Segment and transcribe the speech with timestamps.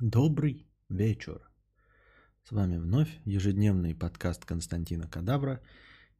[0.00, 1.40] Добрый вечер.
[2.44, 5.62] С вами вновь ежедневный подкаст Константина Кадавра.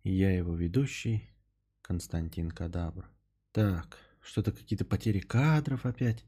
[0.02, 1.28] И я его ведущий
[1.82, 3.06] Константин Кадавр.
[3.52, 6.24] Так, что-то какие-то потери кадров опять.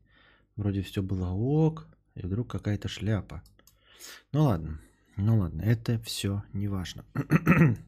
[0.56, 3.42] Вроде все было ок, и вдруг какая-то шляпа.
[4.32, 4.78] Ну ладно,
[5.16, 7.06] ну ладно, это все не важно.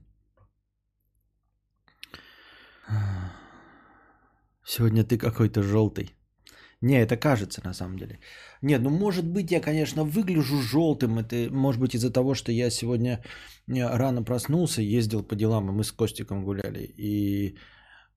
[4.64, 6.14] Сегодня ты какой-то желтый.
[6.82, 8.20] Не, это кажется на самом деле.
[8.62, 11.18] Нет, ну может быть я, конечно, выгляжу желтым.
[11.18, 13.22] Это может быть из-за того, что я сегодня
[13.68, 16.94] рано проснулся, ездил по делам, и мы с Костиком гуляли.
[16.96, 17.58] И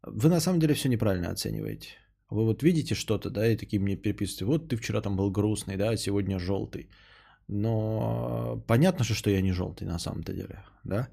[0.02, 1.89] вы на самом деле все неправильно оцениваете.
[2.30, 4.45] Вы вот видите что-то, да, и такие мне переписываете.
[4.45, 6.89] Вот ты вчера там был грустный, да, а сегодня желтый.
[7.50, 11.09] Но понятно же, что я не желтый на самом-то деле, да.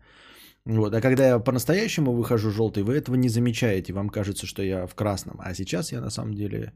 [0.64, 0.95] Вот.
[0.95, 3.92] А когда я по-настоящему выхожу желтый, вы этого не замечаете.
[3.92, 5.40] Вам кажется, что я в красном.
[5.40, 6.73] А сейчас я на самом деле...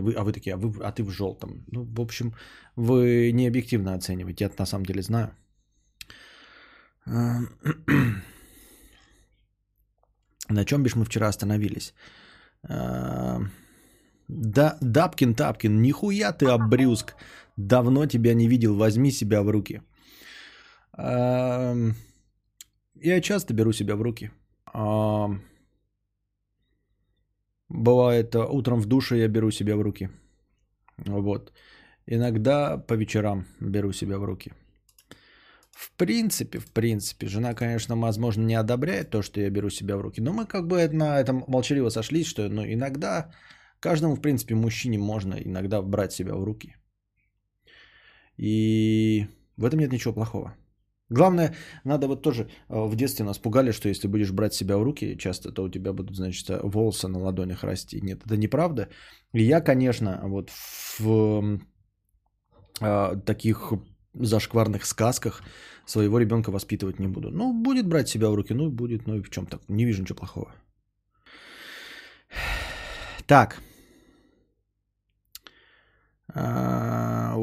[0.00, 1.64] Вы, а вы такие, а, вы, а ты в желтом.
[1.72, 2.34] Ну, в общем,
[2.76, 4.44] вы не объективно оцениваете.
[4.44, 5.30] Я на самом деле знаю.
[10.50, 11.94] На чем бишь мы вчера остановились?
[14.28, 17.14] Да, Дапкин, Тапкин, нихуя ты обрюзг.
[17.56, 19.82] Давно тебя не видел, возьми себя в руки.
[20.96, 21.94] Я
[23.20, 24.30] часто беру себя в руки.
[27.74, 30.08] Бывает, утром в душе я беру себя в руки.
[31.06, 31.52] Вот.
[32.06, 34.52] Иногда по вечерам беру себя в руки.
[35.72, 40.02] В принципе, в принципе, жена, конечно, возможно, не одобряет то, что я беру себя в
[40.02, 43.32] руки, но мы как бы на этом молчаливо сошлись, что ну, иногда
[43.80, 46.76] каждому, в принципе, мужчине можно иногда брать себя в руки.
[48.36, 50.54] И в этом нет ничего плохого.
[51.14, 54.82] Главное, надо вот тоже э, в детстве нас пугали, что если будешь брать себя в
[54.82, 58.00] руки часто, то у тебя будут, значит, волосы на ладонях расти.
[58.02, 58.88] Нет, это неправда.
[59.32, 60.50] И я, конечно, вот
[60.98, 61.60] в
[62.80, 63.72] э, таких
[64.14, 65.42] зашкварных сказках
[65.86, 67.30] своего ребенка воспитывать не буду.
[67.30, 69.60] Ну, будет брать себя в руки, ну, будет, ну и в чем так.
[69.68, 70.52] Не вижу ничего плохого.
[73.26, 73.60] Так.
[76.34, 77.34] А,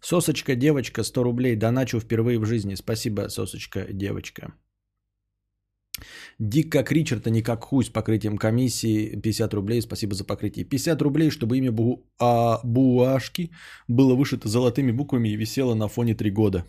[0.00, 1.56] Сосочка, девочка, 100 рублей.
[1.56, 2.74] Доначу впервые в жизни.
[2.76, 4.52] Спасибо, сосочка, девочка.
[6.38, 9.20] Дик как Ричард, а не как хуй с покрытием комиссии.
[9.20, 10.64] 50 рублей, спасибо за покрытие.
[10.64, 12.06] 50 рублей, чтобы имя Бу...
[12.18, 12.60] а...
[12.64, 13.50] Буашки
[13.88, 16.64] было вышито золотыми буквами и висело на фоне 3 года.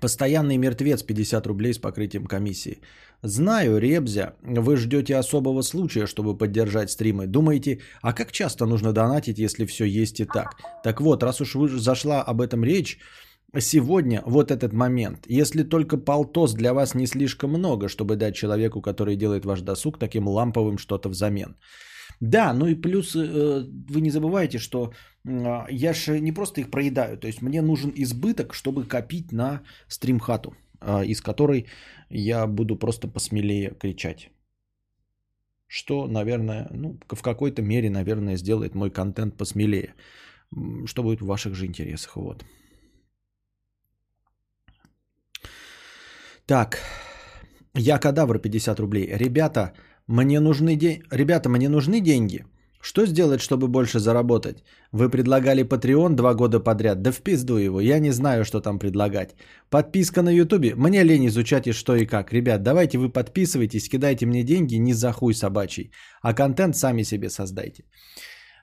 [0.00, 2.80] Постоянный мертвец 50 рублей с покрытием комиссии.
[3.22, 7.26] Знаю, Ребзя, вы ждете особого случая, чтобы поддержать стримы.
[7.26, 10.56] Думаете, а как часто нужно донатить, если все есть и так?
[10.84, 12.98] Так вот, раз уж вы зашла об этом речь,
[13.58, 15.26] сегодня вот этот момент.
[15.28, 19.98] Если только полтос для вас не слишком много, чтобы дать человеку, который делает ваш досуг,
[19.98, 21.56] таким ламповым что-то взамен.
[22.20, 24.92] Да, ну и плюс э, вы не забывайте, что
[25.24, 29.62] э, я же не просто их проедаю, то есть мне нужен избыток, чтобы копить на
[29.88, 30.54] стримхату,
[31.06, 31.66] из которой
[32.08, 34.30] я буду просто посмелее кричать.
[35.66, 39.94] Что, наверное, ну, в какой-то мере, наверное, сделает мой контент посмелее.
[40.86, 42.16] Что будет в ваших же интересах.
[42.16, 42.44] Вот.
[46.46, 46.78] Так.
[47.74, 49.06] Я кадавр 50 рублей.
[49.12, 49.72] Ребята,
[50.08, 51.04] мне нужны деньги.
[51.12, 52.44] Ребята, мне нужны деньги.
[52.82, 54.64] Что сделать, чтобы больше заработать?
[54.92, 57.02] Вы предлагали Patreon два года подряд.
[57.02, 59.34] Да в пизду его, я не знаю, что там предлагать.
[59.68, 60.74] Подписка на Ютубе.
[60.74, 62.32] Мне лень изучать и что и как.
[62.32, 65.92] Ребят, давайте вы подписывайтесь, кидайте мне деньги не за хуй собачий.
[66.22, 67.84] А контент сами себе создайте.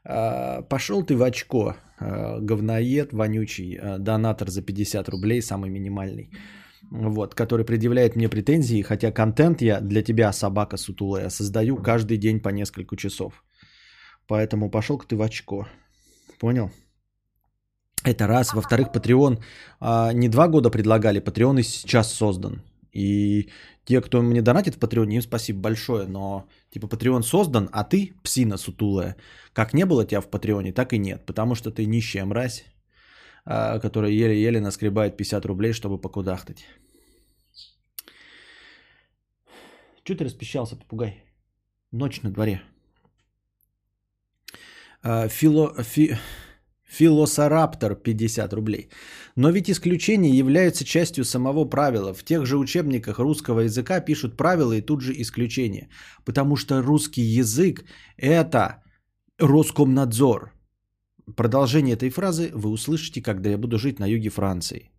[0.04, 6.32] А, пошел ты в очко, а, говноед, вонючий, а, донатор за 50 рублей, самый минимальный
[6.92, 12.40] вот, который предъявляет мне претензии, хотя контент я для тебя, собака сутулая, создаю каждый день
[12.40, 13.44] по несколько часов.
[14.28, 15.68] Поэтому пошел-ка ты в очко.
[16.40, 16.70] Понял?
[18.04, 18.54] Это раз.
[18.54, 19.40] Во-вторых, Patreon
[19.80, 22.62] а, не два года предлагали, Patreon и сейчас создан.
[22.92, 23.50] И
[23.86, 28.14] те, кто мне донатит в Patreon, им спасибо большое, но типа Patreon создан, а ты,
[28.24, 29.16] псина сутулая,
[29.54, 32.66] как не было тебя в Патреоне, так и нет, потому что ты нищая мразь,
[33.46, 36.66] а, которая еле-еле наскребает 50 рублей, чтобы покудахтать.
[40.04, 41.24] Чего ты распищался, попугай?
[41.92, 42.62] Ночь на дворе.
[45.04, 46.18] А, фило, фи,
[46.88, 48.90] Филосараптор 50 рублей.
[49.36, 52.14] Но ведь исключения являются частью самого правила.
[52.14, 55.90] В тех же учебниках русского языка пишут правила и тут же исключения.
[56.26, 57.84] Потому что русский язык–
[58.18, 58.84] это
[59.38, 60.54] Роскомнадзор.
[61.36, 64.92] Продолжение этой фразы вы услышите, когда я буду жить на юге Франции.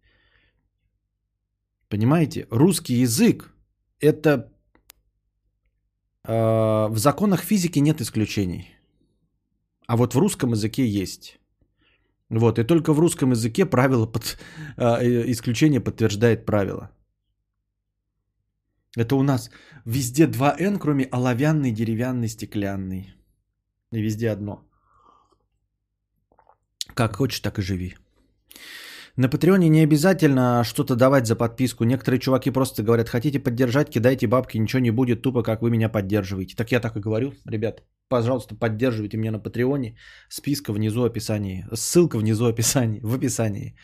[1.88, 2.46] Понимаете?
[2.50, 3.50] Русский язык–
[4.00, 4.52] это
[6.24, 6.32] э,
[6.90, 8.77] в законах физики нет исключений.
[9.88, 11.40] А вот в русском языке есть.
[12.29, 14.38] Вот, и только в русском языке правило под,
[14.76, 16.90] э, исключение подтверждает правило.
[18.96, 19.50] Это у нас
[19.87, 23.14] везде 2Н, кроме оловянный, деревянный, стеклянный.
[23.93, 24.62] И везде одно.
[26.94, 27.96] Как хочешь, так и живи.
[29.18, 31.84] На Патреоне не обязательно что-то давать за подписку.
[31.84, 35.88] Некоторые чуваки просто говорят, хотите поддержать, кидайте бабки, ничего не будет, тупо как вы меня
[35.88, 36.54] поддерживаете.
[36.54, 39.96] Так я так и говорю, ребят, пожалуйста, поддерживайте меня на Патреоне.
[40.28, 41.66] Списка внизу описании.
[41.74, 43.74] Ссылка внизу описании, в описании.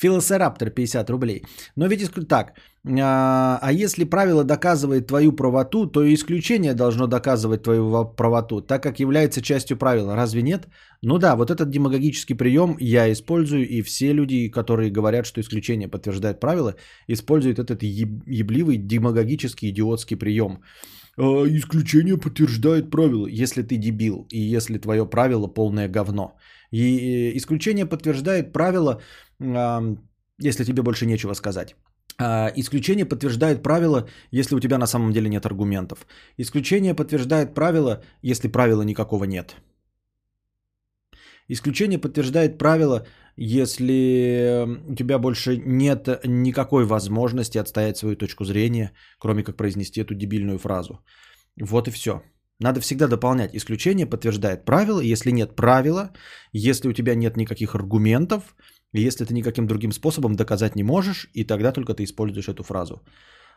[0.00, 1.42] Филосераптор 50 рублей.
[1.76, 2.54] Но ведь так,
[2.86, 8.82] а, а если правило доказывает твою правоту, то и исключение должно доказывать твою правоту, так
[8.82, 10.16] как является частью правила.
[10.16, 10.68] Разве нет?
[11.02, 15.88] Ну да, вот этот демагогический прием я использую, и все люди, которые говорят, что исключение
[15.88, 16.74] подтверждает правило,
[17.08, 20.62] используют этот ебливый демагогический идиотский прием.
[21.18, 26.38] А, исключение подтверждает правило, если ты дебил, и если твое правило полное говно.
[26.72, 29.02] И исключение подтверждает правило,
[29.40, 31.74] если тебе больше нечего сказать.
[32.18, 36.06] А, исключение подтверждает правило, если у тебя на самом деле нет аргументов.
[36.38, 39.56] Исключение подтверждает правило, если правила никакого нет.
[41.48, 43.06] Исключение подтверждает правило,
[43.36, 50.14] если у тебя больше нет никакой возможности отстоять свою точку зрения, кроме как произнести эту
[50.14, 51.00] дебильную фразу.
[51.60, 52.22] Вот и все.
[52.60, 53.56] Надо всегда дополнять.
[53.56, 55.00] Исключение подтверждает правило.
[55.00, 56.12] Если нет правила,
[56.52, 58.54] если у тебя нет никаких аргументов,
[58.92, 63.02] если ты никаким другим способом доказать не можешь, и тогда только ты используешь эту фразу.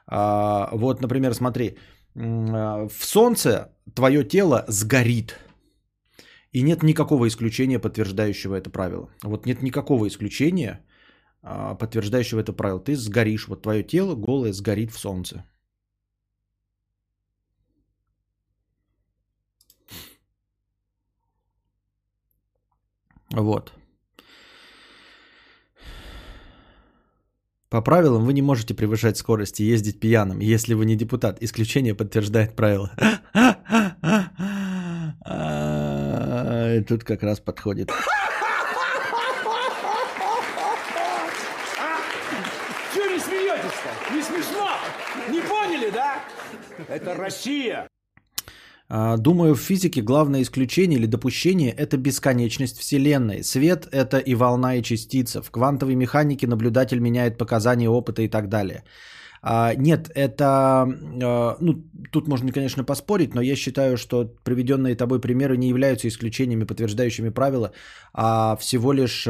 [0.08, 1.78] А, вот, например, смотри,
[2.16, 5.40] а, в солнце твое тело сгорит.
[6.52, 9.10] И нет никакого исключения, подтверждающего это правило.
[9.24, 10.86] Вот нет никакого исключения,
[11.42, 12.80] а, подтверждающего это правило.
[12.80, 15.44] Ты сгоришь, вот твое тело голое сгорит в солнце.
[23.32, 23.74] Вот.
[27.74, 31.42] По правилам вы не можете превышать скорость и ездить пьяным, если вы не депутат.
[31.42, 32.92] Исключение подтверждает правило.
[36.88, 37.90] Тут как раз подходит.
[42.94, 44.14] Чего не смеетесь-то?
[44.14, 44.70] Не смешно?
[45.30, 46.20] Не поняли, да?
[46.88, 47.88] Это Россия.
[48.96, 53.44] А, думаю, в физике главное исключение или допущение– это бесконечность Вселенной.
[53.44, 55.42] Свет– это и волна, и частица.
[55.42, 58.84] В квантовой механике наблюдатель меняет показания опыта и так далее.
[59.42, 60.46] А, нет, это,
[61.24, 66.08] а, ну, тут можно, конечно, поспорить, но я считаю, что приведенные тобой примеры не являются
[66.08, 67.72] исключениями, подтверждающими правила,
[68.14, 69.28] а всего лишь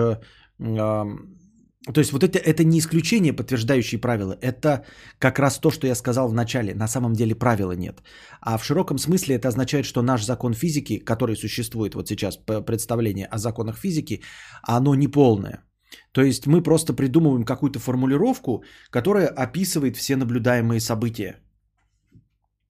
[1.92, 4.38] то есть вот это, это не исключение, подтверждающие правила.
[4.42, 4.86] Это
[5.20, 6.74] как раз то, что я сказал в начале.
[6.76, 8.02] На самом деле правила нет.
[8.42, 13.26] А в широком смысле это означает, что наш закон физики, который существует вот сейчас, представление
[13.26, 14.22] о законах физики,
[14.62, 15.64] оно не полное.
[16.12, 21.43] То есть мы просто придумываем какую-то формулировку, которая описывает все наблюдаемые события.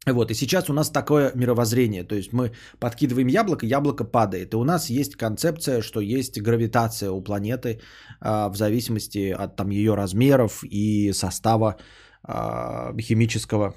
[0.06, 4.58] Вот, и сейчас у нас такое мировоззрение, то есть мы подкидываем яблоко, яблоко падает, и
[4.58, 7.80] у нас есть концепция, что есть гравитация у планеты
[8.20, 11.78] а, в зависимости от там ее размеров и состава
[12.22, 13.76] а, химического,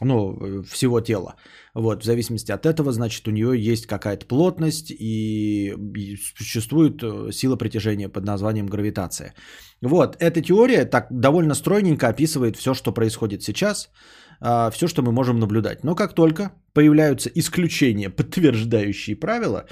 [0.00, 1.34] ну, всего тела.
[1.74, 7.32] Вот, в зависимости от этого, значит, у нее есть какая-то плотность и, и существует э,
[7.32, 9.34] сила притяжения под названием гравитация.
[9.82, 13.90] Вот, эта теория так довольно стройненько описывает все, что происходит сейчас–
[14.40, 15.84] а, все, что мы можем наблюдать.
[15.84, 19.66] Но как только появляются исключения, подтверждающие правила,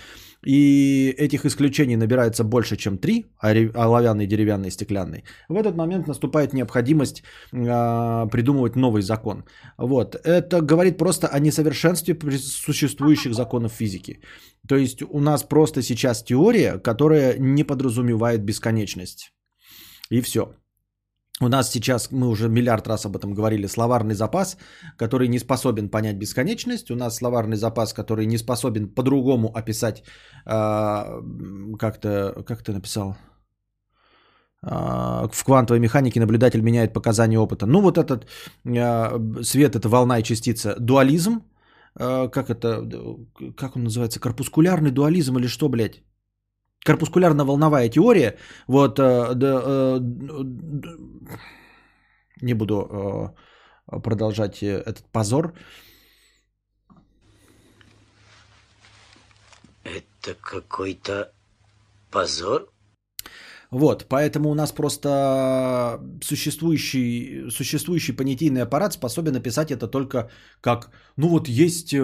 [0.44, 7.22] и этих исключений набирается больше, чем три, оловянный, деревянный, стеклянный, в этот момент наступает необходимость
[7.52, 9.44] э, придумывать новый закон.
[9.78, 10.16] Вот.
[10.24, 14.20] Это говорит просто о несовершенстве существующих законов физики.
[14.68, 19.32] То есть у нас просто сейчас теория, которая не подразумевает бесконечность.
[20.10, 20.54] И все.
[21.42, 24.56] У нас сейчас, мы уже миллиард раз об этом говорили, словарный запас,
[24.96, 26.90] который не способен понять бесконечность.
[26.90, 30.04] У нас словарный запас, который не способен по-другому описать,
[30.46, 31.22] э,
[31.78, 33.16] как-то, как ты написал,
[34.62, 37.66] э, в квантовой механике наблюдатель меняет показания опыта.
[37.66, 38.26] Ну вот этот
[38.64, 41.42] э, свет, это волна и частица, дуализм,
[41.98, 42.88] э, как это,
[43.56, 46.02] как он называется, корпускулярный дуализм или что, блядь?
[46.84, 48.36] Корпускулярно-волновая теория,
[48.66, 49.98] вот, э, э,
[52.40, 53.34] не буду
[53.86, 55.54] э, продолжать этот позор.
[59.84, 61.32] Это какой-то
[62.10, 62.68] позор?
[63.72, 70.28] Вот, поэтому у нас просто существующий, существующий понятийный аппарат способен описать это только
[70.60, 72.00] как, ну вот есть э,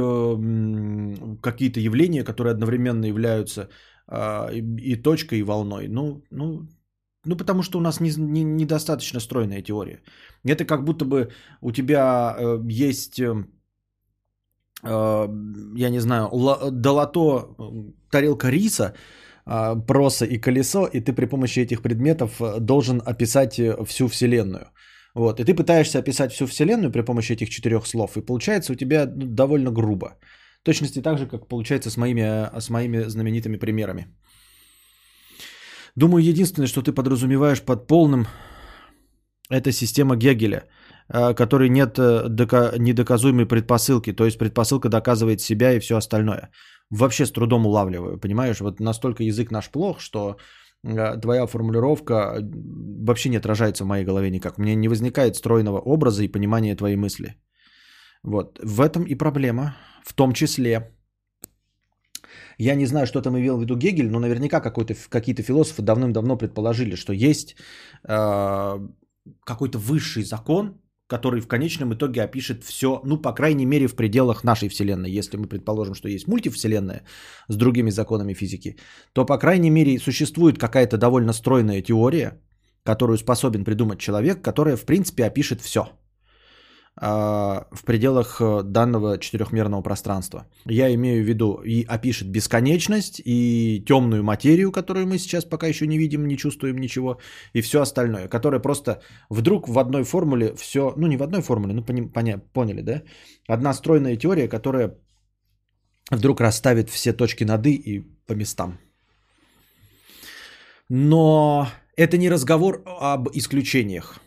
[1.43, 3.69] какие-то явления, которые одновременно являются
[4.11, 5.89] и, и точкой, и волной.
[5.89, 6.69] Ну, ну,
[7.29, 10.01] ну, потому что у нас не, не, недостаточно стройная теория.
[10.45, 11.29] Это как будто бы
[11.61, 13.45] у тебя э, есть, э,
[14.85, 15.29] э
[15.77, 16.31] я не знаю,
[16.73, 17.49] долото,
[18.11, 18.95] тарелка риса,
[19.45, 24.71] а, проса и колесо, и ты при помощи этих предметов э, должен описать всю Вселенную.
[25.15, 28.77] Вот, и ты пытаешься описать всю Вселенную при помощи этих четырех слов, и получается у
[28.77, 30.17] тебя ну, довольно грубо.
[30.63, 34.07] В точности так же, как получается с моими, э, с моими знаменитыми примерами.
[35.97, 38.27] Думаю, единственное, что ты подразумеваешь под полным,
[39.51, 40.65] это система Гегеля,
[41.09, 46.51] которой нет дока- недоказуемой предпосылки, то есть предпосылка доказывает себя и все остальное
[46.91, 48.61] вообще с трудом улавливаю, понимаешь?
[48.61, 50.37] Вот настолько язык наш плох, что
[50.85, 52.39] э, твоя формулировка
[53.07, 54.59] вообще не отражается в моей голове никак.
[54.59, 57.37] У меня не возникает стройного образа и понимания твоей мысли.
[58.23, 58.59] Вот.
[58.63, 59.77] В этом и проблема.
[60.05, 60.91] В том числе.
[62.59, 66.97] Я не знаю, что там имел в виду Гегель, но наверняка какие-то философы давным-давно предположили,
[66.97, 67.57] что есть
[68.09, 68.89] э,
[69.45, 74.45] какой-то высший закон, который в конечном итоге опишет все, ну, по крайней мере, в пределах
[74.45, 75.19] нашей Вселенной.
[75.19, 77.03] Если мы предположим, что есть мультивселенная
[77.49, 78.77] с другими законами физики,
[79.13, 82.41] то, по крайней мере, существует какая-то довольно стройная теория,
[82.83, 85.81] которую способен придумать человек, которая, в принципе, опишет все–
[87.01, 90.47] в пределах э, данного четырехмерного пространства.
[90.67, 95.87] Я имею в виду и опишет бесконечность, и темную материю, которую мы сейчас пока еще
[95.87, 97.19] не видим, не чувствуем ничего,
[97.55, 99.01] и все остальное, которое просто
[99.31, 103.03] вдруг в одной формуле все, ну не в одной формуле, ну поня, поняли, да?
[103.47, 104.99] Одна стройная теория, которая
[106.11, 108.79] вдруг расставит все точки над «и» и по местам.
[110.89, 114.21] Но это не разговор об исключениях.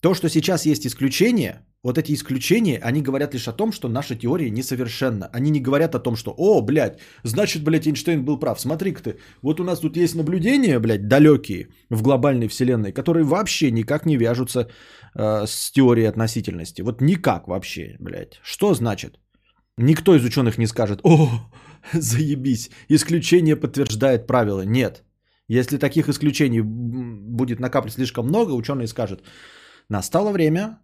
[0.00, 4.16] То, что сейчас есть исключения, вот эти исключения, они говорят лишь о том, что наша
[4.16, 5.30] теория несовершенна.
[5.32, 8.60] Они не говорят о том, что, о, блядь, значит, блядь, Эйнштейн был прав.
[8.60, 13.70] Смотри-ка ты, вот у нас тут есть наблюдения, блядь, далекие в глобальной вселенной, которые вообще
[13.70, 14.60] никак не вяжутся
[15.14, 16.82] э, с теорией относительности.
[16.82, 18.40] Вот никак вообще, блядь.
[18.42, 19.20] Что значит?
[19.78, 21.28] Никто из ученых не скажет, о,
[21.92, 24.64] заебись, исключение подтверждает правила.
[24.64, 25.04] Нет.
[25.46, 29.22] Если таких исключений будет накапливать слишком много, ученые скажут,
[29.88, 30.80] настало время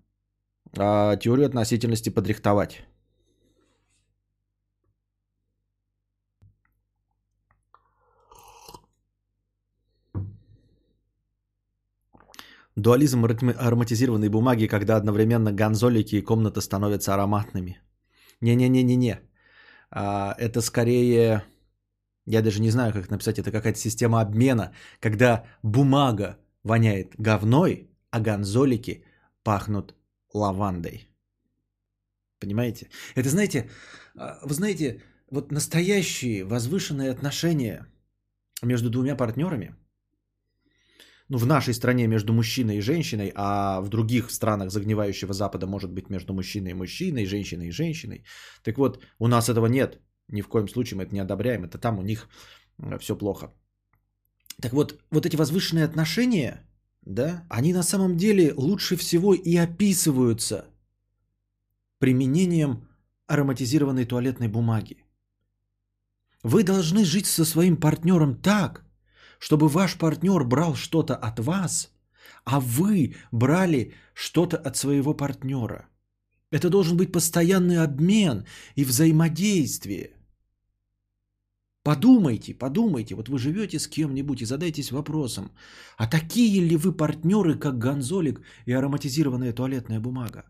[0.77, 2.83] а теорию относительности подрихтовать.
[12.77, 17.81] Дуализм ароматизированной бумаги, когда одновременно гонзолики и комната становятся ароматными.
[18.41, 19.21] Не-не-не-не-не.
[19.91, 21.45] А, это скорее...
[22.25, 23.39] Я даже не знаю, как написать.
[23.39, 29.05] Это какая-то система обмена, когда бумага воняет говной, а гонзолики
[29.43, 29.95] пахнут
[30.35, 31.09] лавандой.
[32.39, 32.89] Понимаете?
[33.15, 33.71] Это, знаете,
[34.17, 37.87] а, вы знаете, вот настоящие возвышенные отношения
[38.63, 39.75] между двумя партнерами,
[41.29, 45.91] ну, в нашей стране между мужчиной и женщиной, а в других странах загнивающего Запада может
[45.91, 48.25] быть между мужчиной и мужчиной, женщиной и женщиной.
[48.63, 50.01] Так вот, у нас этого нет.
[50.29, 51.65] Ни в коем случае мы это не одобряем.
[51.65, 52.29] Это там у них
[53.01, 53.55] все плохо.
[54.61, 56.67] Так вот, вот эти возвышенные отношения,
[57.03, 60.67] да, они на самом деле лучше всего и описываются
[61.99, 62.89] применением
[63.27, 65.05] ароматизированной туалетной бумаги.
[66.43, 68.85] Вы должны жить со своим партнером так,
[69.39, 71.93] чтобы ваш партнер брал что-то от вас,
[72.45, 75.89] а вы брали что-то от своего партнера.
[76.51, 80.17] Это должен быть постоянный обмен и взаимодействие–
[81.83, 85.51] Подумайте, подумайте, вот вы живете с кем-нибудь и задайтесь вопросом,
[85.97, 90.45] а такие ли вы партнеры, как Гонзолик и ароматизированная туалетная бумага?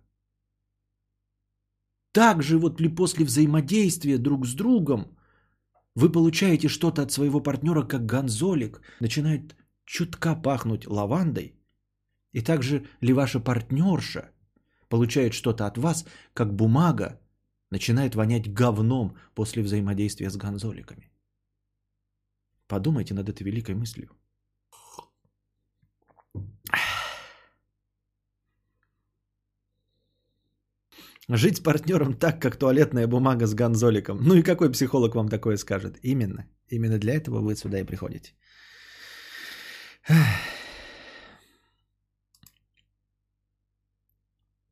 [2.12, 5.17] Так же вот ли после взаимодействия друг с другом
[5.95, 11.55] вы получаете что-то от своего партнера, как Гонзолик, начинает чутка пахнуть лавандой?
[12.33, 14.31] И также ли ваша партнерша
[14.91, 17.19] получает что-то от вас, как бумага
[17.71, 21.12] начинает вонять говном после взаимодействия с гонзоликами?
[22.73, 24.09] Подумайте над этой великой мыслью.
[31.29, 34.23] Жить с партнером так, как туалетная бумага с гонзоликом.
[34.23, 35.99] Ну и какой психолог вам такое скажет?
[36.02, 36.47] Именно.
[36.71, 38.33] Именно для этого вы сюда и приходите.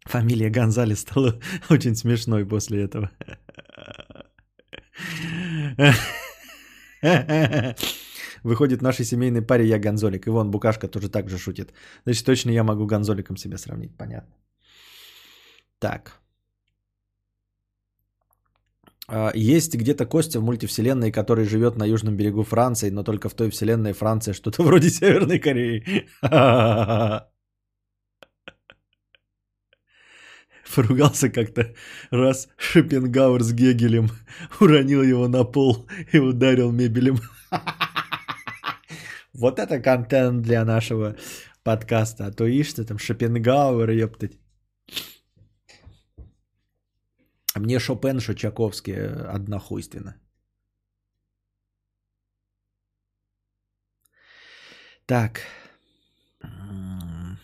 [0.06, 1.38] Фамилия Гонзалес стала
[1.70, 3.10] очень смешной после этого.
[8.42, 10.26] Выходит, нашей семейной паре я гонзолик.
[10.26, 11.72] И вон, Букашка тоже так же шутит.
[12.04, 13.96] Значит, точно я могу гонзоликом себя сравнить.
[13.96, 14.34] Понятно.
[15.78, 16.20] Так.
[19.08, 23.34] А, Есть где-то Костя в мультивселенной, который живет на южном берегу Франции, но только в
[23.34, 26.06] той вселенной Франция что-то вроде Северной Кореи.
[30.74, 31.74] Поругался как-то
[32.10, 34.10] раз Шопенгауэр с Гегелем,
[34.60, 37.18] уронил его на пол и ударил мебелем.
[39.32, 41.16] Вот это контент для нашего
[41.62, 42.26] подкаста.
[42.26, 44.32] А то ишь ты там Шопенгауэр, ептать.
[47.54, 50.20] А Мне Шопен, что Чаковский э, однохуйственно.
[55.06, 55.40] Так.
[56.42, 57.38] М.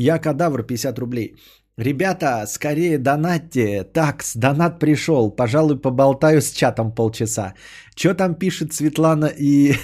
[0.00, 1.36] Я кадавр 50 рублей.
[1.76, 3.84] Ребята, скорее донатьте.
[3.84, 5.30] Такс, донат пришел.
[5.30, 7.54] Пожалуй, поболтаю с чатом полчаса.
[7.96, 9.74] Что там пишет Светлана и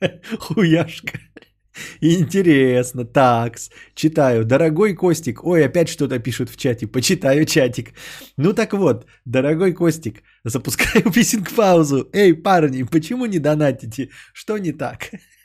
[0.38, 1.18] Хуяшка?
[2.00, 3.70] Интересно, такс.
[3.94, 4.44] Читаю.
[4.44, 5.44] Дорогой Костик.
[5.44, 6.86] Ой, опять что-то пишут в чате.
[6.86, 7.94] Почитаю чатик.
[8.36, 12.08] Ну так вот, дорогой Костик, запускаю писинг-паузу.
[12.12, 14.08] Эй, парни, почему не донатите?
[14.32, 15.10] Что не так?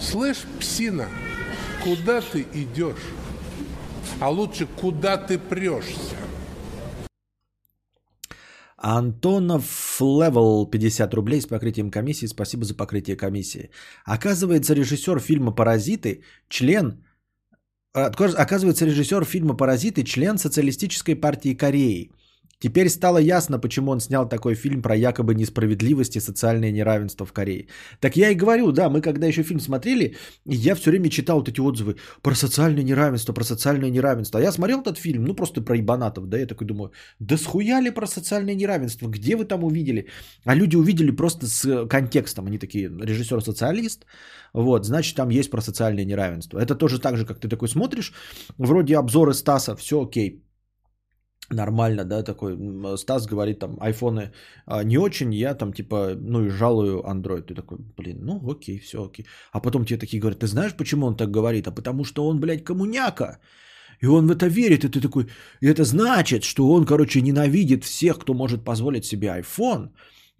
[0.00, 1.08] Слышь, псина,
[1.84, 3.04] куда ты идешь?
[4.20, 6.16] А лучше, куда ты прешься?
[8.76, 12.26] Антонов Левел 50 рублей с покрытием комиссии.
[12.26, 13.70] Спасибо за покрытие комиссии.
[14.06, 17.04] Оказывается, режиссер фильма «Паразиты» член...
[17.94, 22.10] отказ- Оказывается, режиссер фильма «Паразиты» член Социалистической партии Кореи.
[22.62, 27.32] Теперь стало ясно, почему он снял такой фильм про якобы несправедливость и социальное неравенство в
[27.32, 27.66] Корее.
[28.00, 30.14] Так я и говорю, да, мы когда еще фильм смотрели,
[30.44, 34.40] я все время читал вот эти отзывы про социальное неравенство, про социальное неравенство.
[34.40, 37.80] А я смотрел этот фильм, ну просто про ебанатов, да, я такой думаю, да схуя
[37.80, 40.08] ли про социальное неравенство, где вы там увидели?
[40.44, 44.04] А люди увидели просто с контекстом, они такие, режиссер социалист,
[44.52, 46.58] вот, значит там есть про социальное неравенство.
[46.58, 48.12] Это тоже так же, как ты такой смотришь,
[48.58, 50.42] вроде обзоры Стаса, все окей,
[51.50, 52.56] нормально, да, такой,
[52.96, 54.32] Стас говорит там, айфоны
[54.66, 57.42] а, не очень, я там типа, ну и жалую Android.
[57.42, 59.26] Ты такой, блин, ну окей, все окей.
[59.52, 61.66] А потом тебе такие говорят, ты знаешь, почему он так говорит?
[61.66, 63.38] А потому что он, блядь, коммуняка.
[64.02, 65.26] И он в это верит, и ты такой,
[65.60, 69.90] и это значит, что он, короче, ненавидит всех, кто может позволить себе iPhone,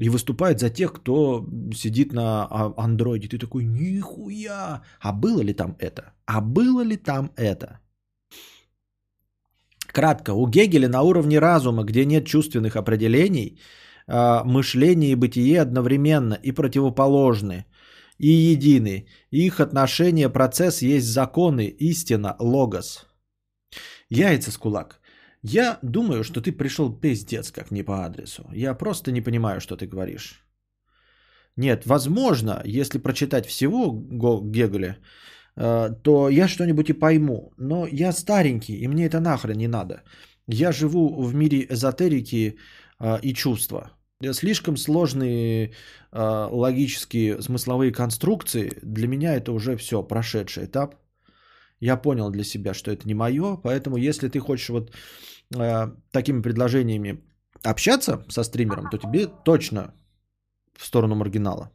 [0.01, 3.29] и выступает за тех, кто сидит на андроиде.
[3.29, 4.83] Ты такой, нихуя.
[5.01, 6.14] А было ли там это?
[6.25, 7.81] А было ли там это?
[9.92, 13.61] Кратко, у Гегеля на уровне разума, где нет чувственных определений,
[14.07, 17.64] а, мышление и бытие одновременно и противоположны,
[18.18, 19.07] и едины.
[19.31, 23.07] Их отношения, процесс есть законы, истина, логос.
[24.11, 25.00] Яйца с кулак.
[25.42, 28.44] Я думаю, что ты пришел пиздец как не по адресу.
[28.53, 30.44] Я просто не понимаю, что ты говоришь.
[31.57, 34.98] Нет, возможно, если прочитать всего Го- Гегеля,
[35.61, 37.53] то я что-нибудь и пойму.
[37.59, 40.03] Но я старенький, и мне это нахрен не надо.
[40.53, 42.57] Я живу в мире эзотерики
[42.99, 43.90] э, и чувства.
[44.33, 45.73] Слишком сложные
[46.12, 50.96] э, логические смысловые конструкции, для меня это уже все, прошедший этап.
[51.81, 54.90] Я понял для себя, что это не мое, поэтому если ты хочешь вот
[55.57, 57.23] э, такими предложениями
[57.62, 59.94] общаться со стримером, то тебе точно
[60.77, 61.70] в сторону маргинала.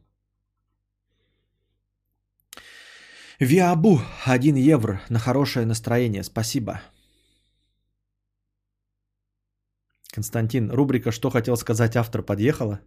[3.40, 6.22] Виабу 1 евро на хорошее настроение.
[6.22, 6.80] Спасибо.
[10.10, 12.80] Константин, рубрика «Что хотел сказать автор» подъехала?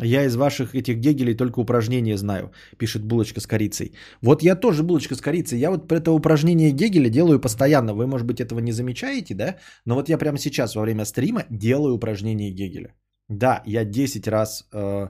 [0.00, 3.94] Я из ваших этих гегелей только упражнения знаю, пишет булочка с корицей.
[4.20, 5.60] Вот я тоже булочка с корицей.
[5.60, 7.94] Я вот это упражнение Гегеля делаю постоянно.
[7.94, 9.56] Вы, может быть, этого не замечаете, да?
[9.84, 12.92] Но вот я прямо сейчас во время стрима делаю упражнение Гегеля.
[13.28, 15.08] Да, я 10 раз э,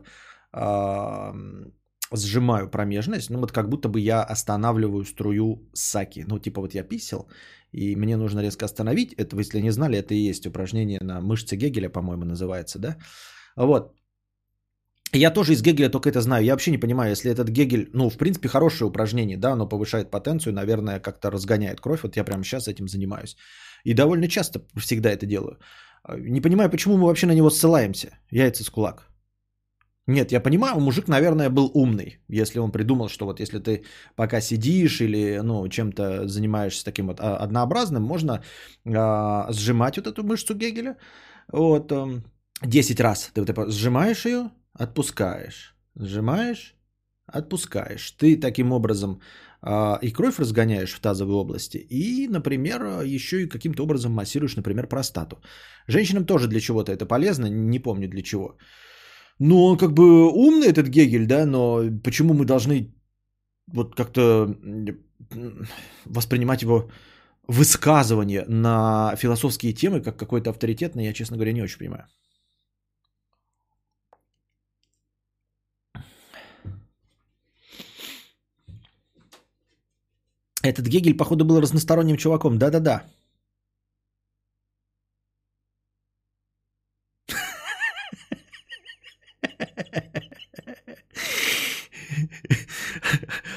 [0.52, 1.32] э,
[2.12, 6.24] сжимаю промежность, ну вот как будто бы я останавливаю струю саки.
[6.26, 7.28] Ну типа вот я писал,
[7.72, 9.14] и мне нужно резко остановить.
[9.14, 12.96] Это, если не знали, это и есть упражнение на мышцы Гегеля, по-моему, называется, да?
[13.56, 13.94] Вот.
[15.12, 16.44] Я тоже из Гегеля только это знаю.
[16.44, 20.10] Я вообще не понимаю, если этот Гегель, ну, в принципе, хорошее упражнение, да, оно повышает
[20.10, 22.02] потенцию, наверное, как-то разгоняет кровь.
[22.02, 23.36] Вот я прямо сейчас этим занимаюсь.
[23.84, 25.58] И довольно часто всегда это делаю.
[26.08, 28.18] Не понимаю, почему мы вообще на него ссылаемся.
[28.30, 29.13] Яйца с кулак.
[30.06, 33.84] Нет, я понимаю, мужик, наверное, был умный, если он придумал, что вот если ты
[34.16, 38.42] пока сидишь или ну, чем-то занимаешься таким вот а, однообразным, можно
[38.86, 40.96] а, сжимать вот эту мышцу Гегеля.
[41.52, 42.24] Вот, эм,
[42.62, 46.76] 10 раз ты вот это сжимаешь ее, отпускаешь, сжимаешь,
[47.26, 48.10] отпускаешь.
[48.18, 49.22] Ты таким образом
[49.62, 54.86] а, и кровь разгоняешь в тазовой области, и, например, еще и каким-то образом массируешь, например,
[54.86, 55.36] простату.
[55.86, 58.58] Женщинам тоже для чего-то это полезно, не помню для чего.
[59.38, 62.94] Ну, он как бы умный этот Гегель, да, но почему мы должны
[63.66, 64.54] вот как-то
[66.04, 66.90] воспринимать его
[67.48, 72.06] высказывание на философские темы как какой-то авторитетный, я, честно говоря, не очень понимаю.
[80.62, 82.58] Этот Гегель, походу, был разносторонним чуваком.
[82.58, 83.02] Да-да-да.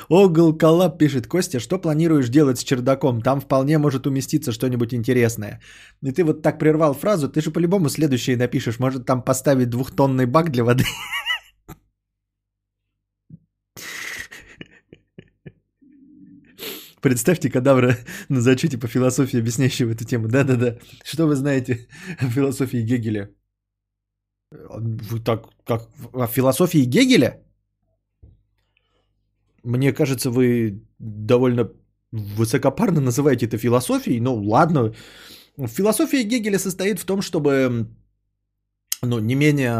[0.10, 3.22] Огл Коллаб пишет, Костя, что планируешь делать с чердаком?
[3.22, 5.60] Там вполне может уместиться что-нибудь интересное.
[6.02, 8.80] И ты вот так прервал фразу, ты же по-любому следующее напишешь.
[8.80, 10.86] Может там поставить двухтонный бак для воды?
[17.02, 17.98] Представьте кадавра
[18.30, 20.28] на зачете по философии, объясняющего эту тему.
[20.28, 20.78] Да-да-да.
[21.04, 21.88] Что вы знаете
[22.20, 23.30] о философии Гегеля?
[24.52, 27.47] Вы так, как о философии Гегеля?
[29.68, 31.70] Мне кажется, вы довольно
[32.12, 34.22] высокопарно называете это философией.
[34.22, 34.94] Ну, ладно.
[35.58, 37.88] Философия Гегеля состоит в том, чтобы
[39.02, 39.74] ну, не менее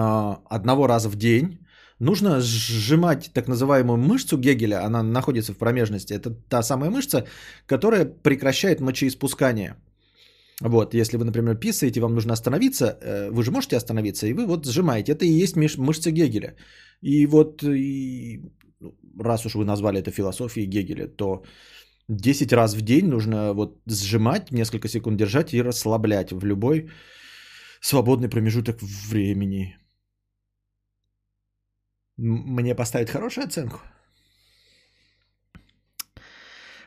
[0.50, 1.60] одного раза в день
[2.00, 4.86] нужно сжимать так называемую мышцу Гегеля.
[4.86, 6.14] Она находится в промежности.
[6.14, 7.26] Это та самая мышца,
[7.66, 9.76] которая прекращает мочеиспускание.
[10.60, 14.48] Вот, если вы, например, писаете, вам нужно остановиться, э, вы же можете остановиться, и вы
[14.48, 15.14] вот сжимаете.
[15.14, 16.56] Это и есть мышца Гегеля.
[17.02, 17.64] И вот
[19.20, 21.44] раз уж вы назвали это философией Гегеля, то
[22.10, 26.90] 10 раз в день нужно вот сжимать, несколько секунд держать и расслаблять в любой
[27.82, 29.78] свободный промежуток времени.
[32.18, 33.80] Мне поставить хорошую оценку?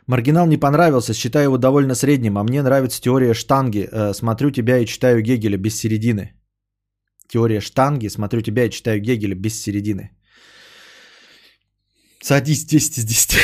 [0.06, 3.88] Маргинал не понравился, считаю его довольно средним, а мне нравится теория штанги.
[3.92, 6.34] Э, смотрю тебя и читаю Гегеля без середины.
[7.28, 10.10] Теория штанги, смотрю тебя и читаю Гегеля без середины.
[12.22, 13.38] Садись 10 из 10.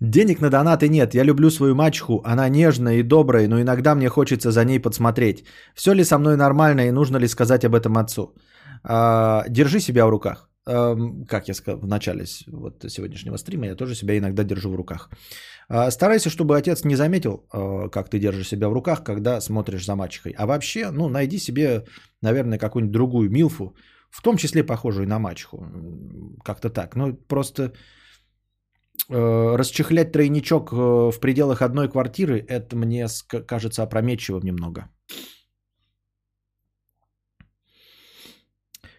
[0.00, 1.14] Денег на донаты нет.
[1.14, 2.20] Я люблю свою мачеху.
[2.24, 5.44] Она нежная и добрая, но иногда мне хочется за ней подсмотреть.
[5.74, 8.34] Все ли со мной нормально и нужно ли сказать об этом отцу?
[8.82, 10.50] А, держи себя в руках.
[10.66, 14.76] А, как я сказал в начале вот сегодняшнего стрима, я тоже себя иногда держу в
[14.76, 15.08] руках.
[15.68, 19.86] А, старайся, чтобы отец не заметил, а, как ты держишь себя в руках, когда смотришь
[19.86, 20.34] за мачехой.
[20.36, 21.84] А вообще, ну, найди себе,
[22.20, 23.74] наверное, какую-нибудь другую милфу,
[24.14, 25.66] в том числе похожую на мачеху.
[26.44, 26.96] Как-то так.
[26.96, 27.62] Ну, просто
[29.10, 30.76] э, расчехлять тройничок э,
[31.10, 33.08] в пределах одной квартиры, это мне
[33.46, 34.88] кажется опрометчивым немного.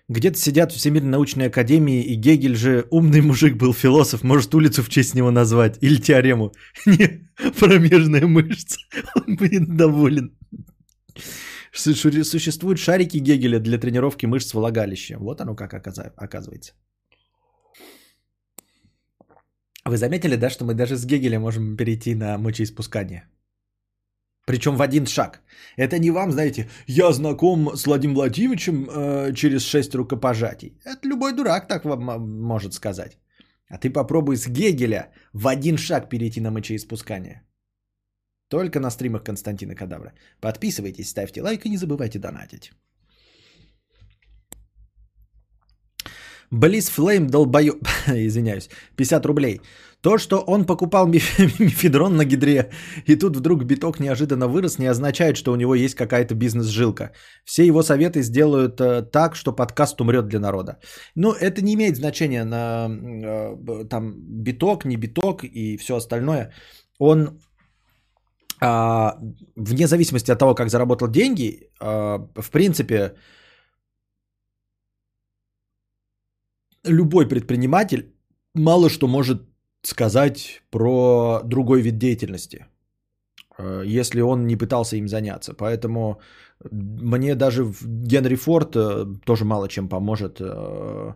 [0.10, 4.84] Где-то сидят в Всемирной научной академии, и Гегель же умный мужик был, философ, может улицу
[4.84, 6.52] в честь него назвать, или теорему.
[6.86, 8.78] Не, промежная мышца,
[9.16, 10.38] он будет доволен.
[11.76, 15.18] Существуют шарики Гегеля для тренировки мышц влагалища.
[15.20, 16.74] Вот оно как оказывается.
[19.86, 23.28] Вы заметили, да, что мы даже с Гегеля можем перейти на мочеиспускание?
[24.48, 25.42] Причем в один шаг.
[25.78, 30.80] Это не вам, знаете, я знаком с Владимиром Владимировичем э, через шесть рукопожатий.
[30.86, 32.04] Это любой дурак так вам
[32.42, 33.18] может сказать.
[33.70, 37.42] А ты попробуй с Гегеля в один шаг перейти на мочеиспускание.
[38.50, 40.14] Только на стримах Константина Кадавра.
[40.42, 42.72] Подписывайтесь, ставьте лайк и не забывайте донатить.
[46.52, 49.62] Близ Флейм долбоёб, извиняюсь, 50 рублей.
[50.02, 51.08] То, что он покупал
[51.60, 52.70] мифедрон на гидре,
[53.08, 57.12] и тут вдруг биток неожиданно вырос, не означает, что у него есть какая-то бизнес-жилка.
[57.44, 60.78] Все его советы сделают э, так, что подкаст умрет для народа.
[61.16, 66.54] Ну, это не имеет значения на э, там биток, не биток и все остальное.
[67.00, 67.40] Он
[68.62, 69.18] а,
[69.56, 73.16] вне зависимости от того, как заработал деньги, а, в принципе,
[76.84, 78.14] любой предприниматель
[78.54, 79.42] мало что может
[79.82, 82.66] сказать про другой вид деятельности,
[83.58, 85.54] а, если он не пытался им заняться.
[85.54, 86.20] Поэтому
[86.72, 91.14] мне даже Генри Форд э, тоже мало чем поможет э,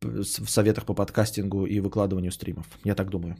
[0.00, 2.66] в советах по подкастингу и выкладыванию стримов.
[2.84, 3.36] Я так думаю.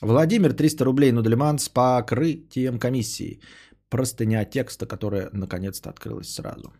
[0.00, 3.40] Владимир, 300 рублей Нудлиман с покрытием комиссии.
[3.88, 6.72] Простыня текста, которая наконец-то открылась сразу.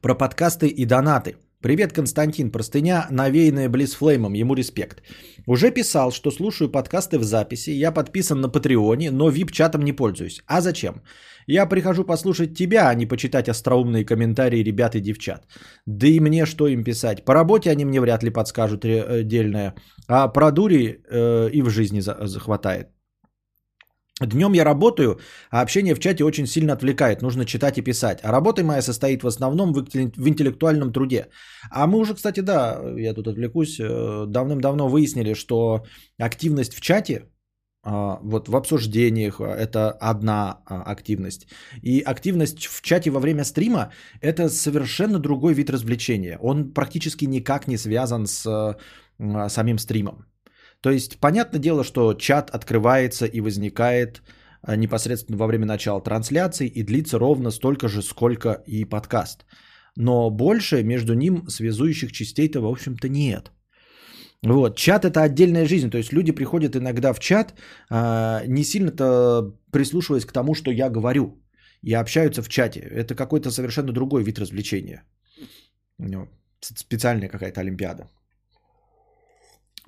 [0.00, 1.36] Про подкасты и донаты.
[1.62, 2.50] Привет, Константин.
[2.50, 4.32] Простыня, навеянная Близфлеймом.
[4.32, 5.02] Ему респект.
[5.46, 7.70] Уже писал, что слушаю подкасты в записи.
[7.70, 10.40] Я подписан на Патреоне, но вип-чатом не пользуюсь.
[10.46, 11.02] А зачем?
[11.46, 15.46] Я прихожу послушать тебя, а не почитать остроумные комментарии ребят и девчат.
[15.86, 17.24] Да и мне что им писать?
[17.26, 19.74] По работе они мне вряд ли подскажут ре- дельное.
[20.08, 22.88] А про дури э, и в жизни за- захватает.
[24.20, 25.18] Днем я работаю,
[25.50, 28.20] а общение в чате очень сильно отвлекает, нужно читать и писать.
[28.22, 31.28] А работа моя состоит в основном в интеллек- в интеллектуальном труде.
[31.70, 35.84] А мы уже, кстати, да, я тут отвлекусь, э, давным-давно выяснили, что
[36.18, 37.30] активность в чате,
[37.82, 41.46] а, вот в обсуждениях а, это одна а, активность.
[41.82, 46.38] И активность в чате во время стрима это совершенно другой вид развлечения.
[46.42, 50.29] Он практически никак не связан с а, самим стримом.
[50.80, 54.22] То есть, понятное дело, что чат открывается и возникает
[54.62, 59.44] а, непосредственно во время начала трансляции и длится ровно столько же, сколько и подкаст.
[59.96, 63.52] Но больше между ним связующих частей-то, в общем-то, нет.
[64.42, 67.54] Вот, чат это отдельная жизнь, то есть люди приходят иногда в чат,
[67.90, 71.42] а, не сильно-то прислушиваясь к тому, что я говорю,
[71.82, 72.80] и общаются в чате.
[72.80, 75.02] Это какой-то совершенно другой вид развлечения.
[75.98, 76.28] Ну,
[76.60, 78.08] Специальная какая-то олимпиада.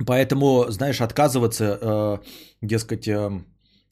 [0.06, 2.18] Поэтому, знаешь, отказываться, э,
[2.62, 3.30] дескать, э,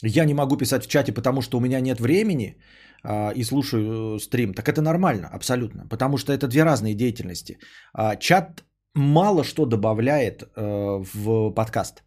[0.03, 2.57] я не могу писать в чате, потому что у меня нет времени
[3.05, 5.87] э, и слушаю э, стрим, так это нормально, абсолютно.
[5.89, 7.59] Потому что это две разные деятельности.
[7.93, 12.03] А, чат мало что добавляет э, в подкаст.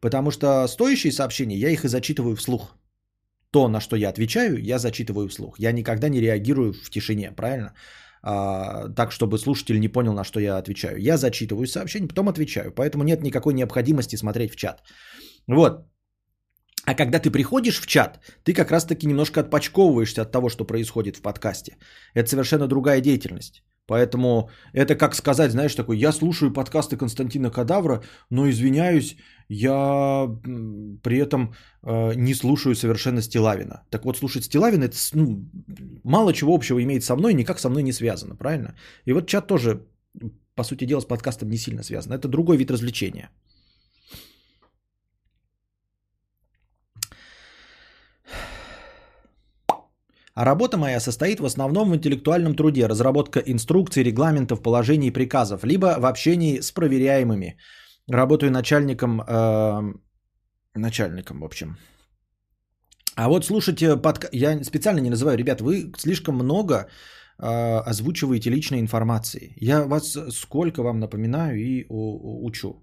[0.00, 2.76] Потому что стоящие сообщения, я их и зачитываю вслух.
[3.50, 5.58] То, на что я отвечаю, я зачитываю вслух.
[5.58, 7.72] Я никогда не реагирую в тишине, правильно?
[8.26, 10.96] А, так, чтобы слушатель не понял, на что я отвечаю.
[10.98, 12.72] Я зачитываю сообщение, потом отвечаю.
[12.72, 14.82] Поэтому нет никакой необходимости смотреть в чат.
[15.46, 15.86] Вот.
[16.86, 21.16] А когда ты приходишь в чат, ты как раз-таки немножко отпочковываешься от того, что происходит
[21.16, 21.76] в подкасте.
[22.14, 23.62] Это совершенно другая деятельность.
[23.86, 29.16] Поэтому это как сказать, знаешь, такой, я слушаю подкасты Константина Кадавра, но извиняюсь,
[29.48, 30.26] я
[31.02, 33.82] при этом э, не слушаю совершенно Стилавина.
[33.90, 35.44] Так вот, слушать Стилавина, это ну,
[36.02, 38.74] мало чего общего имеет со мной, никак со мной не связано, правильно?
[39.04, 39.86] И вот чат тоже,
[40.54, 42.12] по сути дела, с подкастом не сильно связан.
[42.12, 43.30] Это другой вид развлечения.
[50.34, 55.64] А работа моя состоит в основном в интеллектуальном труде, разработка инструкций, регламентов, положений и приказов,
[55.64, 57.56] либо в общении с проверяемыми.
[58.08, 59.94] Работаю начальником, э,
[60.74, 61.76] начальником, в общем.
[63.16, 64.28] А вот слушайте, подка...
[64.32, 66.74] я специально не называю, ребят, вы слишком много
[67.38, 67.46] э,
[67.86, 69.54] озвучиваете личной информации.
[69.60, 72.82] Я вас сколько вам напоминаю и у- учу.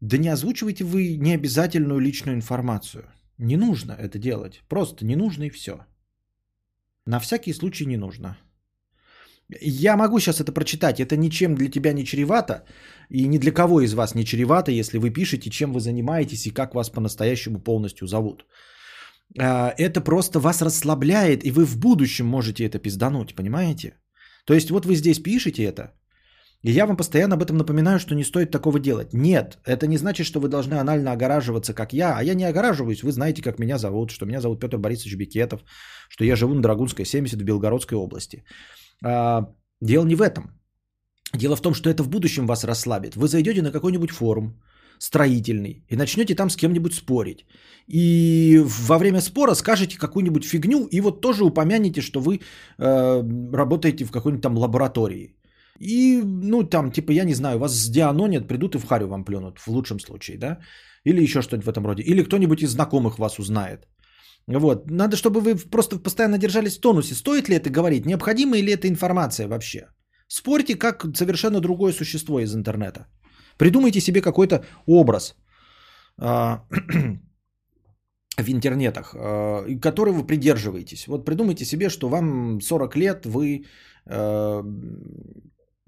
[0.00, 3.04] Да не озвучивайте вы необязательную личную информацию.
[3.38, 4.62] Не нужно это делать.
[4.68, 5.86] Просто не нужно и все.
[7.08, 8.36] На всякий случай не нужно.
[9.60, 11.00] Я могу сейчас это прочитать.
[11.00, 12.64] Это ничем для тебя не чревато.
[13.10, 16.50] И ни для кого из вас не чревато, если вы пишете, чем вы занимаетесь и
[16.50, 18.44] как вас по-настоящему полностью зовут.
[19.40, 23.94] А, Это просто вас расслабляет, и вы в будущем можете это пиздануть, понимаете?
[24.44, 25.92] То есть вот вы здесь пишете это,
[26.62, 29.12] и я вам постоянно об этом напоминаю, что не стоит такого делать.
[29.12, 32.16] Нет, это не значит, что вы должны анально огораживаться, как я.
[32.16, 33.02] А я не огораживаюсь.
[33.02, 35.60] Вы знаете, как меня зовут, что меня зовут Петр Борисович Бекетов,
[36.08, 38.44] что я живу на Драгунской 70 в Белгородской области.
[39.04, 39.46] А,
[39.80, 40.60] дело не в этом.
[41.32, 43.14] Дело в том, что это в будущем вас расслабит.
[43.14, 44.60] Вы зайдете на какой-нибудь форум
[44.98, 47.46] строительный и начнете там с кем-нибудь спорить.
[47.86, 52.40] И во время спора скажете какую-нибудь фигню и вот тоже упомянете, что вы
[52.78, 55.37] э, работаете в какой-нибудь там лаборатории.
[55.80, 59.58] И, ну, там, типа, я не знаю, вас сдианонят, придут и в харю вам плюнут,
[59.58, 60.58] в лучшем случае, да?
[61.04, 62.02] Или еще что-нибудь в этом роде.
[62.02, 63.86] Или кто-нибудь из знакомых вас узнает.
[64.48, 64.90] Вот.
[64.90, 67.14] Надо, чтобы вы просто постоянно держались в тонусе.
[67.14, 68.06] Стоит ли это говорить?
[68.06, 69.88] Необходима ли эта информация вообще?
[70.26, 73.06] Спорьте как совершенно другое существо из интернета.
[73.58, 75.34] Придумайте себе какой-то образ
[76.18, 76.64] а,
[78.38, 81.06] в интернетах, а, и которой вы придерживаетесь.
[81.06, 83.64] Вот придумайте себе, что вам 40 лет, вы,
[84.06, 84.62] а,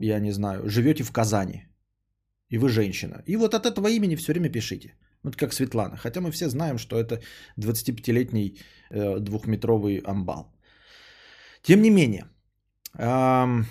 [0.00, 1.66] я не знаю, живете в Казани.
[2.50, 3.22] И вы женщина.
[3.26, 4.94] И вот от этого имени все время пишите.
[5.22, 5.96] Вот как Светлана.
[5.96, 7.20] Хотя мы все знаем, что это
[7.58, 8.58] 25-летний
[8.90, 10.52] э, двухметровый амбал.
[11.62, 12.24] Тем не менее.
[12.94, 13.66] ам,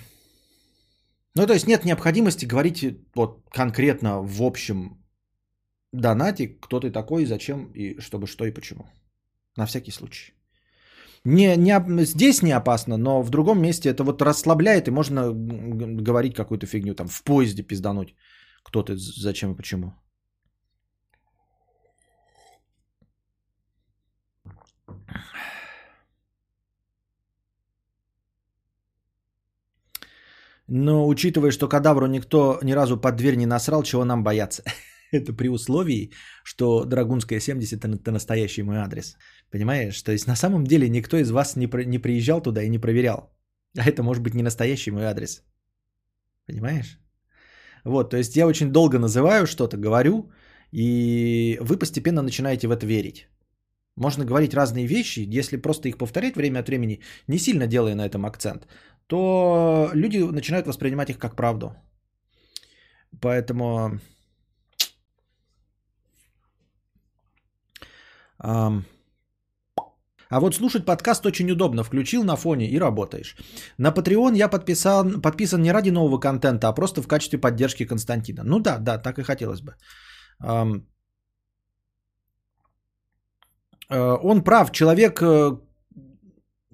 [1.36, 5.04] ну, то есть нет необходимости говорить вот конкретно в общем
[5.92, 8.86] донате, кто ты такой, зачем, и чтобы что и почему.
[9.58, 10.34] На всякий случай.
[11.26, 16.36] Не, не, здесь не опасно, но в другом месте это вот расслабляет, и можно говорить
[16.36, 18.16] какую-то фигню, там в поезде пиздануть,
[18.64, 19.94] кто ты, зачем и почему.
[30.72, 34.64] Но учитывая, что кадавру никто ни разу под дверь не насрал, чего нам бояться?
[35.14, 36.12] Это при условии,
[36.44, 39.18] что Драгунская 70– это настоящий мой адрес.
[39.52, 40.02] Понимаешь?
[40.02, 42.80] То есть на самом деле никто из вас не, при, не приезжал туда и не
[42.80, 43.32] проверял.
[43.78, 45.44] А это может быть не настоящий мой адрес.
[46.46, 47.00] Понимаешь?
[47.86, 50.32] Вот, то есть я очень долго называю что-то, говорю,
[50.72, 53.28] и вы постепенно начинаете в это верить.
[53.96, 58.06] Можно говорить разные вещи, если просто их повторять время от времени, не сильно делая на
[58.06, 58.68] этом акцент,
[59.08, 61.74] то люди начинают воспринимать их как правду.
[63.22, 64.00] Поэтому...
[70.32, 71.84] А вот слушать подкаст очень удобно.
[71.84, 73.36] Включил на фоне и работаешь.
[73.78, 78.44] На Patreon я подписан, подписан не ради нового контента, а просто в качестве поддержки Константина.
[78.44, 79.74] Ну да, да, так и хотелось бы.
[83.90, 84.72] Э, он прав.
[84.72, 85.58] Человек, э,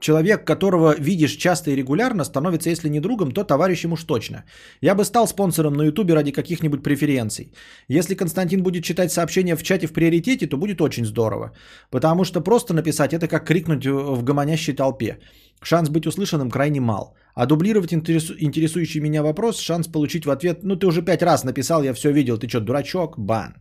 [0.05, 4.43] человек, которого видишь часто и регулярно, становится, если не другом, то товарищем уж точно.
[4.81, 7.51] Я бы стал спонсором на Ютубе ради каких-нибудь преференций.
[7.89, 11.51] Если Константин будет читать сообщения в чате в приоритете, то будет очень здорово.
[11.91, 15.17] Потому что просто написать это как крикнуть в гомонящей толпе.
[15.63, 17.15] Шанс быть услышанным крайне мал.
[17.33, 21.43] А дублировать интересу, интересующий меня вопрос, шанс получить в ответ, ну ты уже пять раз
[21.43, 23.17] написал, я все видел, ты что, дурачок?
[23.17, 23.53] Бан.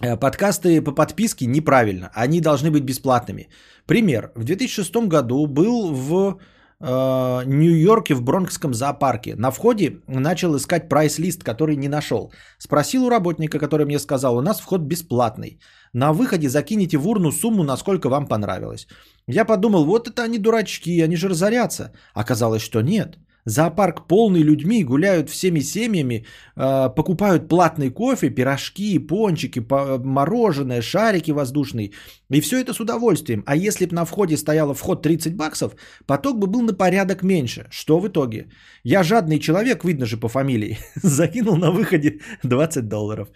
[0.00, 3.48] Э, подкасты по подписке неправильно, они должны быть бесплатными.
[3.86, 4.30] Пример.
[4.36, 6.38] В 2006 году был в
[6.80, 9.34] э, Нью-Йорке в Бронкском зоопарке.
[9.36, 12.32] На входе начал искать прайс-лист, который не нашел.
[12.58, 15.58] Спросил у работника, который мне сказал, у нас вход бесплатный.
[15.92, 18.86] На выходе закинете в урну сумму, насколько вам понравилось.
[19.26, 21.92] Я подумал, вот это они дурачки, они же разорятся.
[22.14, 23.18] Оказалось, что нет.
[23.48, 29.60] Зоопарк полный людьми, гуляют всеми семьями, э, покупают платный кофе, пирожки, пончики,
[30.04, 31.92] мороженое, шарики воздушные.
[32.34, 33.42] И все это с удовольствием.
[33.46, 35.72] А если бы на входе стояло вход 30 баксов,
[36.06, 37.66] поток бы был на порядок меньше.
[37.70, 38.50] Что в итоге?
[38.84, 43.28] Я жадный человек, видно же по фамилии, закинул на выходе 20 долларов.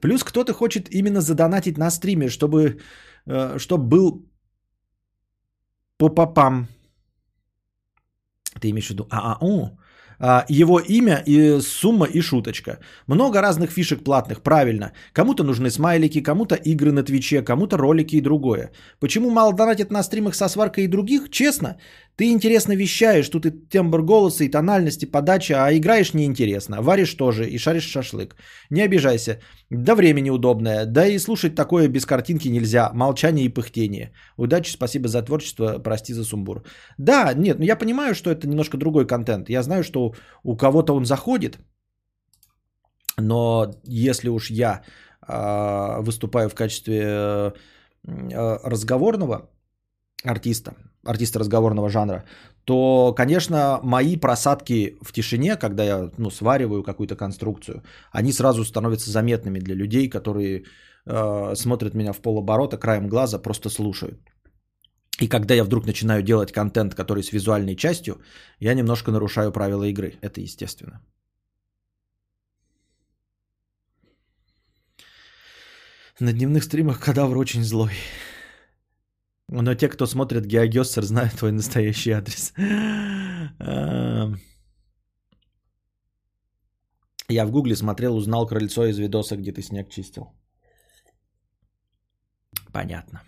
[0.00, 2.78] Плюс кто-то хочет именно задонатить на стриме, чтобы,
[3.26, 4.28] э, чтобы был
[5.96, 6.68] по попам
[8.58, 9.78] ты имеешь в виду ААУ?
[10.20, 12.78] А, его имя и сумма и шуточка.
[13.06, 14.92] Много разных фишек платных, правильно.
[15.12, 18.72] Кому-то нужны смайлики, кому-то игры на Твиче, кому-то ролики и другое.
[19.00, 21.30] Почему мало донатят на стримах со сваркой и других?
[21.30, 21.76] Честно,
[22.16, 26.82] ты интересно вещаешь, тут и тембр голоса, и тональности, подача, а играешь неинтересно.
[26.82, 28.34] Варишь тоже и шаришь шашлык.
[28.70, 29.38] Не обижайся.
[29.70, 32.90] Да время неудобное, да и слушать такое без картинки нельзя.
[32.94, 34.12] Молчание и пыхтение.
[34.38, 36.62] Удачи, спасибо за творчество, прости за сумбур.
[36.98, 39.50] Да, нет, ну я понимаю, что это немножко другой контент.
[39.50, 41.58] Я знаю, что у кого-то он заходит,
[43.18, 44.82] но если уж я
[45.28, 47.52] э, выступаю в качестве э,
[48.64, 49.50] разговорного
[50.24, 50.72] артиста,
[51.04, 52.24] артиста разговорного жанра,
[52.68, 59.10] то, конечно, мои просадки в тишине, когда я ну, свариваю какую-то конструкцию, они сразу становятся
[59.10, 60.64] заметными для людей, которые
[61.06, 64.20] э, смотрят меня в полоборота, краем глаза, просто слушают.
[65.22, 68.20] И когда я вдруг начинаю делать контент, который с визуальной частью,
[68.60, 70.18] я немножко нарушаю правила игры.
[70.20, 71.00] Это естественно.
[76.20, 77.92] На дневных стримах кадавр очень злой.
[79.50, 82.52] Но те, кто смотрит Геогессер, знают твой настоящий адрес.
[87.30, 90.32] Я в гугле смотрел, узнал крыльцо из видоса, где ты снег чистил.
[92.72, 93.22] Понятно.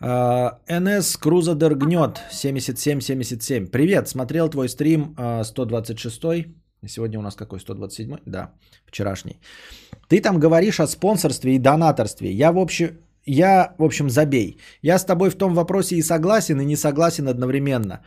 [0.00, 3.70] НС Крузадер гнет 7777.
[3.70, 6.46] Привет, смотрел твой стрим 126.
[6.86, 7.58] Сегодня у нас какой?
[7.60, 8.16] 127?
[8.26, 8.52] Да,
[8.86, 9.40] вчерашний.
[10.08, 12.30] Ты там говоришь о спонсорстве и донаторстве.
[12.30, 14.58] Я в общем, я, в общем, забей.
[14.82, 18.00] Я с тобой в том вопросе и согласен, и не согласен одновременно.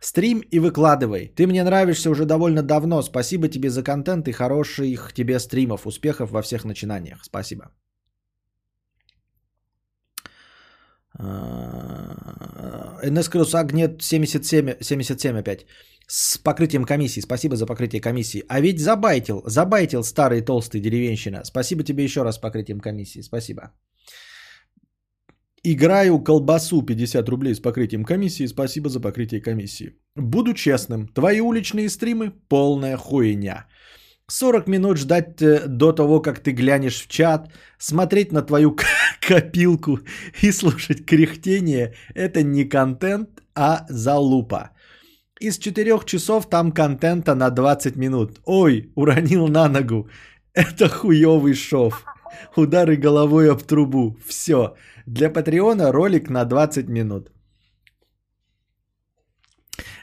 [0.00, 1.28] Стрим и выкладывай.
[1.28, 3.02] Ты мне нравишься уже довольно давно.
[3.02, 5.86] Спасибо тебе за контент и хороших тебе стримов.
[5.86, 7.24] Успехов во всех начинаниях.
[7.24, 7.70] Спасибо.
[13.10, 15.66] НС Крус Агнет 77, 77 опять
[16.06, 17.20] с покрытием комиссии.
[17.20, 18.44] Спасибо за покрытие комиссии.
[18.48, 21.44] А ведь забайтил, забайтил старый толстый деревенщина.
[21.44, 23.22] Спасибо тебе еще раз с покрытием комиссии.
[23.22, 23.72] Спасибо.
[25.64, 28.46] Играю колбасу 50 рублей с покрытием комиссии.
[28.46, 29.94] Спасибо за покрытие комиссии.
[30.16, 31.06] Буду честным.
[31.06, 33.66] Твои уличные стримы– полная хуйня.
[34.26, 38.76] 40 минут ждать э, до того, как ты глянешь в чат, смотреть на твою
[39.20, 40.00] копилку
[40.42, 44.71] и слушать кряхтение– это не контент, а залупа.
[45.42, 48.40] Из четырех часов там контента на 20 минут.
[48.46, 50.08] Ой, уронил на ногу.
[50.54, 52.04] Это хуёвый шов.
[52.56, 54.16] Удары головой об трубу.
[54.24, 54.76] Все.
[55.06, 57.32] Для Патреона ролик на 20 минут.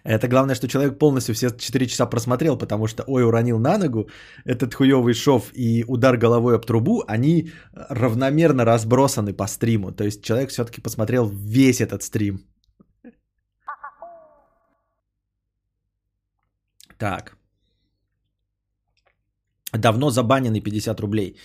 [0.03, 4.09] Это главное, что человек полностью все 4 часа просмотрел, потому что ой, уронил на ногу,
[4.43, 9.91] этот хуёвый шов и удар головой об трубу, они равномерно разбросаны по стриму.
[9.91, 12.48] То есть человек все-таки посмотрел весь этот стрим.
[16.99, 17.37] Так.
[19.73, 21.37] Давно забаненный 50 рублей.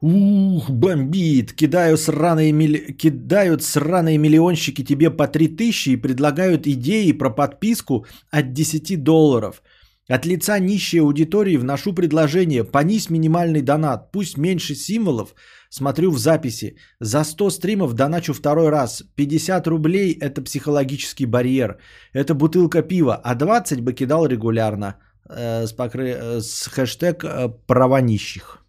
[0.00, 1.52] Ух, бомбит.
[1.52, 2.92] Кидаю сраные милли...
[2.92, 9.62] Кидают сраные миллионщики тебе по 3000 и предлагают идеи про подписку от 10 долларов.
[10.10, 12.64] От лица нищей аудитории вношу предложение.
[12.64, 14.12] Понись минимальный донат.
[14.12, 15.34] Пусть меньше символов.
[15.70, 16.76] Смотрю в записи.
[17.00, 19.02] За 100 стримов доначу второй раз.
[19.16, 21.78] 50 рублей– это психологический барьер.
[22.12, 23.20] Это бутылка пива.
[23.24, 24.96] А 20 бы кидал регулярно.
[25.28, 26.10] Э, с, покры...
[26.10, 28.63] э, с хэштег э, права нищих.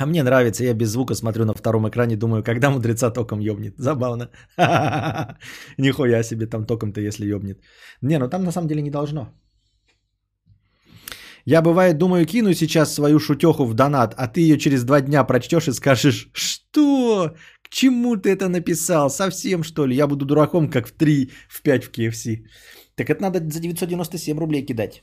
[0.00, 3.74] А мне нравится, я без звука смотрю на втором экране, думаю, когда мудреца током ёбнет.
[3.78, 4.30] Забавно.
[5.78, 7.58] Нихуя себе там током-то, если ёбнет.
[8.02, 9.34] Не, ну там на самом деле не должно.
[11.44, 15.24] Я бывает думаю, кину сейчас свою шутеху в донат, а ты ее через два дня
[15.24, 17.34] прочтешь и скажешь, что?
[17.62, 19.10] К чему ты это написал?
[19.10, 19.96] Совсем что ли?
[19.96, 22.44] Я буду дураком, как в 3, в 5 в KFC.
[22.94, 25.02] Так это надо за 997 рублей кидать.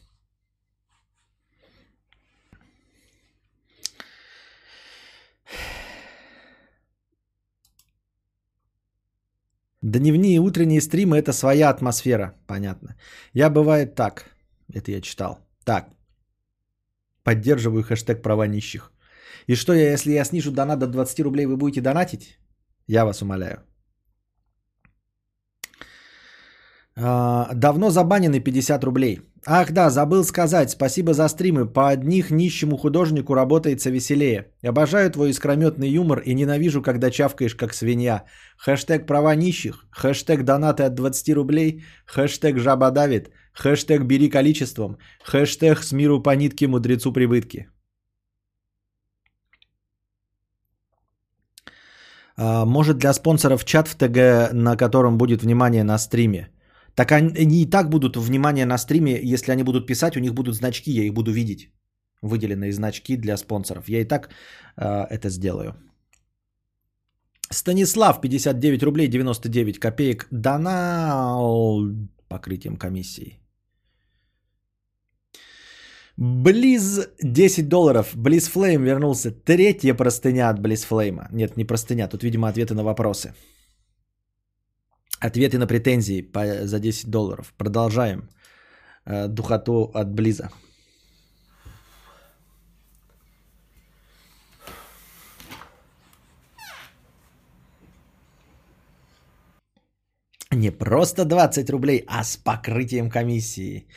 [9.86, 12.96] Дневные и утренние стримы– это своя атмосфера, понятно.
[13.34, 14.26] Я бывает так,
[14.74, 15.38] это я читал.
[15.64, 15.90] Так,
[17.24, 18.92] поддерживаю хэштег права нищих.
[19.46, 22.40] И что я, если я снижу донат до 20 рублей, вы будете донатить?
[22.88, 23.58] Я вас умоляю.
[26.96, 29.22] А, давно забанены 50 рублей.
[29.48, 31.68] Ах да, забыл сказать, спасибо за стримы.
[31.68, 34.48] По одних нищему художнику работается веселее.
[34.64, 38.24] Обожаю твой искрометный юмор и ненавижу, когда чавкаешь как свинья.
[38.58, 45.84] Хэштег права нищих, хэштег донаты от 20 рублей, хэштег жаба давит, хэштег бери количеством, хэштег
[45.84, 47.68] с миру по нитке мудрецу прибытки.
[52.36, 56.50] А, может для спонсоров чат в ТГ, на котором будет внимание на стриме.
[56.96, 60.56] Так они и так будут внимание на стриме, если они будут писать, у них будут
[60.56, 61.70] значки, я их буду видеть.
[62.22, 63.90] Выделенные значки для спонсоров.
[63.90, 64.30] Я и так
[64.78, 65.74] э, это сделаю.
[67.52, 70.28] Станислав, 59 рублей 99 копеек.
[70.32, 71.92] Донал
[72.28, 73.40] покрытием комиссии.
[76.18, 78.16] Близ 10 долларов.
[78.16, 79.32] Близ Флейм вернулся.
[79.32, 81.28] Третья простыня от Близ Флейма.
[81.32, 82.08] Нет, не простыня.
[82.08, 83.34] Тут, видимо, ответы на вопросы.
[85.20, 87.54] Ответы на претензии по, за 10 долларов.
[87.58, 88.30] Продолжаем.
[89.06, 90.50] Э, духоту от Близа.
[100.52, 103.88] Не просто 20 рублей, а с покрытием комиссии.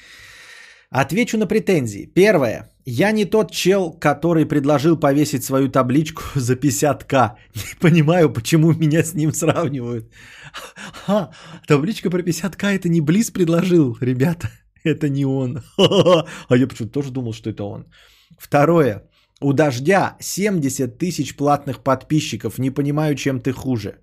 [0.90, 2.06] Отвечу на претензии.
[2.06, 2.68] Первое.
[2.90, 7.36] Я не тот чел, который предложил повесить свою табличку за 50к.
[7.54, 10.10] Не понимаю, почему меня с ним сравнивают.
[11.06, 11.30] Ха,
[11.66, 14.48] табличка про 50к это не Близ предложил, ребята.
[14.84, 15.60] Это не он.
[15.76, 17.84] А я почему-то тоже думал, что это он.
[18.38, 19.02] Второе.
[19.40, 22.58] У Дождя 70 тысяч платных подписчиков.
[22.58, 23.98] Не понимаю, чем ты хуже.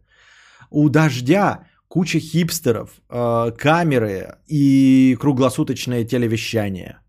[0.69, 6.99] У Дождя куча хипстеров, э, камеры и круглосуточное телевещание.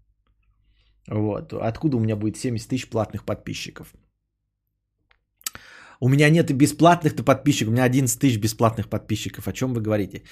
[1.09, 1.52] Вот.
[1.52, 3.94] Откуда у меня будет 70 тысяч платных подписчиков?
[6.00, 9.48] У меня нет и бесплатных-то подписчиков, у меня 11 тысяч бесплатных подписчиков.
[9.48, 10.22] О чем вы говорите?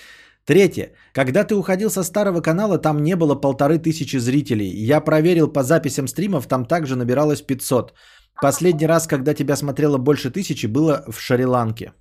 [0.45, 0.93] Третье.
[1.15, 4.69] Когда ты уходил со старого канала, там не было полторы тысячи зрителей.
[4.69, 7.95] Я проверил по записям стримов, там также набиралось 500.
[8.43, 11.93] Последний раз, когда тебя смотрело больше тысячи, было в Шри-Ланке.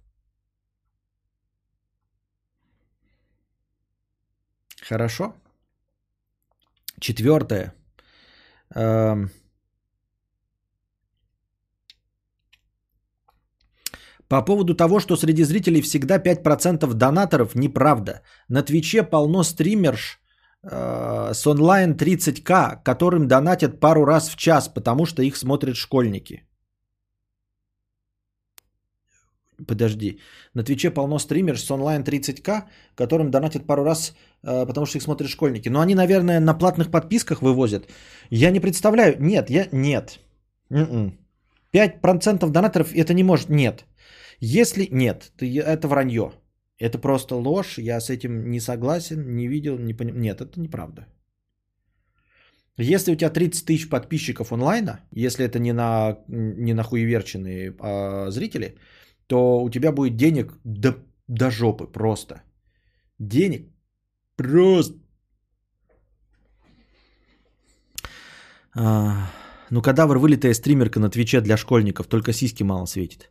[4.81, 5.33] Хорошо.
[6.99, 7.73] Четвертое.
[14.27, 18.21] По поводу того, что среди зрителей всегда 5% донаторов, неправда.
[18.49, 20.19] На Твиче полно стримерш
[20.63, 26.47] э, с онлайн 30к, которым донатят пару раз в час, потому что их смотрят школьники.
[29.67, 30.19] Подожди.
[30.53, 32.63] На Твиче полно стримерш с онлайн 30к,
[32.95, 35.69] которым донатят пару раз, э, потому что их смотрят школьники.
[35.69, 37.87] Но они, наверное, на платных подписках вывозят.
[38.29, 39.15] Я не представляю.
[39.19, 39.67] Нет, я...
[39.71, 40.19] Нет.
[40.71, 41.15] 5%
[41.73, 42.51] м-м.
[42.51, 43.49] донаторов это не может...
[43.49, 43.85] Нет.
[44.39, 44.87] Если...
[44.91, 46.31] Нет, это вранье.
[46.79, 47.77] Это просто ложь.
[47.77, 50.19] Я с этим не согласен, не видел, не понимаю.
[50.21, 51.07] Нет, это неправда.
[52.77, 58.31] Если у тебя 30 тысяч подписчиков онлайна, если это не на, не на хуеверченные а,
[58.31, 58.77] зрители,
[59.27, 60.95] то у тебя будет денег до,
[61.27, 62.41] до жопы просто.
[63.19, 63.69] денег
[64.35, 64.97] просто...
[68.75, 69.29] А,
[69.69, 73.29] ну, кадавр вылитая стримерка на Твиче для школьников, только сиськи мало светит.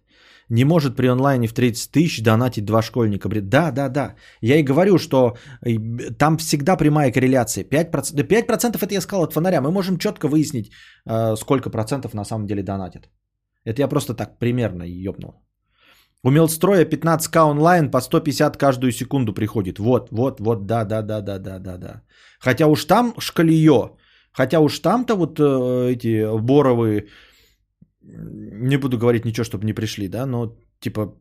[0.49, 3.29] Не может при онлайне в 30 тысяч донатить два школьника.
[3.29, 4.15] Да, да, да.
[4.41, 5.79] Я и говорю, что э,
[6.19, 7.65] там всегда прямая корреляция.
[7.65, 9.61] 5%, да 5% это я сказал от фонаря.
[9.61, 10.71] Мы можем четко выяснить,
[11.07, 13.09] э, сколько процентов на самом деле донатят.
[13.65, 15.35] Это я просто так примерно ёбнул.
[16.25, 19.79] У Мелстроя 15к онлайн по 150 каждую секунду приходит.
[19.79, 22.03] Вот, вот, вот, да, да, да, да, да, да, да.
[22.39, 23.91] Хотя уж там шкалье,
[24.33, 27.09] хотя уж там-то вот э, эти боровые,
[28.03, 31.15] не буду говорить ничего, чтобы не пришли, да, но типа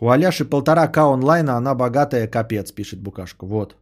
[0.00, 3.46] у Аляши полтора к онлайна, она богатая, капец, пишет Букашка.
[3.46, 3.76] Вот.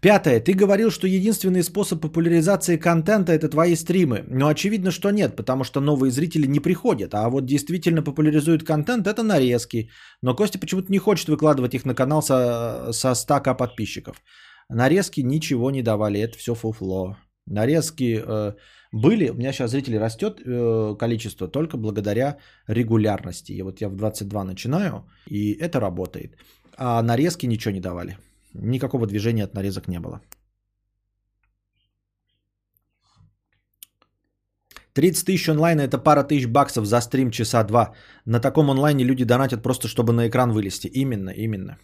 [0.00, 0.40] Пятое.
[0.40, 4.24] Ты говорил, что единственный способ популяризации контента это твои стримы.
[4.28, 7.14] Но очевидно, что нет, потому что новые зрители не приходят.
[7.14, 9.90] А вот действительно популяризует контент это нарезки.
[10.22, 14.22] Но Костя почему-то не хочет выкладывать их на канал со, со 100к подписчиков.
[14.68, 17.16] Нарезки ничего не давали, это все фуфло.
[17.46, 18.54] Нарезки э,
[18.90, 23.52] были, у меня сейчас зрителей растет э, количество только благодаря регулярности.
[23.52, 26.36] И вот я в 22 начинаю, и это работает.
[26.76, 28.18] А нарезки ничего не давали.
[28.60, 30.20] Никакого движения от нарезок не было.
[34.96, 37.92] 30 тысяч онлайна это пара тысяч баксов за стрим часа два.
[38.24, 40.88] На таком онлайне люди донатят просто, чтобы на экран вылезти.
[40.88, 41.76] Именно, именно.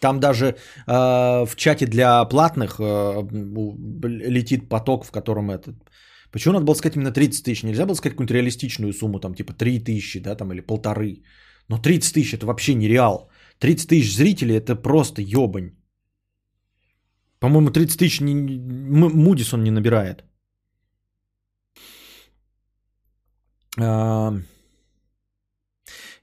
[0.00, 0.54] Там даже э,
[1.46, 3.22] в чате для платных э,
[4.02, 5.76] летит поток, в котором этот...
[6.32, 7.62] Почему надо было сказать именно 30 тысяч?
[7.62, 11.22] Нельзя было сказать какую-нибудь реалистичную сумму, там типа 3 тысячи, да, там или полторы.
[11.68, 13.30] Но 30 тысяч это вообще нереал.
[13.62, 15.70] 30 тысяч зрителей это просто ебань.
[17.38, 20.24] По-моему, 30 тысяч не, Мудис он не набирает.
[23.80, 24.32] А,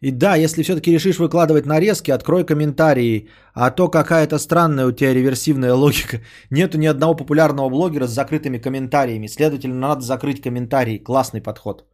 [0.01, 3.29] и да, если все-таки решишь выкладывать нарезки, открой комментарии.
[3.53, 6.17] А то какая-то странная у тебя реверсивная логика.
[6.49, 9.27] Нету ни одного популярного блогера с закрытыми комментариями.
[9.27, 11.03] Следовательно, надо закрыть комментарии.
[11.03, 11.85] Классный подход.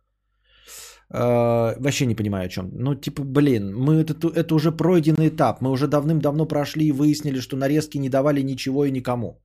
[1.18, 2.70] Э, вообще не понимаю о чем.
[2.74, 5.62] Ну, типа, блин, мы это, это уже пройденный этап.
[5.62, 9.42] Мы уже давным-давно прошли и выяснили, что нарезки не давали ничего и никому.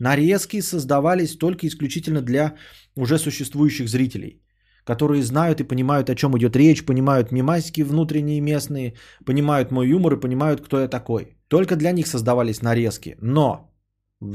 [0.00, 2.54] Нарезки создавались только исключительно для
[2.96, 4.42] уже существующих зрителей
[4.84, 8.94] которые знают и понимают, о чем идет речь, понимают мимасики внутренние местные,
[9.24, 11.36] понимают мой юмор и понимают, кто я такой.
[11.48, 13.16] Только для них создавались нарезки.
[13.20, 13.71] Но,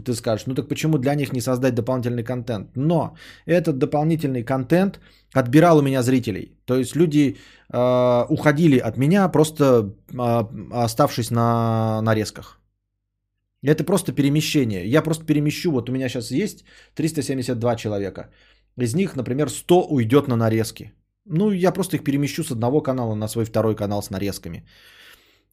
[0.05, 2.75] ты скажешь, ну так почему для них не создать дополнительный контент?
[2.75, 3.15] Но
[3.45, 4.99] этот дополнительный контент
[5.33, 6.57] отбирал у меня зрителей.
[6.65, 7.37] То есть люди
[7.73, 12.59] э, уходили от меня, просто э, оставшись на нарезках.
[13.63, 14.85] Это просто перемещение.
[14.85, 15.71] Я просто перемещу.
[15.71, 16.63] Вот у меня сейчас есть
[16.95, 18.29] 372 человека.
[18.77, 20.93] Из них, например, 100 уйдет на нарезки.
[21.25, 24.65] Ну, я просто их перемещу с одного канала на свой второй канал с нарезками.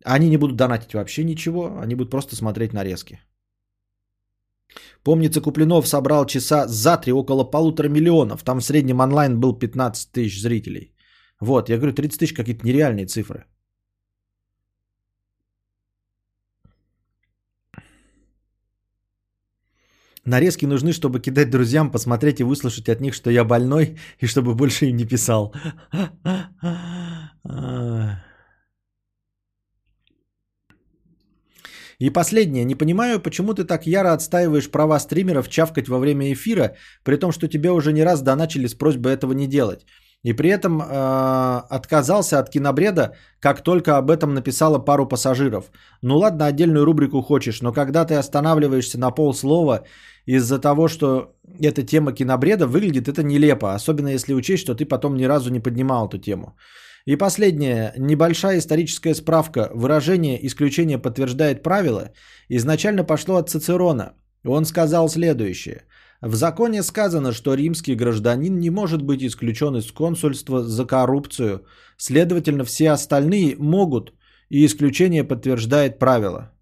[0.05, 3.21] Они не будут донатить вообще ничего, они будут просто смотреть нарезки.
[5.03, 8.43] Помнится, Куплинов собрал часа за три около полутора миллионов.
[8.43, 10.95] Там в среднем онлайн был 15 тысяч зрителей.
[11.41, 13.45] Вот, я говорю, 30 тысяч какие-то нереальные цифры.
[20.27, 24.55] Нарезки нужны, чтобы кидать друзьям, посмотреть и выслушать от них, что я больной, и чтобы
[24.55, 25.53] больше им не писал.
[32.05, 32.65] И последнее.
[32.65, 37.33] Не понимаю, почему ты так яро отстаиваешь права стримеров чавкать во время эфира, при том,
[37.33, 39.87] что тебя уже не раз доначили с просьбой этого не делать.
[40.23, 45.71] И при этом э, отказался от кинобреда, как только об этом написала пару пассажиров.
[46.03, 49.85] Ну ладно, отдельную рубрику хочешь, но когда ты останавливаешься на полслова
[50.27, 55.17] из-за того, что эта тема кинобреда выглядит это нелепо, особенно если учесть, что ты потом
[55.17, 56.55] ни разу не поднимал эту тему.
[57.07, 59.71] И последнее, небольшая историческая справка.
[59.75, 62.13] Выражение «исключение подтверждает правило»
[62.49, 64.15] изначально пошло от Цицерона.
[64.45, 65.83] Он сказал следующее.
[66.23, 71.67] В законе сказано, что римский гражданин не может быть исключен из консульства за коррупцию.
[71.99, 74.15] Следовательно, все остальные могут,
[74.49, 76.53] и исключение подтверждает правило.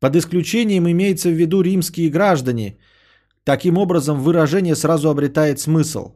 [0.00, 2.78] Под исключением имеется в виду римские граждане.
[3.44, 6.14] Таким образом, выражение сразу обретает смысл.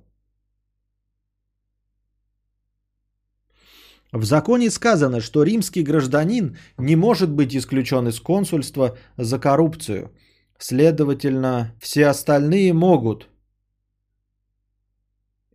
[4.11, 10.11] В законе сказано, что римский гражданин не может быть исключен из консульства за коррупцию.
[10.57, 13.29] Следовательно, все остальные могут.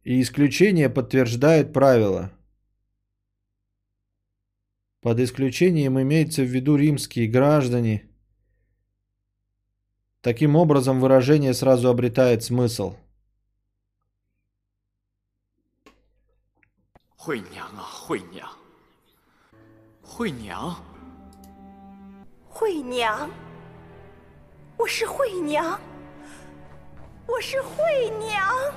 [0.05, 2.31] И исключение подтверждает правило.
[5.01, 8.13] Под исключением имеется в виду римские граждане –
[10.23, 12.95] Таким образом, выражение сразу обретает смысл.
[17.17, 18.49] 惠娘啊， 惠娘，
[20.03, 20.77] 惠娘，
[22.49, 23.29] 惠娘，
[24.79, 25.79] 我是惠娘，
[27.27, 28.73] 我是惠娘。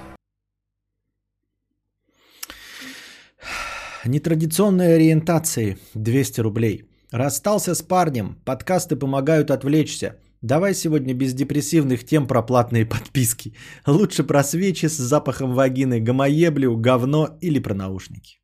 [4.05, 6.89] Нетрадиционной ориентации 200 рублей.
[7.11, 8.35] Расстался с парнем.
[8.45, 10.19] Подкасты помогают отвлечься.
[10.41, 13.55] Давай сегодня без депрессивных тем про платные подписки.
[13.87, 18.38] Лучше про свечи с запахом вагины, гомоеблю, говно или про наушники.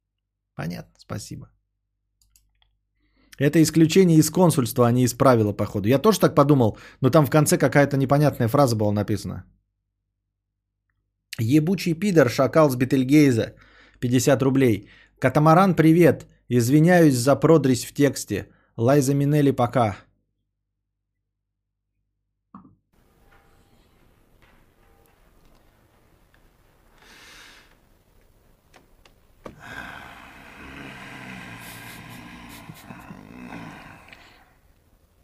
[0.57, 1.48] Понятно, спасибо.
[3.38, 5.88] Это исключение из консульства, а не из правила, походу.
[5.88, 9.44] Я тоже так подумал, но там в конце какая-то непонятная фраза была написана.
[11.38, 13.54] Ебучий пидор, шакал с Бетельгейза.
[14.00, 14.88] 50 рублей.
[15.18, 16.26] Катамаран, привет.
[16.48, 18.48] Извиняюсь за продресь в тексте.
[18.76, 19.96] Лайза Минелли, пока.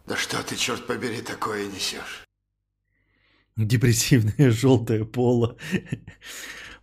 [0.07, 2.25] Да что ты, черт побери, такое несешь?
[3.57, 5.57] Депрессивное желтое поло.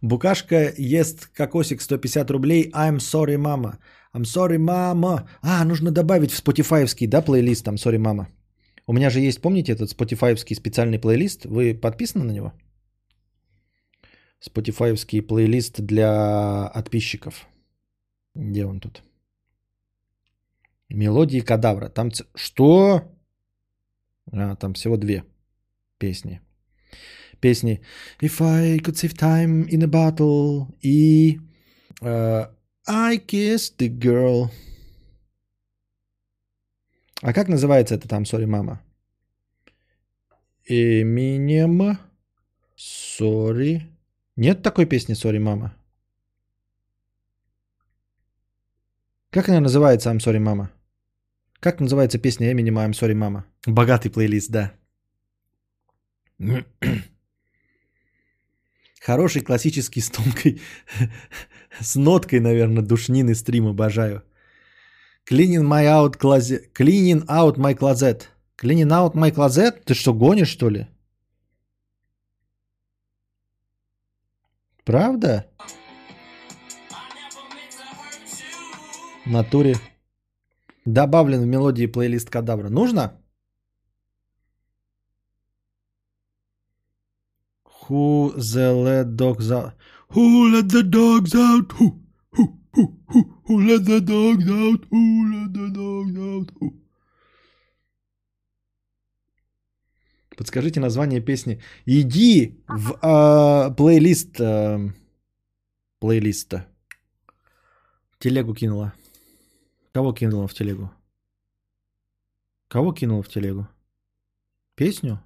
[0.02, 2.72] Букашка ест кокосик 150 рублей.
[2.74, 3.80] I'm sorry, мама.
[4.14, 5.30] I'm sorry, мама.
[5.42, 8.30] А, нужно добавить в спотифаевский, да, плейлист там sorry, мама.
[8.88, 11.46] У меня же есть, помните, этот спотифаевский специальный плейлист?
[11.46, 12.54] Вы подписаны на него?
[14.40, 17.48] Спотифаевский плейлист для подписчиков.
[18.36, 19.04] Где он тут?
[20.90, 21.90] Мелодии кадавра.
[21.90, 22.12] Там...
[22.12, 23.04] ц- Что?
[24.32, 25.24] А, там всего две
[25.98, 26.42] песни.
[27.40, 27.82] Песни
[28.22, 31.40] If I could save time in a battle и
[32.02, 32.46] э,
[32.88, 34.50] I kissed the girl.
[37.22, 38.82] А как называется это там, sorry, мама?
[40.68, 41.98] Eminem,
[42.78, 43.82] sorry.
[44.36, 45.76] Нет такой песни, sorry, мама?
[49.32, 50.72] Как она называется, I'm sorry, мама?
[51.60, 53.46] Как называется песня Eminem I'm sorry, мама?
[53.66, 54.74] Богатый плейлист, да.
[59.02, 60.62] Хороший классический с тонкой,
[61.80, 64.24] с ноткой, наверное, душнины стрим обожаю.
[65.30, 66.72] Cleaning my out closet.
[66.74, 68.30] Cleaning out my closet.
[68.58, 69.84] Cleaning out my closet?
[69.84, 70.88] Ты что, гонишь, что ли?
[74.86, 75.46] Правда?
[79.26, 79.76] В натуре.
[80.94, 82.70] Добавлен в мелодии плейлист Кадавра.
[82.70, 83.12] Нужно?
[87.66, 89.74] Who the let dogs out?
[90.14, 91.74] Who let the dogs out?
[91.78, 92.00] Who?
[93.46, 93.56] Who?
[93.68, 94.82] Let the dogs out?
[94.92, 95.02] Who
[95.34, 96.52] let the dogs out?
[96.60, 96.74] Who?
[100.38, 101.60] Подскажите название песни.
[101.86, 104.80] Иди в а, плейлист а,
[106.00, 106.66] плейлиста.
[108.20, 108.94] Телегу кинула.
[110.00, 110.90] Кого кинула в телегу?
[112.70, 113.68] Кого кинула в телегу?
[114.76, 115.20] Песню?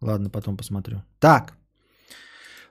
[0.00, 1.02] Ладно, потом посмотрю.
[1.18, 1.54] Так.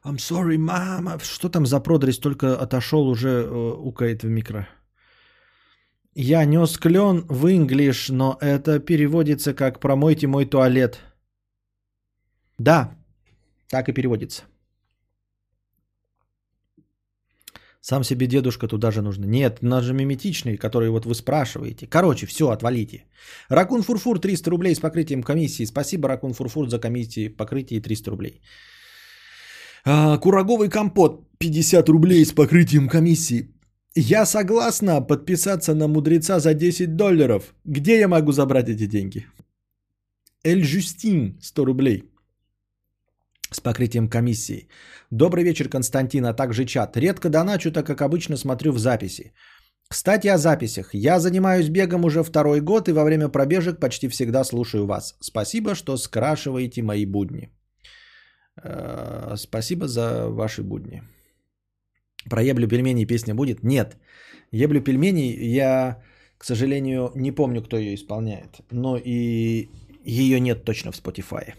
[0.03, 1.19] I'm sorry, мама.
[1.19, 2.17] Что там за продресь?
[2.17, 4.67] Только отошел, уже э, укает в микро.
[6.15, 10.99] Я нес клен в инглиш, но это переводится как «промойте мой туалет».
[12.57, 12.95] Да,
[13.69, 14.43] так и переводится.
[17.85, 19.25] Сам себе дедушка туда же нужно.
[19.25, 21.85] Нет, нас же миметичные, которые вот вы спрашиваете.
[21.85, 23.03] Короче, все, отвалите.
[23.49, 25.65] Ракун Фурфур 300 рублей с покрытием комиссии.
[25.65, 28.41] Спасибо, Ракун Фурфур, за комиссии, покрытие 300 рублей.
[29.85, 33.53] А, Кураговый компот 50 рублей с покрытием комиссии.
[33.95, 37.53] Я согласна подписаться на мудреца за 10 долларов.
[37.65, 39.27] Где я могу забрать эти деньги?
[40.45, 42.12] Эль Жюстин 100 рублей
[43.55, 44.67] с покрытием комиссии.
[45.11, 46.97] Добрый вечер, Константин, а также чат.
[46.97, 49.33] Редко доначу, так как обычно смотрю в записи.
[49.89, 50.89] Кстати, о записях.
[50.93, 55.15] Я занимаюсь бегом уже второй год и во время пробежек почти всегда слушаю вас.
[55.19, 57.49] Спасибо, что скрашиваете мои будни.
[58.63, 61.03] Э, Спасибо за ваши будни.
[62.29, 63.63] Про еблю пельмени песня будет?
[63.63, 63.97] Нет.
[64.51, 66.01] Еблю пельмени я,
[66.37, 68.61] к сожалению, не помню, кто ее исполняет.
[68.71, 69.69] Но и
[70.05, 71.53] ее нет точно в Spotify.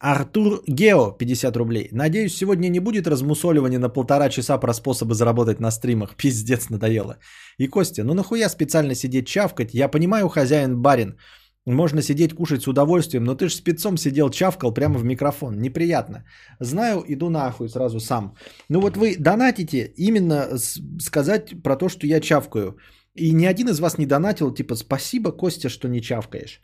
[0.00, 1.88] Артур Гео, 50 рублей.
[1.92, 6.16] Надеюсь, сегодня не будет размусоливания на полтора часа про способы заработать на стримах.
[6.16, 7.18] Пиздец, надоело.
[7.58, 9.74] И Костя, ну нахуя специально сидеть чавкать?
[9.74, 11.18] Я понимаю, хозяин барин.
[11.66, 15.58] Можно сидеть кушать с удовольствием, но ты ж спецом сидел чавкал прямо в микрофон.
[15.58, 16.24] Неприятно.
[16.60, 18.34] Знаю, иду нахуй сразу сам.
[18.70, 20.56] Ну вот вы донатите именно
[20.98, 22.78] сказать про то, что я чавкаю.
[23.14, 26.62] И ни один из вас не донатил, типа, спасибо, Костя, что не чавкаешь.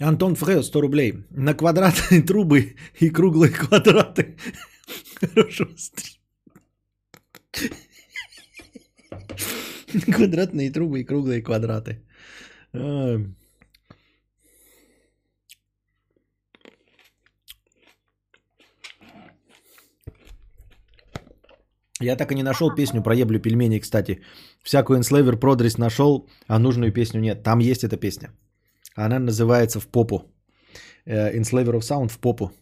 [0.00, 1.12] Антон Фрео, 100 рублей.
[1.30, 4.36] На квадратные трубы и круглые квадраты.
[5.20, 6.20] Хорошего стрима.
[10.12, 12.02] Квадратные трубы и круглые квадраты.
[22.00, 24.20] Я так и не нашел песню про еблю пельменей, кстати.
[24.62, 27.42] Всякую Enslaver продресь нашел, а нужную песню нет.
[27.42, 28.30] Там есть эта песня.
[28.94, 30.22] Она называется «В попу».
[31.06, 32.52] Э, Enslaver of Sound «В попу».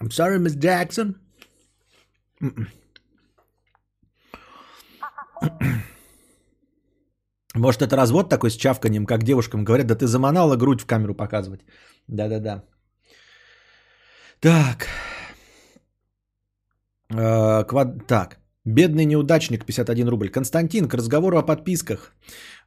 [0.00, 1.14] I'm sorry, Miss Jackson.
[7.54, 11.14] Может, это развод такой с чавканием, как девушкам говорят, да ты заманала грудь в камеру
[11.14, 11.60] показывать.
[12.06, 12.62] Да-да-да.
[14.40, 14.86] Так.
[17.14, 18.06] Э, квад...
[18.06, 18.38] Так.
[18.64, 20.28] Бедный неудачник, 51 рубль.
[20.28, 22.12] Константин, к разговору о подписках.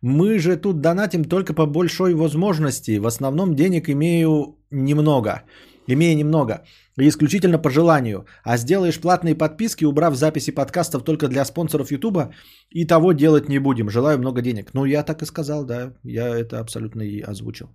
[0.02, 3.00] Мы же тут донатим только по большой возможности.
[3.00, 5.44] В основном денег имею немного.
[5.88, 6.64] Имея немного.
[6.98, 8.26] И исключительно по желанию.
[8.44, 12.34] А сделаешь платные подписки, убрав записи подкастов только для спонсоров Ютуба,
[12.72, 13.90] и того делать не будем.
[13.90, 14.74] Желаю много денег.
[14.74, 15.94] Ну, я так и сказал, да.
[16.04, 17.70] Я это абсолютно и озвучил.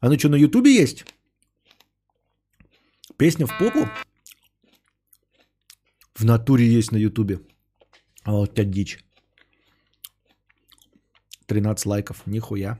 [0.00, 1.04] А ну что, на Ютубе есть?
[3.20, 3.86] Песня в попу?
[6.14, 7.38] В натуре есть на Ютубе.
[8.24, 8.98] А вот тебя дичь.
[11.46, 12.26] 13 лайков.
[12.26, 12.78] Нихуя.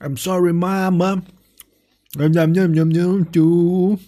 [0.00, 1.24] I'm sorry, mama.
[2.16, 4.00] Ням-ням-ням-ням-тю.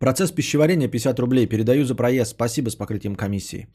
[0.00, 1.46] Процесс пищеварения 50 рублей.
[1.46, 2.30] Передаю за проезд.
[2.30, 3.66] Спасибо с покрытием комиссии.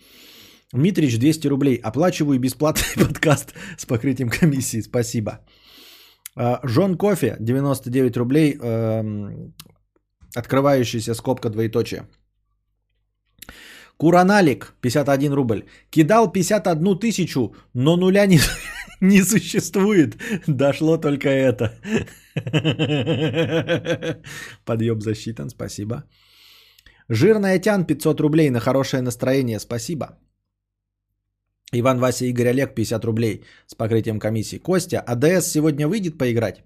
[0.74, 1.80] Митрич 200 рублей.
[1.84, 4.82] Оплачиваю бесплатный подкаст с покрытием комиссии.
[4.82, 5.32] Спасибо.
[6.36, 8.58] А, Жон Кофе 99 рублей.
[8.60, 9.54] эм,
[10.36, 12.08] Открывающаяся скобка двоеточие.
[13.98, 15.64] Кураналик 51 рубль.
[15.90, 18.40] Кидал 51 тысячу, но нуля не,
[19.02, 20.18] не существует.
[20.48, 21.72] Дошло только это.
[24.66, 26.04] Подъем засчитан, спасибо.
[27.10, 30.06] Жирная тян 500 рублей на хорошее настроение, спасибо.
[31.72, 34.58] Иван, Вася, Игорь, Олег 50 рублей с покрытием комиссии.
[34.58, 36.64] Костя, АДС сегодня выйдет поиграть?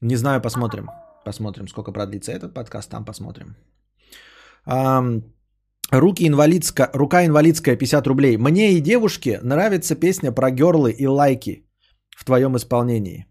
[0.00, 0.88] Не знаю, посмотрим.
[1.24, 3.56] Посмотрим, сколько продлится этот подкаст, там посмотрим.
[5.92, 8.36] Руки инвалидска, рука инвалидская 50 рублей.
[8.36, 11.64] Мне и девушке нравится песня про герлы и лайки
[12.16, 13.26] в твоем исполнении.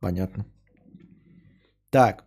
[0.00, 0.44] Понятно.
[1.90, 2.24] Так.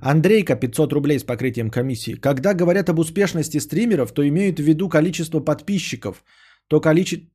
[0.00, 2.20] Андрейка 500 рублей с покрытием комиссии.
[2.20, 6.24] Когда говорят об успешности стримеров, то имеют в виду количество подписчиков.
[6.68, 7.30] То, количе...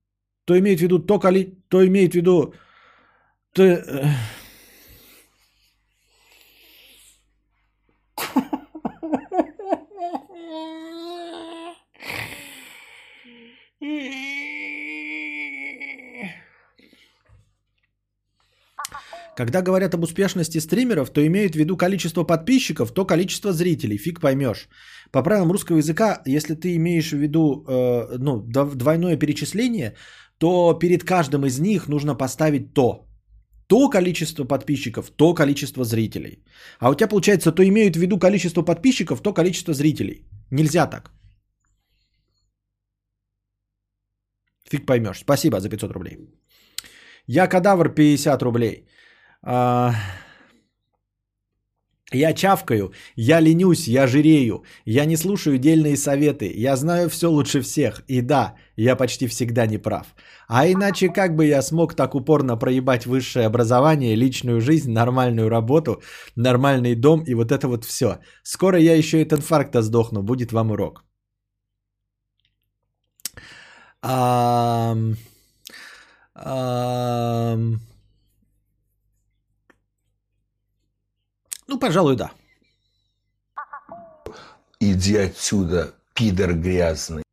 [0.45, 1.57] то имеют в виду то, коли...
[1.69, 2.53] то имеют в виду...
[3.53, 3.63] То...
[19.37, 23.97] Когда говорят об успешности стримеров, то имеют в виду количество подписчиков, то количество зрителей.
[23.97, 24.69] Фиг поймешь.
[25.11, 29.95] По правилам русского языка, если ты имеешь в виду э, ну, дв- двойное перечисление,
[30.37, 33.07] то перед каждым из них нужно поставить то.
[33.67, 36.43] То количество подписчиков, то количество зрителей.
[36.79, 40.27] А у тебя получается, то имеют в виду количество подписчиков, то количество зрителей.
[40.51, 41.11] Нельзя так.
[44.69, 45.19] Фиг поймешь.
[45.19, 46.17] Спасибо за 500 рублей.
[47.27, 48.87] Я кадавр 50 рублей.
[49.43, 49.93] А,
[52.13, 57.61] Я чавкаю, я ленюсь, я жирею, я не слушаю дельные советы, я знаю все лучше
[57.61, 58.03] всех.
[58.07, 60.15] И да, я почти всегда не прав.
[60.47, 66.01] А иначе как бы я смог так упорно проебать высшее образование, личную жизнь, нормальную работу,
[66.35, 68.19] нормальный дом и вот это вот все.
[68.43, 71.03] Скоро я еще от инфаркта сдохну, будет вам урок.
[74.01, 75.15] Ам,
[76.33, 77.79] ам,
[81.67, 82.31] Ну, пожалуй, да.
[84.81, 87.23] Иди отсюда, пидор грязный.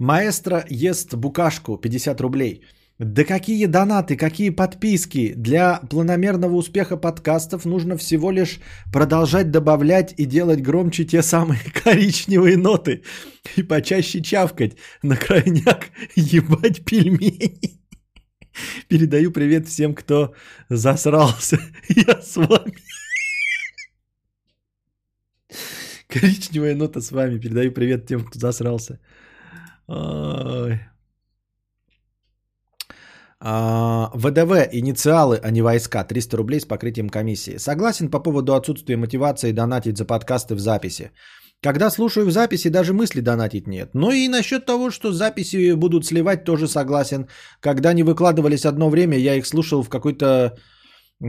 [0.00, 2.62] Маэстро ест букашку 50 рублей.
[2.98, 5.34] Да какие донаты, какие подписки.
[5.36, 8.60] Для планомерного успеха подкастов нужно всего лишь
[8.92, 13.02] продолжать добавлять и делать громче те самые коричневые ноты.
[13.56, 14.76] И почаще чавкать.
[15.02, 15.86] На крайняк
[16.16, 17.80] ебать пельмени.
[18.88, 20.34] Передаю привет всем, кто
[20.68, 21.58] засрался.
[21.88, 22.74] Я с вами.
[26.06, 27.38] Коричневая нота с вами.
[27.38, 28.98] Передаю привет тем, кто засрался.
[29.90, 30.80] Ой.
[33.42, 36.04] А, ВДВ, инициалы, а не войска.
[36.04, 37.58] 300 рублей с покрытием комиссии.
[37.58, 41.10] Согласен по поводу отсутствия мотивации донатить за подкасты в записи.
[41.62, 43.90] Когда слушаю в записи, даже мысли донатить нет.
[43.94, 47.26] Ну и насчет того, что записи будут сливать, тоже согласен.
[47.60, 50.56] Когда они выкладывались одно время, я их слушал в какой-то...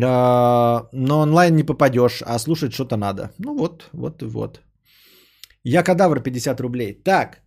[0.03, 3.32] а, но онлайн не попадешь, а слушать что-то надо.
[3.39, 4.62] Ну вот, вот и вот.
[5.64, 6.93] Я кадавр 50 рублей.
[7.03, 7.41] Так,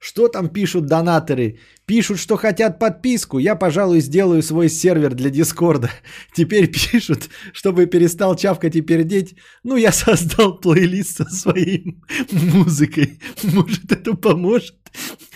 [0.00, 1.58] что там пишут донаторы?
[1.84, 3.38] Пишут, что хотят подписку.
[3.38, 5.90] Я, пожалуй, сделаю свой сервер для Дискорда.
[6.34, 9.36] Теперь пишут, чтобы перестал чавкать и пердеть.
[9.62, 11.98] Ну, я создал плейлист со своей
[12.32, 13.20] музыкой.
[13.42, 14.74] Может, это поможет?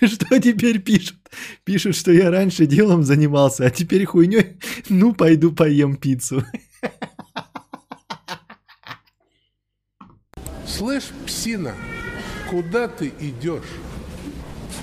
[0.02, 1.18] Что теперь пишут?
[1.64, 4.58] Пишут, что я раньше делом занимался, а теперь хуйней.
[4.88, 6.42] Ну, пойду поем пиццу.
[10.66, 11.74] Слышь, псина,
[12.50, 13.62] куда ты идешь?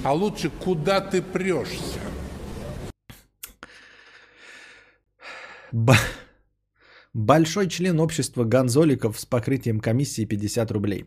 [0.03, 1.99] А лучше, куда ты прешься?
[5.71, 5.93] Б-
[7.13, 11.05] Большой член общества гонзоликов с покрытием комиссии 50 рублей.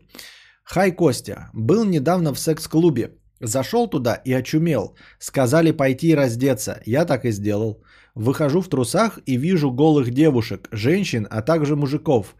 [0.63, 1.49] Хай, Костя.
[1.53, 3.11] Был недавно в секс-клубе.
[3.41, 4.95] Зашел туда и очумел.
[5.19, 6.81] Сказали пойти раздеться.
[6.85, 7.83] Я так и сделал.
[8.15, 12.35] Выхожу в трусах и вижу голых девушек, женщин, а также мужиков.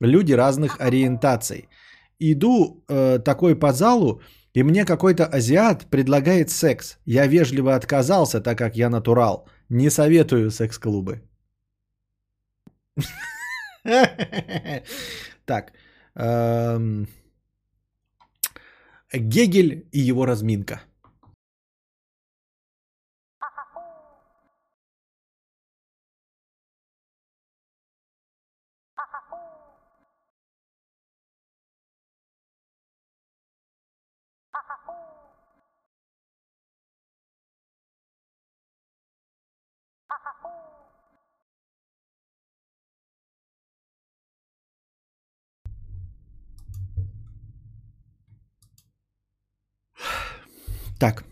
[0.00, 1.68] Люди разных ориентаций.
[2.20, 4.20] Иду э, такой по залу,
[4.56, 6.98] и мне какой-то азиат предлагает секс.
[7.04, 9.46] Я вежливо отказался, так как я натурал.
[9.68, 11.20] Не советую секс-клубы.
[15.44, 15.72] Так.
[16.14, 17.06] эм,
[19.12, 20.80] Гегель и его разминка.
[50.98, 51.24] Так.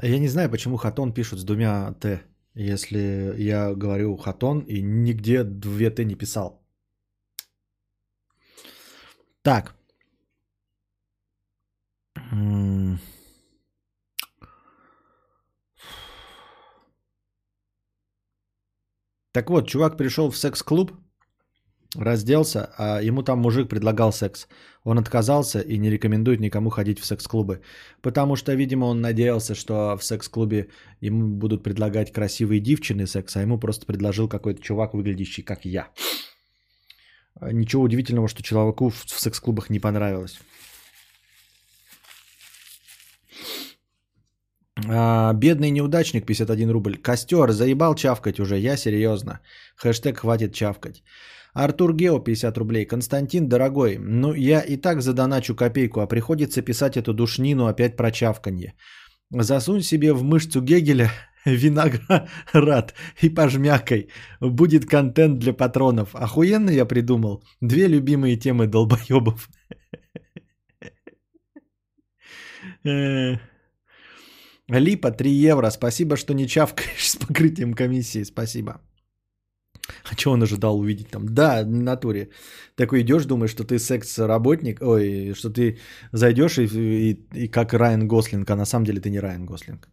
[0.00, 2.22] Я не знаю, почему хатон пишут с двумя Т,
[2.54, 6.62] если я говорю хатон и нигде две Т не писал.
[9.42, 9.74] Так.
[19.32, 20.92] Так вот, чувак пришел в секс-клуб,
[21.96, 24.48] разделся, а ему там мужик предлагал секс.
[24.84, 27.60] Он отказался и не рекомендует никому ходить в секс-клубы.
[28.02, 30.68] Потому что, видимо, он надеялся, что в секс-клубе
[31.00, 35.88] ему будут предлагать красивые девчины секс, а ему просто предложил какой-то чувак, выглядящий как я.
[37.40, 40.38] Ничего удивительного, что человеку в секс-клубах не понравилось.
[44.86, 46.96] А, бедный неудачник, 51 рубль.
[46.96, 49.40] Костер, заебал чавкать уже, я серьезно.
[49.76, 51.02] Хэштег хватит чавкать.
[51.54, 52.84] Артур Гео, 50 рублей.
[52.84, 58.10] Константин, дорогой, ну я и так задоначу копейку, а приходится писать эту душнину опять про
[58.10, 58.74] чавканье.
[59.30, 61.10] Засунь себе в мышцу Гегеля
[61.44, 64.08] виноград и пожмякай.
[64.40, 66.14] Будет контент для патронов.
[66.14, 67.42] Охуенно я придумал.
[67.60, 69.48] Две любимые темы долбоебов.
[74.68, 75.70] Липа 3 евро.
[75.70, 78.24] Спасибо, что не чавкаешь с покрытием комиссии.
[78.24, 78.80] Спасибо.
[80.10, 81.26] А что он ожидал увидеть там?
[81.28, 82.28] Да, в натуре.
[82.76, 85.78] Такой идешь, думаешь, что ты секс-работник, ой, что ты
[86.12, 89.88] зайдешь и, и, и как Райан Гослинг, а на самом деле ты не Райан Гослинг.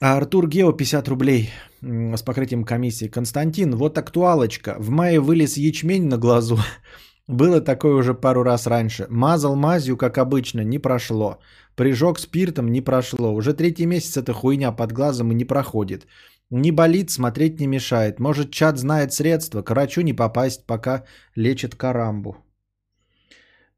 [0.00, 3.08] А Артур Гео 50 рублей с покрытием комиссии.
[3.08, 4.76] Константин, вот актуалочка.
[4.78, 6.58] В мае вылез ячмень на глазу.
[7.28, 9.06] Было такое уже пару раз раньше.
[9.08, 11.38] Мазал мазью, как обычно, не прошло.
[11.76, 13.34] Прижег спиртом, не прошло.
[13.34, 16.06] Уже третий месяц эта хуйня под глазом и не проходит.
[16.50, 18.20] Не болит, смотреть не мешает.
[18.20, 21.04] Может, чат знает средства, к врачу не попасть, пока
[21.36, 22.36] лечит карамбу.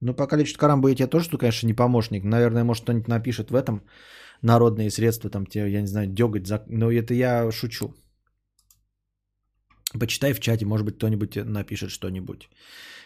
[0.01, 2.25] Ну, пока лечит карамбу, я тебе тоже, конечно, не помощник.
[2.25, 3.83] Наверное, может, кто-нибудь напишет в этом
[4.43, 6.47] народные средства, там тебе, я не знаю, деготь.
[6.47, 6.63] За...
[6.69, 7.95] Но это я шучу.
[9.99, 12.49] Почитай в чате, может быть, кто-нибудь напишет что-нибудь.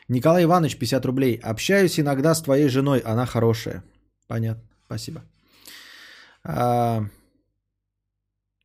[0.08, 1.40] Николай Иванович, 50 рублей.
[1.42, 3.84] Общаюсь иногда с твоей женой, она хорошая.
[4.26, 5.22] Понятно, спасибо.
[6.44, 7.06] А,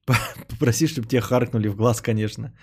[0.50, 2.54] Попроси, чтобы тебя харкнули в глаз, конечно.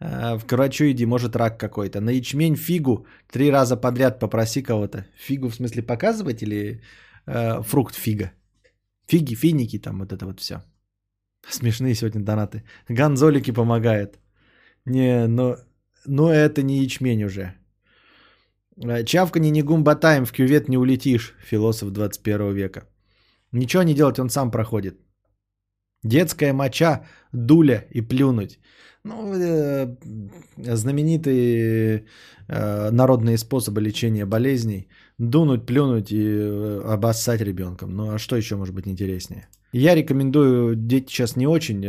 [0.00, 2.00] А, К врачу иди, может рак какой-то.
[2.00, 5.06] На ячмень фигу три раза подряд попроси кого-то.
[5.16, 6.82] Фигу в смысле показывать или
[7.26, 8.32] э, фрукт фига?
[9.08, 10.62] Фиги, финики, там вот это вот все.
[11.48, 12.62] Смешные сегодня донаты.
[12.88, 14.18] Гонзолики помогает.
[14.84, 15.56] Не, но
[16.06, 17.54] Но это не ячмень уже.
[18.76, 22.86] Э, Чавканье не гумбатаем, в кювет не улетишь, философ 21 века.
[23.52, 25.07] Ничего не делать, он сам проходит.
[26.04, 28.58] Детская моча, дуля и плюнуть.
[29.04, 29.96] Ну, э,
[30.56, 32.04] знаменитые
[32.48, 34.88] э, народные способы лечения болезней.
[35.18, 37.90] Дунуть, плюнуть и э, обоссать ребенком.
[37.90, 39.48] Ну, а что еще может быть интереснее?
[39.72, 41.84] Я рекомендую, дети сейчас не очень,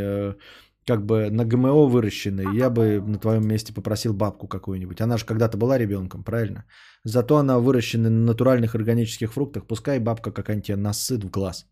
[0.86, 2.48] как бы на ГМО выращенные.
[2.54, 5.00] Я бы на твоем месте попросил бабку какую-нибудь.
[5.00, 6.64] Она же когда-то была ребенком, правильно?
[7.04, 9.66] Зато она выращена на натуральных органических фруктах.
[9.66, 11.66] Пускай бабка какая-нибудь тебе насыт в глаз.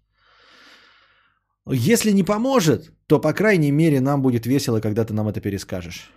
[1.70, 6.10] Если не поможет, то, по крайней мере, нам будет весело, когда ты нам это перескажешь.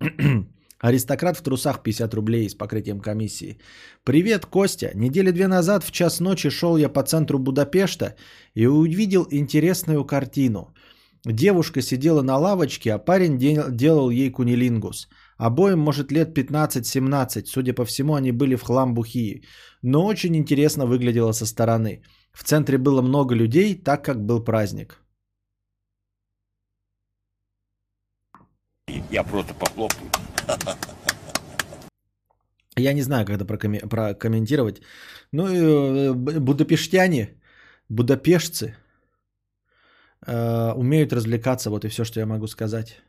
[0.80, 3.58] Аристократ в трусах 50 рублей с покрытием комиссии.
[4.04, 4.90] Привет, Костя.
[4.94, 8.16] Недели две назад в час ночи шел я по центру Будапешта
[8.54, 10.74] и увидел интересную картину.
[11.24, 15.08] Девушка сидела на лавочке, а парень де- делал ей кунилингус.
[15.36, 17.46] Обоим, может, лет 15-17.
[17.46, 19.42] Судя по всему, они были в хлам бухие.
[19.82, 22.02] Но очень интересно выглядело со стороны.
[22.32, 25.00] В центре было много людей, так как был праздник.
[29.10, 30.10] Я просто похлопаю.
[32.78, 34.80] Я не знаю, как это прокоме- прокомментировать.
[35.32, 37.34] Ну, и, э, будапештяне,
[37.88, 38.76] будапешцы
[40.26, 43.02] э, умеют развлекаться, вот и все, что я могу сказать.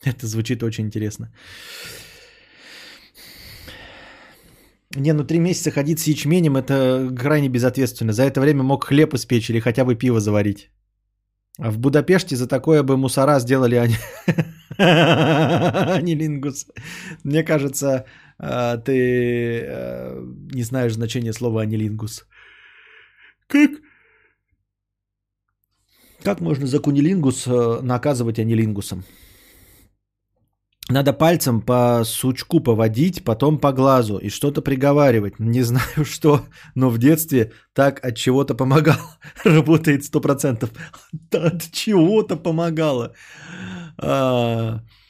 [0.04, 1.32] Это звучит очень интересно.
[4.96, 8.12] Не, ну три месяца ходить с ячменем это крайне безответственно.
[8.12, 10.70] За это время мог хлеб испечь или хотя бы пиво заварить.
[11.58, 13.94] А в Будапеште за такое бы мусора сделали они...
[14.78, 16.66] анилингус.
[17.24, 18.04] Мне кажется,
[18.40, 20.20] э, ты э,
[20.54, 22.26] не знаешь значение слова анилингус.
[23.46, 23.70] Как?
[26.24, 29.04] Как можно за кунилингус э, наказывать анилингусом?
[30.94, 35.40] Надо пальцем по сучку поводить, потом по глазу и что-то приговаривать.
[35.40, 36.42] Не знаю что,
[36.76, 39.00] но в детстве так от чего-то помогал.
[39.44, 40.70] Работает сто процентов.
[41.32, 43.12] От чего-то помогало.
[43.98, 45.03] А, Короче, э,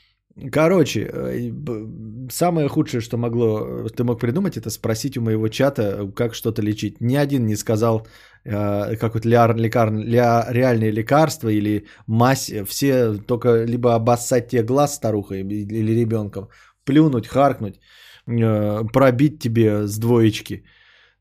[1.51, 6.35] б- самое худшее, что могло, э, ты мог придумать, это спросить у моего чата, как
[6.35, 7.01] что-то лечить.
[7.01, 8.07] Ни один не сказал,
[8.45, 12.51] э, как вот ляр, лекар, ля- реальные лекарства или мазь.
[12.67, 16.49] Все только либо обоссать тебе глаз старухой или ребенком,
[16.85, 17.81] плюнуть, харкнуть,
[18.27, 20.65] э, пробить тебе с двоечки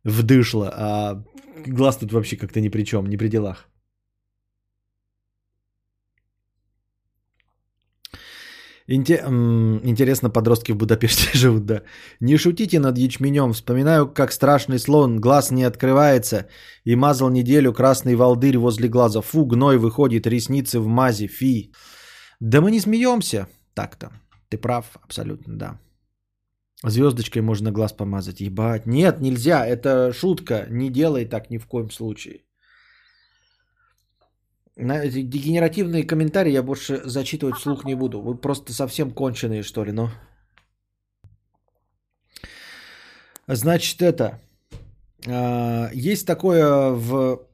[0.04, 1.24] в дышло, а
[1.68, 3.70] глаз тут вообще как-то ни при чем, ни при делах.
[8.88, 9.24] Инте-
[9.84, 11.82] Интересно, подростки в Будапеште живут, да.
[12.20, 13.54] Не шутите над ячменем.
[13.54, 16.48] Вспоминаю, как страшный слон, глаз не открывается,
[16.86, 19.22] и мазал неделю красный волдырь возле глаза.
[19.22, 21.72] Фу, гной выходит, ресницы в мазе, фи.
[22.40, 24.12] Да мы не смеемся так-то.
[24.50, 25.80] Ты прав, абсолютно, да.
[26.86, 28.42] Звездочкой можно глаз помазать.
[28.42, 28.86] Ебать.
[28.86, 29.66] Нет, нельзя.
[29.66, 30.68] Это шутка.
[30.70, 32.42] Не делай так ни в коем случае.
[34.76, 38.22] На дегенеративные комментарии я больше зачитывать вслух не буду.
[38.22, 40.10] Вы просто совсем конченые, что ли, ну.
[43.46, 44.40] Значит, это.
[45.28, 47.46] а, есть такое в...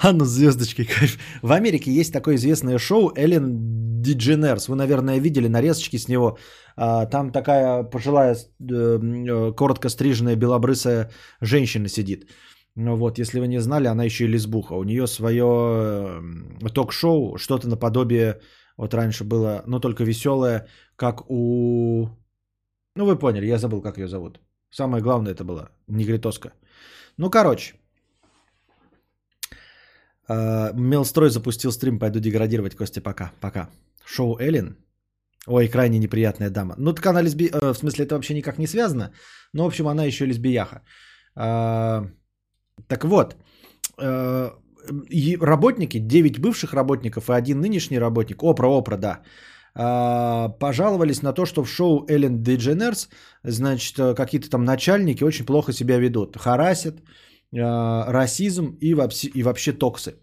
[0.00, 1.18] А ну звездочки, кайф.
[1.42, 4.68] В Америке есть такое известное шоу Эллен Дидженерс.
[4.68, 6.38] Вы, наверное, видели нарезочки с него.
[6.76, 8.38] А, Там такая пожилая, э,
[8.70, 12.30] э, коротко стриженная белобрысая женщина сидит.
[12.76, 14.74] Ну вот, если вы не знали, она еще и лесбуха.
[14.74, 15.42] У нее свое
[16.62, 18.40] э, ток-шоу, что-то наподобие,
[18.76, 22.08] вот раньше было, но только веселое, как у...
[22.94, 24.40] Ну, вы поняли, я забыл, как ее зовут.
[24.70, 26.52] Самое главное это было, негритоска.
[27.16, 27.74] Ну, короче,
[30.28, 33.68] Мелстрой запустил стрим, пойду деградировать, Костя, пока, пока.
[34.04, 34.76] Шоу Эллен.
[35.46, 36.74] Ой, крайне неприятная дама.
[36.78, 37.48] Ну, так она лесби...
[37.48, 39.12] э, В смысле, это вообще никак не связано.
[39.54, 40.82] Но, в общем, она еще лесбияха.
[41.34, 42.04] А,
[42.88, 43.36] Так вот,
[43.98, 44.50] э,
[45.40, 49.20] работники, 9 бывших работников и один нынешний работник, Опра, Опра, да,
[50.58, 53.08] пожаловались на то, что в шоу Эллен Дедженерс,
[53.44, 57.02] значит, э, какие-то там начальники очень плохо себя ведут, харасят, э,
[57.52, 60.14] расизм и вообще, и вообще токсы.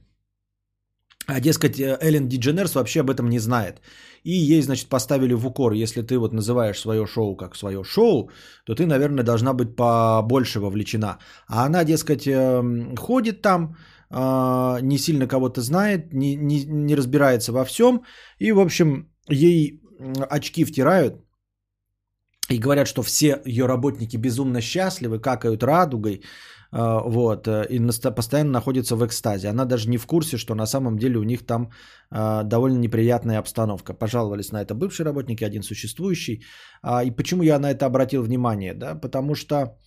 [1.27, 3.81] А дескать, э, Эллен Дидженерс вообще об этом не знает.
[4.23, 8.29] И ей, значит, поставили в укор, если ты вот называешь свое шоу как свое шоу,
[8.65, 11.17] то ты, наверное, должна быть побольше вовлечена.
[11.47, 13.75] А она, дескать, эм, ходит там,
[14.11, 18.03] э, не сильно кого-то знает, не, не, не разбирается во всем.
[18.39, 19.81] И, в общем, ей
[20.29, 21.15] очки втирают
[22.49, 26.21] и говорят, что все ее работники безумно счастливы, какают радугой,
[26.77, 27.79] вот, э, и
[28.15, 29.47] постоянно находятся в экстазе.
[29.49, 31.71] Она даже не в курсе, что на самом деле у них там
[32.11, 33.93] а, довольно неприятная обстановка.
[33.93, 36.43] Пожаловались на это бывшие работники, один существующий.
[36.83, 38.73] А, И почему я на это обратил внимание?
[38.73, 38.95] Да?
[38.95, 39.77] Потому что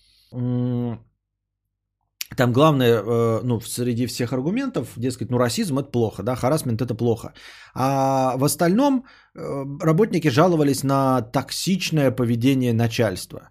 [2.36, 6.94] там главное, э, ну, среди всех аргументов, дескать, ну, расизм это плохо, да, харасмент это
[6.94, 7.32] плохо.
[7.74, 13.50] А в остальном э, работники жаловались на токсичное поведение начальства.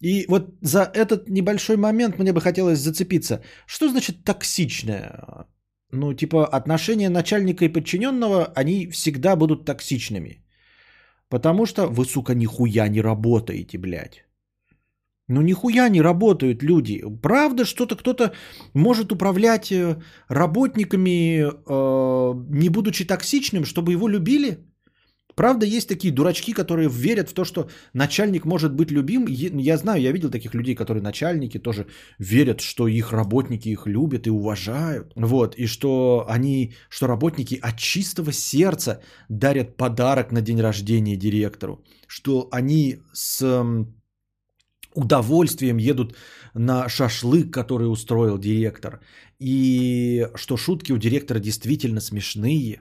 [0.00, 3.42] И вот за этот небольшой момент мне бы хотелось зацепиться.
[3.66, 5.46] Что значит токсичное?
[5.92, 10.44] Ну, типа, отношения начальника и подчиненного, они всегда будут токсичными.
[11.28, 14.24] Потому что вы, сука, нихуя не работаете, блядь.
[15.28, 17.02] Ну, нихуя не работают люди.
[17.22, 18.32] Правда, что-то кто-то
[18.74, 19.96] может управлять э,
[20.28, 24.58] работниками, э, не будучи токсичным, чтобы его любили?
[25.38, 29.26] Правда, есть такие дурачки, которые верят в то, что начальник может быть любим.
[29.28, 31.86] Я знаю, я видел таких людей, которые начальники тоже
[32.18, 35.12] верят, что их работники их любят и уважают.
[35.14, 41.84] Вот, и что они, что работники от чистого сердца дарят подарок на день рождения директору.
[42.08, 43.44] Что они с
[44.94, 46.16] удовольствием едут
[46.54, 49.00] на шашлык, который устроил директор.
[49.38, 52.80] И что шутки у директора действительно смешные.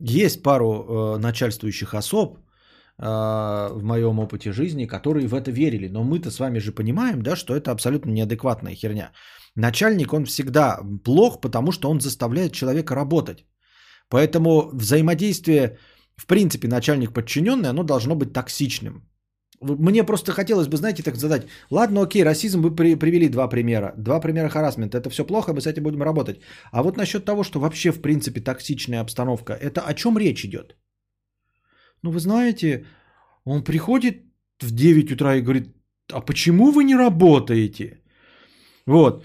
[0.00, 5.88] Есть пару э, начальствующих особ э, в моем опыте жизни, которые в это верили.
[5.88, 9.12] Но мы-то с вами же понимаем, да, что это абсолютно неадекватная херня.
[9.56, 13.44] Начальник, он всегда плох, потому что он заставляет человека работать.
[14.08, 15.78] Поэтому взаимодействие,
[16.16, 19.09] в принципе, начальник-подчиненный, оно должно быть токсичным.
[19.60, 21.46] Мне просто хотелось бы, знаете, так задать.
[21.70, 23.92] Ладно, окей, расизм вы при- привели два примера.
[23.98, 24.98] Два примера харасмента.
[24.98, 26.40] Это все плохо, мы с этим будем работать.
[26.72, 30.76] А вот насчет того, что вообще, в принципе, токсичная обстановка, это о чем речь идет?
[32.02, 32.86] Ну, вы знаете,
[33.44, 34.22] он приходит
[34.60, 35.74] в 9 утра и говорит,
[36.12, 38.00] а почему вы не работаете?
[38.86, 39.24] Вот.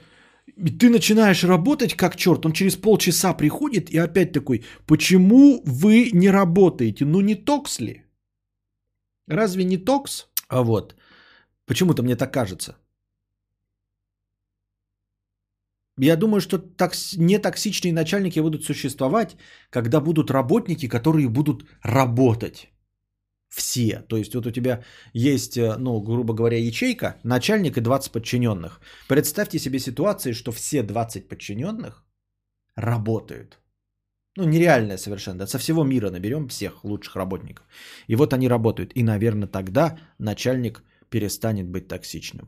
[0.58, 6.12] И ты начинаешь работать как черт, он через полчаса приходит и опять такой, почему вы
[6.14, 7.06] не работаете?
[7.06, 8.05] Ну не токс ли?
[9.28, 10.28] Разве не токс?
[10.48, 10.96] А вот.
[11.66, 12.76] Почему-то мне так кажется.
[15.98, 17.16] Я думаю, что токс...
[17.18, 19.38] нетоксичные начальники будут существовать,
[19.70, 22.68] когда будут работники, которые будут работать.
[23.50, 24.02] Все.
[24.10, 28.82] То есть вот у тебя есть, э, ну, грубо говоря, ячейка, начальник и 20 подчиненных.
[29.08, 32.04] Представьте себе ситуации, что все 20 подчиненных
[32.76, 33.60] работают.
[34.38, 35.40] Ну, нереальное совершенно.
[35.40, 37.66] Да, со всего мира наберем всех лучших работников.
[38.08, 38.92] И вот они работают.
[38.96, 42.48] И, наверное, тогда начальник перестанет быть токсичным.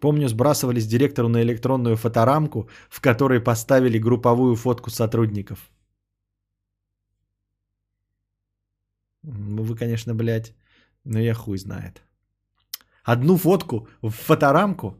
[0.00, 5.70] Помню, сбрасывались директору на электронную фоторамку, в которой поставили групповую фотку сотрудников.
[9.22, 10.54] Ну, вы, конечно, блядь,
[11.04, 12.02] но я хуй знает.
[13.04, 14.94] Одну фотку в фоторамку?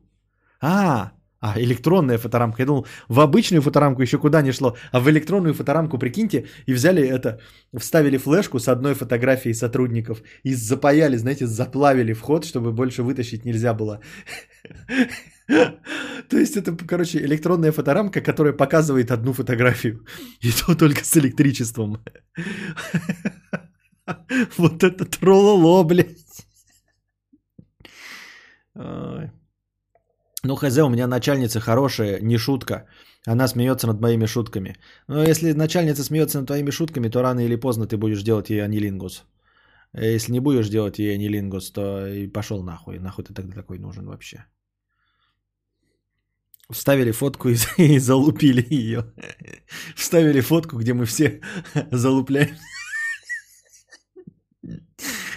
[0.61, 2.63] А, а, электронная фоторамка.
[2.63, 6.75] Я думал, в обычную фоторамку еще куда не шло, а в электронную фоторамку, прикиньте, и
[6.75, 7.41] взяли это,
[7.79, 13.75] вставили флешку с одной фотографией сотрудников и запаяли, знаете, заплавили вход, чтобы больше вытащить нельзя
[13.75, 14.01] было.
[16.29, 20.05] То есть это, короче, электронная фоторамка, которая показывает одну фотографию.
[20.43, 21.97] И то только с электричеством.
[24.59, 26.19] Вот это трололо, блядь.
[30.45, 32.87] Ну, хз, у меня начальница хорошая, не шутка.
[33.27, 34.77] Она смеется над моими шутками.
[35.09, 38.65] Но если начальница смеется над твоими шутками, то рано или поздно ты будешь делать ей
[38.65, 39.25] анилингус.
[39.93, 42.99] А Если не будешь делать ей анилингус, то и пошел нахуй.
[42.99, 44.45] Нахуй ты тогда такой нужен вообще.
[46.71, 49.13] Вставили фотку и, и залупили ее.
[49.97, 51.41] Вставили фотку, где мы все
[51.91, 52.57] залупляем.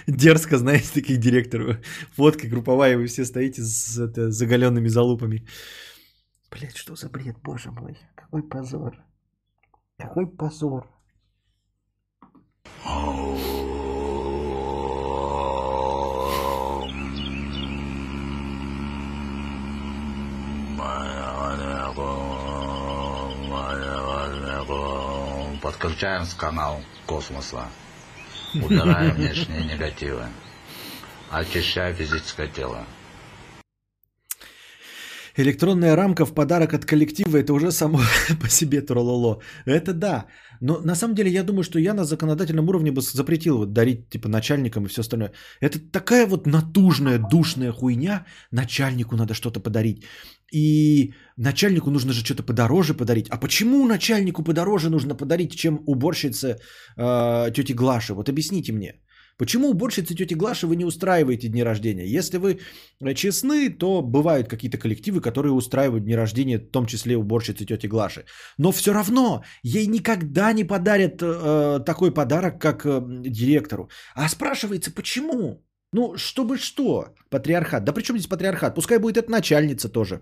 [0.07, 1.77] Дерзко, знаете, таких директоров.
[2.15, 5.45] Фотка групповая, вы все стоите с это, заголенными залупами.
[6.51, 7.97] Блять, что за бред, боже мой.
[8.15, 8.97] Какой позор.
[9.97, 10.87] Какой позор.
[25.61, 27.67] Подключаем с канал космоса.
[28.53, 30.25] Убираем внешние негативы.
[31.29, 32.85] Очищая физическое тело.
[35.37, 37.99] Электронная рамка в подарок от коллектива это уже само
[38.41, 39.41] по себе трололо.
[39.65, 40.25] Это да.
[40.61, 44.09] Но на самом деле я думаю, что я на законодательном уровне бы запретил вот дарить
[44.09, 45.31] типа начальникам и все остальное.
[45.59, 48.25] Это такая вот натужная, душная хуйня.
[48.51, 50.03] Начальнику надо что-то подарить.
[50.53, 53.27] И начальнику нужно же что-то подороже подарить.
[53.29, 56.59] А почему начальнику подороже нужно подарить, чем уборщице
[56.95, 58.13] э, тети Глаши?
[58.13, 58.93] Вот объясните мне.
[59.37, 62.05] Почему уборщицы тети Глаши вы не устраиваете дни рождения?
[62.05, 62.59] Если вы
[63.15, 68.25] честны, то бывают какие-то коллективы, которые устраивают дни рождения, в том числе уборщицы тети Глаши.
[68.57, 73.89] Но все равно ей никогда не подарят э, такой подарок, как э, директору.
[74.15, 75.63] А спрашивается, почему?
[75.93, 77.13] Ну, чтобы что?
[77.29, 77.83] Патриархат.
[77.83, 78.75] Да при чем здесь патриархат?
[78.75, 80.21] Пускай будет эта начальница тоже.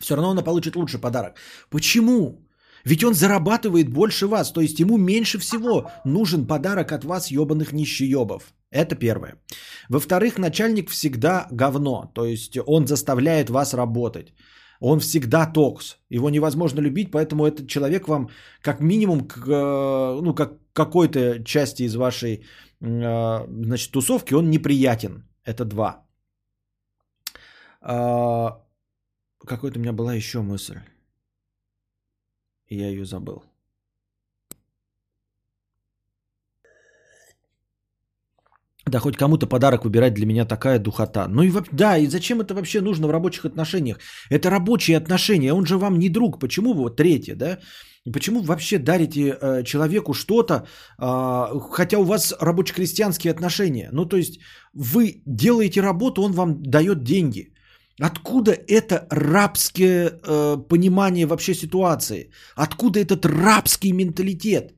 [0.00, 1.36] Все равно она получит лучший подарок.
[1.70, 2.46] Почему?
[2.84, 7.72] Ведь он зарабатывает больше вас, то есть ему меньше всего нужен подарок от вас, ебаных
[7.72, 8.52] нищеебов.
[8.70, 9.34] Это первое.
[9.88, 14.32] Во-вторых, начальник всегда говно, то есть он заставляет вас работать.
[14.80, 15.98] Он всегда токс.
[16.10, 18.30] Его невозможно любить, поэтому этот человек вам
[18.60, 22.44] как минимум к, э, ну, как какой-то части из вашей
[22.80, 25.22] э, значит, тусовки он неприятен.
[25.44, 26.04] Это два.
[27.80, 28.60] А,
[29.46, 30.80] какой-то у меня была еще мысль.
[32.72, 33.42] Я ее забыл.
[38.90, 41.28] Да, хоть кому-то подарок выбирать для меня такая духота.
[41.28, 43.98] Ну и да, и зачем это вообще нужно в рабочих отношениях?
[44.30, 46.40] Это рабочие отношения, он же вам не друг.
[46.40, 47.58] Почему вы, вот третье, да?
[48.12, 53.90] Почему вы вообще дарите э, человеку что-то, э, хотя у вас рабоче-крестьянские отношения?
[53.92, 54.40] Ну, то есть
[54.74, 57.51] вы делаете работу, он вам дает деньги.
[58.02, 62.30] Откуда это рабское э, понимание вообще ситуации?
[62.56, 64.72] Откуда этот рабский менталитет?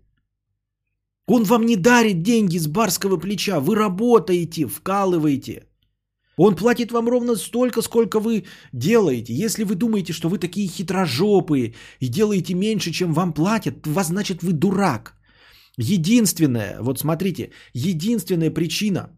[1.26, 3.60] Он вам не дарит деньги с барского плеча.
[3.60, 5.66] Вы работаете, вкалываете.
[6.36, 9.32] Он платит вам ровно столько, сколько вы делаете.
[9.32, 14.42] Если вы думаете, что вы такие хитрожопые и делаете меньше, чем вам платят, вас значит
[14.42, 15.14] вы дурак.
[15.78, 19.08] Единственная, вот смотрите, единственная причина,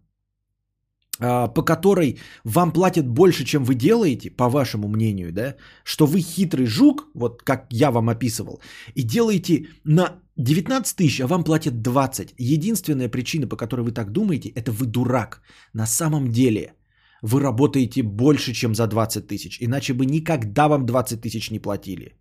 [1.18, 6.66] по которой вам платят больше, чем вы делаете, по вашему мнению, да, что вы хитрый
[6.66, 8.60] жук, вот как я вам описывал,
[8.94, 12.34] и делаете на 19 тысяч, а вам платят 20.
[12.38, 15.42] Единственная причина, по которой вы так думаете, это вы дурак.
[15.72, 16.74] На самом деле
[17.22, 22.12] вы работаете больше, чем за 20 тысяч, иначе бы никогда вам 20 тысяч не платили.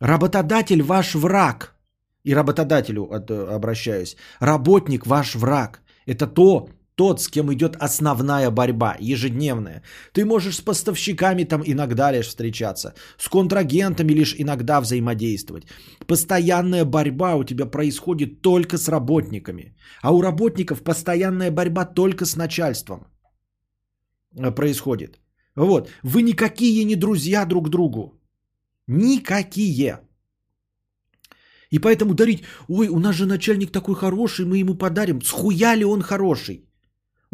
[0.00, 1.76] Работодатель ваш враг,
[2.24, 3.10] и работодателю
[3.54, 5.82] обращаюсь, работник ваш враг.
[6.06, 9.82] Это то, тот, с кем идет основная борьба, ежедневная.
[10.12, 15.64] Ты можешь с поставщиками там иногда лишь встречаться, с контрагентами лишь иногда взаимодействовать.
[16.06, 19.76] Постоянная борьба у тебя происходит только с работниками.
[20.02, 23.06] А у работников постоянная борьба только с начальством
[24.36, 25.18] э, происходит.
[25.56, 25.88] Вот.
[26.02, 28.20] Вы никакие не друзья друг другу.
[28.86, 30.00] Никакие.
[31.70, 35.22] И поэтому дарить, ой, у нас же начальник такой хороший, мы ему подарим.
[35.22, 36.64] Схуя ли он хороший?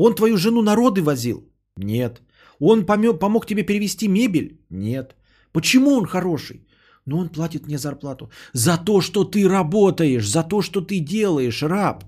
[0.03, 1.43] Он твою жену народы возил?
[1.77, 2.23] Нет.
[2.59, 4.59] Он помог тебе перевести мебель?
[4.71, 5.15] Нет.
[5.53, 6.67] Почему он хороший?
[7.07, 8.31] Ну, он платит мне зарплату.
[8.55, 12.05] За то, что ты работаешь, за то, что ты делаешь, раб.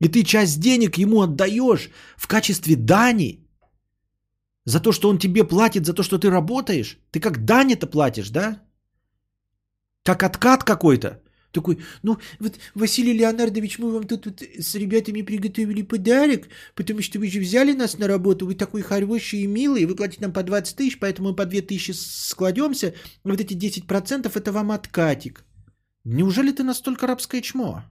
[0.00, 3.48] И ты часть денег ему отдаешь в качестве дани.
[4.64, 6.98] За то, что он тебе платит, за то, что ты работаешь.
[7.10, 8.62] Ты как дань это платишь, да?
[10.04, 11.20] Как откат какой-то.
[11.56, 17.18] Такой, ну, вот, Василий Леонардович, мы вам тут вот с ребятами приготовили подарок, потому что
[17.18, 20.42] вы же взяли нас на работу, вы такой хороший и милый, вы платите нам по
[20.42, 22.92] 20 тысяч, поэтому мы по 2 тысячи складемся,
[23.24, 25.46] вот эти 10% это вам откатик.
[26.04, 27.84] Неужели ты настолько рабское чмо?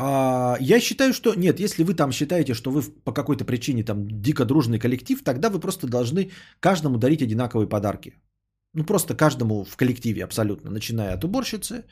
[0.00, 4.44] Я считаю, что нет, если вы там считаете, что вы по какой-то причине там дико
[4.44, 6.30] дружный коллектив, тогда вы просто должны
[6.60, 8.12] каждому дарить одинаковые подарки.
[8.74, 11.84] Ну просто каждому в коллективе абсолютно, начиная от уборщицы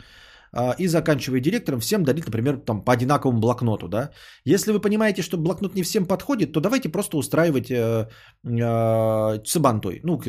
[0.52, 4.10] а, и заканчивая директором, всем дарить, например, там по одинаковому блокноту, да.
[4.44, 8.08] Если вы понимаете, что блокнот не всем подходит, то давайте просто устраивать э,
[8.44, 10.20] э, цибантой, ну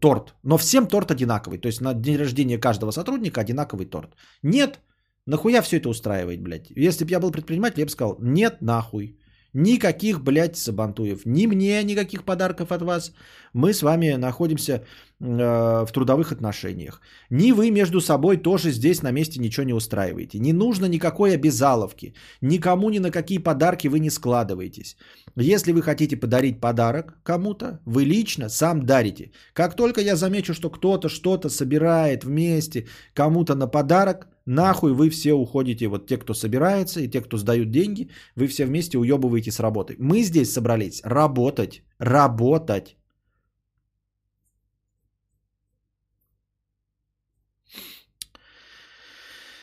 [0.00, 4.14] торт, но всем торт одинаковый, то есть на день рождения каждого сотрудника одинаковый торт.
[4.42, 4.80] Нет,
[5.28, 6.70] Нахуя все это устраивать, блядь?
[6.74, 9.18] Если бы я был предприниматель, я бы сказал, нет нахуй.
[9.54, 11.26] Никаких, блядь, сабантуев.
[11.26, 13.12] Ни мне никаких подарков от вас.
[13.52, 14.84] Мы с вами находимся э,
[15.20, 17.00] в трудовых отношениях.
[17.30, 20.38] Ни вы между собой тоже здесь на месте ничего не устраиваете.
[20.38, 22.14] Не нужно никакой обязаловки.
[22.40, 24.96] Никому ни на какие подарки вы не складываетесь.
[25.36, 29.30] Если вы хотите подарить подарок кому-то, вы лично сам дарите.
[29.52, 35.34] Как только я замечу, что кто-то что-то собирает вместе кому-то на подарок, Нахуй вы все
[35.34, 39.60] уходите, вот те, кто собирается, и те, кто сдают деньги, вы все вместе уебываете с
[39.60, 39.94] работы.
[39.98, 42.96] Мы здесь собрались работать, работать.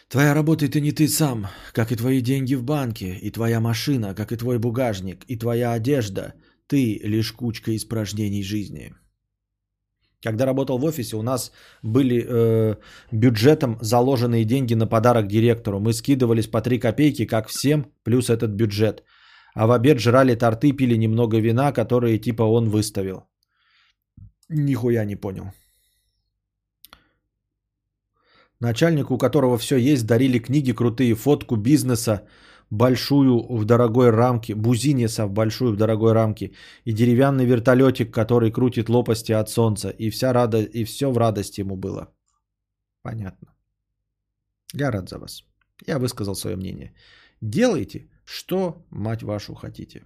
[0.08, 4.14] Твоя работа это не ты сам, как и твои деньги в банке, и твоя машина,
[4.14, 6.36] как и твой бугажник, и твоя одежда.
[6.68, 8.94] Ты лишь кучка испражнений жизни.
[10.26, 11.52] Когда работал в офисе, у нас
[11.84, 12.76] были э,
[13.12, 15.80] бюджетом заложенные деньги на подарок директору.
[15.80, 19.04] Мы скидывались по 3 копейки, как всем, плюс этот бюджет.
[19.54, 23.28] А в обед жрали торты, пили немного вина, которые типа он выставил.
[24.50, 25.46] Нихуя не понял.
[28.60, 32.22] Начальнику, у которого все есть, дарили книги крутые, фотку бизнеса,
[32.78, 36.52] большую в дорогой рамке, бузинеса в большую в дорогой рамке
[36.86, 39.90] и деревянный вертолетик, который крутит лопасти от солнца.
[39.90, 40.62] И, вся рада...
[40.62, 42.08] и все в радости ему было.
[43.02, 43.48] Понятно.
[44.74, 45.44] Я рад за вас.
[45.88, 46.94] Я высказал свое мнение.
[47.42, 50.04] Делайте, что, мать вашу, хотите.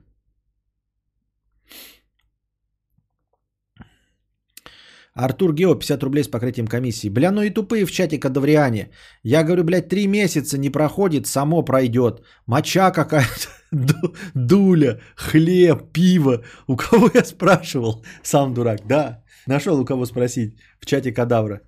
[5.14, 7.10] Артур Гео, 50 рублей с покрытием комиссии.
[7.10, 8.90] Бля, ну и тупые в чате кадавриане.
[9.23, 12.22] Я говорю, блядь, три месяца не проходит, само пройдет.
[12.45, 13.48] Моча какая-то,
[14.34, 16.44] дуля, хлеб, пиво.
[16.68, 18.03] У кого я спрашивал?
[18.23, 19.23] Сам дурак, да.
[19.48, 21.61] Нашел у кого спросить в чате кадавра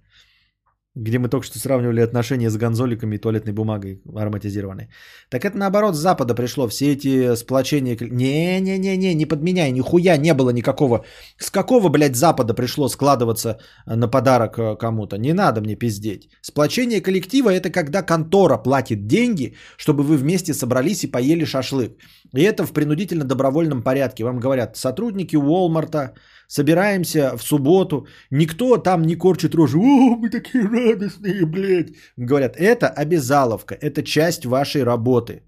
[0.95, 4.89] где мы только что сравнивали отношения с гонзоликами и туалетной бумагой ароматизированной.
[5.29, 6.67] Так это наоборот с Запада пришло.
[6.67, 7.97] Все эти сплочения...
[7.97, 11.05] Не-не-не-не, не подменяй, нихуя не было никакого...
[11.37, 15.17] С какого, блядь, Запада пришло складываться на подарок э, кому-то?
[15.17, 16.29] Не надо мне пиздеть.
[16.41, 21.95] Сплочение коллектива это когда контора платит деньги, чтобы вы вместе собрались и поели шашлык.
[22.35, 24.25] И это в принудительно-добровольном порядке.
[24.25, 26.13] Вам говорят, сотрудники Уолмарта,
[26.51, 31.91] собираемся в субботу, никто там не корчит рожи, о, мы такие радостные, блядь.
[32.17, 35.41] Говорят, это обязаловка, это часть вашей работы.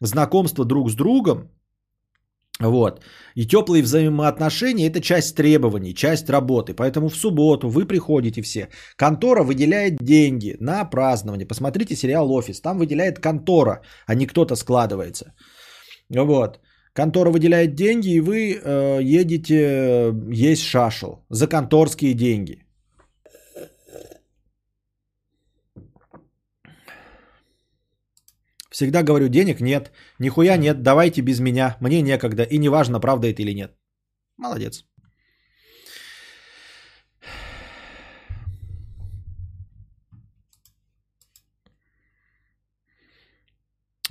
[0.00, 1.50] Знакомство друг с другом,
[2.60, 3.04] вот.
[3.36, 6.74] И теплые взаимоотношения– это часть требований, часть работы.
[6.74, 8.68] Поэтому в субботу вы приходите все.
[8.96, 11.46] Контора выделяет деньги на празднование.
[11.46, 12.60] Посмотрите сериал «Офис».
[12.60, 15.34] Там выделяет контора, а не кто-то складывается.
[16.10, 16.58] Вот.
[16.94, 20.12] Контора выделяет деньги, и вы э, едете э,
[20.44, 22.66] есть шашел за конторские деньги.
[28.70, 33.42] Всегда говорю, денег нет, нихуя нет, давайте без меня, мне некогда, и неважно, правда это
[33.42, 33.76] или нет.
[34.38, 34.84] Молодец.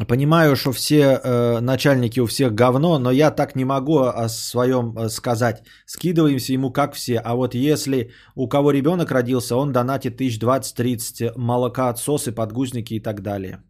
[0.07, 4.97] Понимаю, что все э, начальники у всех говно, но я так не могу о своем
[4.97, 5.63] э, сказать.
[5.85, 7.19] Скидываемся ему как все.
[7.19, 13.21] А вот если у кого ребенок родился, он донатит 1020-30 молока отсосы, подгузники и так
[13.21, 13.63] далее.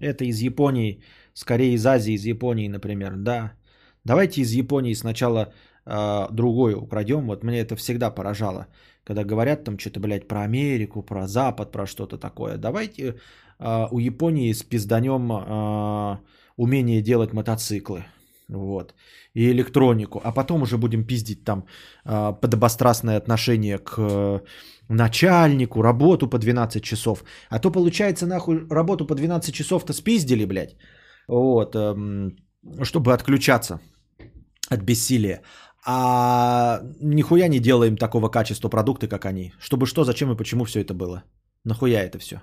[0.00, 1.02] Это из Японии,
[1.32, 3.16] скорее из Азии, из Японии, например.
[3.16, 3.52] Да.
[4.04, 5.52] Давайте из Японии сначала
[5.86, 7.26] э, другое украдем.
[7.26, 8.66] Вот мне это всегда поражало
[9.08, 12.58] когда говорят там что-то, блядь, про Америку, про Запад, про что-то такое.
[12.58, 13.02] Давайте
[13.58, 16.18] э, у Японии спизданем э,
[16.56, 18.04] умение делать мотоциклы.
[18.50, 18.94] Вот.
[19.34, 20.20] И электронику.
[20.24, 21.64] А потом уже будем пиздить там
[22.04, 24.40] э, подобострастное отношение к э,
[24.90, 27.24] начальнику, работу по 12 часов.
[27.48, 30.76] А то получается нахуй работу по 12 часов-то спиздили, блядь.
[31.28, 31.74] Вот.
[31.74, 31.94] Э,
[32.82, 33.80] чтобы отключаться
[34.70, 35.40] от бессилия
[35.90, 39.52] а нихуя не делаем такого качества продукты, как они.
[39.58, 41.22] Чтобы что, зачем и почему все это было?
[41.64, 42.42] Нахуя это все?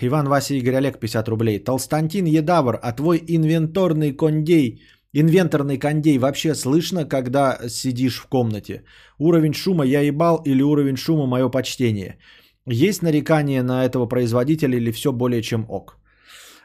[0.00, 1.60] Иван, Вася, Игорь, Олег, 50 рублей.
[1.60, 8.82] Толстантин Едавр, а твой инвенторный кондей, инвенторный кондей вообще слышно, когда сидишь в комнате?
[9.18, 12.18] Уровень шума я ебал или уровень шума мое почтение?
[12.66, 16.01] Есть нарекание на этого производителя или все более чем ок?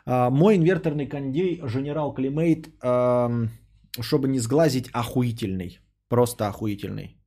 [0.08, 3.50] А, мой инверторный кондей General Climate,
[4.00, 5.80] чтобы не сглазить, охуительный.
[6.08, 7.18] Просто охуительный.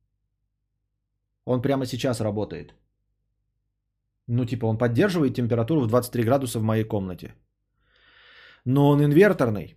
[1.45, 2.73] Он прямо сейчас работает.
[4.27, 7.35] Ну, типа, он поддерживает температуру в 23 градуса в моей комнате.
[8.65, 9.75] Но он инверторный.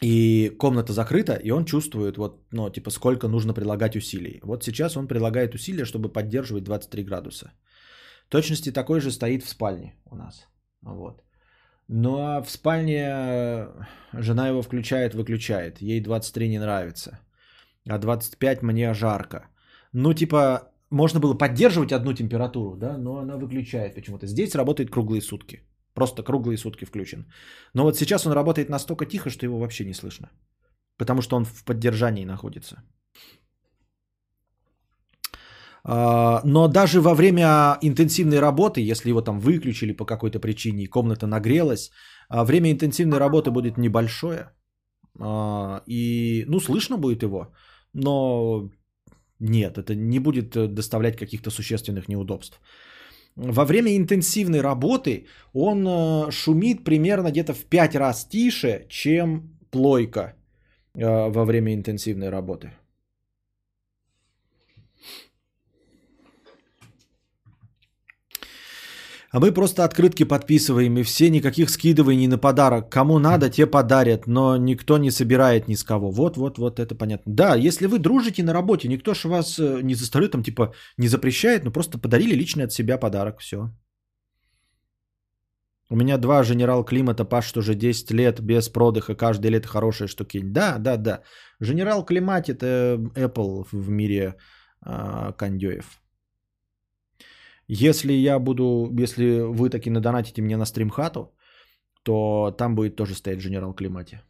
[0.00, 4.40] И комната закрыта, и он чувствует, вот, ну, типа, сколько нужно прилагать усилий.
[4.44, 7.52] Вот сейчас он прилагает усилия, чтобы поддерживать 23 градуса.
[8.28, 10.46] точности такой же стоит в спальне у нас.
[10.82, 11.27] Вот.
[11.88, 13.68] Ну а в спальне э,
[14.12, 15.80] жена его включает, выключает.
[15.80, 17.18] Ей 23 не нравится.
[17.88, 19.48] А 25 мне жарко.
[19.92, 24.26] Ну типа можно было поддерживать одну температуру, да, но она выключает почему-то.
[24.26, 25.62] Здесь работает круглые сутки.
[25.94, 27.26] Просто круглые сутки включен.
[27.74, 30.30] Но вот сейчас он работает настолько тихо, что его вообще не слышно.
[30.96, 32.82] Потому что он в поддержании находится.
[35.84, 40.88] А, Но даже во время интенсивной работы, если его там выключили по какой-то причине, и
[40.88, 41.90] комната нагрелась,
[42.28, 44.50] а, время интенсивной работы будет небольшое.
[45.20, 47.52] А, И, ну, слышно будет его,
[47.92, 48.70] но
[49.40, 52.60] нет, это не будет э, доставлять каких-то существенных неудобств.
[53.36, 60.34] Во время интенсивной работы он э, шумит примерно где-то в 5 раз тише, чем плойка
[60.94, 62.72] э, во время интенсивной работы.
[69.30, 72.90] А мы просто открытки подписываем, и все никаких скидываний на подарок.
[72.90, 76.10] Кому надо, те подарят, но никто не собирает ни с кого.
[76.10, 77.32] Вот, вот, вот, это понятно.
[77.34, 81.08] Да, если вы дружите на работе, никто же вас э, не заставляет, там, типа, не
[81.08, 83.70] запрещает, но просто подарили лично от себя подарок, все.
[85.90, 90.52] У меня два генерал климата пашут уже 10 лет без продыха, каждое лето хорошая штукень.
[90.52, 91.22] Да, да, да.
[91.60, 94.36] Генерал климат это Apple в мире
[94.82, 96.00] а, кондеев.
[97.68, 101.34] Если я буду, если вы таки надонатите мне на стримхату,
[102.02, 104.22] то там будет тоже стоять Генерал Климате.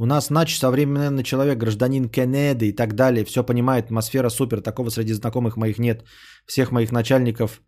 [0.00, 3.24] У нас Нач современный человек, гражданин Кеннеди и так далее.
[3.24, 4.60] Все понимает, атмосфера супер.
[4.60, 6.04] Такого среди знакомых моих нет.
[6.46, 7.62] Всех моих начальников,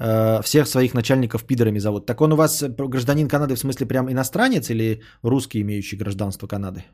[0.00, 2.06] э, всех своих начальников пидорами зовут.
[2.06, 6.46] Так он у вас э, гражданин Канады в смысле прям иностранец или русский, имеющий гражданство
[6.46, 6.84] Канады?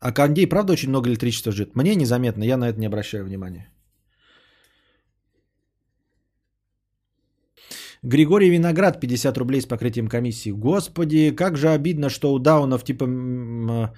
[0.00, 1.74] А Кондей, правда, очень много электричества ждет?
[1.74, 3.68] Мне незаметно, я на это не обращаю внимания.
[8.02, 10.50] Григорий Виноград, 50 рублей с покрытием комиссии.
[10.52, 13.88] Господи, как же обидно, что у даунов, типа, э,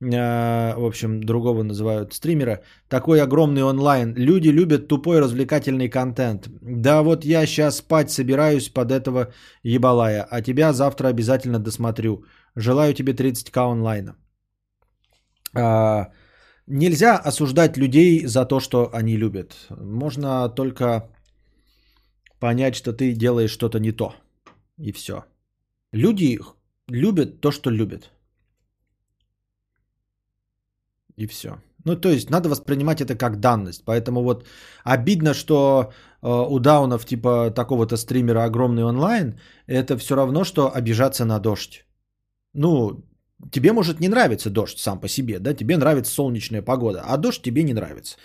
[0.00, 4.14] э, в общем, другого называют стримера, такой огромный онлайн.
[4.16, 6.48] Люди любят тупой развлекательный контент.
[6.60, 9.32] Да вот я сейчас спать собираюсь под этого
[9.64, 12.24] ебалая, а тебя завтра обязательно досмотрю.
[12.54, 14.14] Желаю тебе 30к онлайна.
[15.54, 16.10] А,
[16.66, 19.56] нельзя осуждать людей за то, что они любят.
[19.70, 21.10] Можно только
[22.40, 24.14] понять, что ты делаешь что-то не то.
[24.78, 25.24] И все.
[25.92, 26.38] Люди
[26.88, 28.10] любят то, что любят.
[31.16, 31.50] И все.
[31.84, 33.84] Ну, то есть, надо воспринимать это как данность.
[33.84, 34.46] Поэтому вот
[34.84, 35.92] обидно, что
[36.22, 41.84] э, у даунов типа такого-то стримера огромный онлайн, это все равно, что обижаться на дождь.
[42.54, 43.04] Ну,
[43.52, 47.42] тебе может не нравиться дождь сам по себе, да, тебе нравится солнечная погода, а дождь
[47.42, 48.16] тебе не нравится.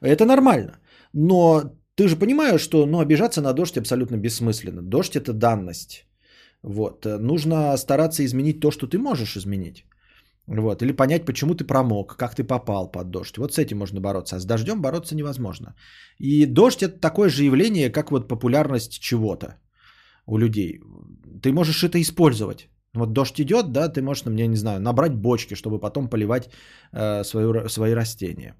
[0.00, 0.78] Это нормально.
[1.12, 1.62] Но
[1.96, 4.82] ты же понимаешь, что ну, обижаться на дождь абсолютно бессмысленно.
[4.82, 6.06] Дождь это данность.
[6.62, 7.06] Вот.
[7.06, 9.84] Нужно стараться изменить то, что ты можешь изменить.
[10.46, 10.82] Вот.
[10.82, 13.38] Или понять, почему ты промок, как ты попал под дождь.
[13.38, 14.36] Вот с этим можно бороться.
[14.36, 15.74] А с дождем бороться невозможно.
[16.18, 19.56] И дождь это такое же явление, как вот популярность чего-то
[20.26, 20.80] у людей.
[21.42, 22.68] Ты можешь это использовать.
[22.96, 26.48] Вот дождь идет, да, ты можешь, мне не знаю, набрать бочки, чтобы потом поливать
[26.92, 28.54] э, свою, свои растения.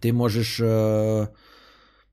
[0.00, 1.28] Ты можешь, э,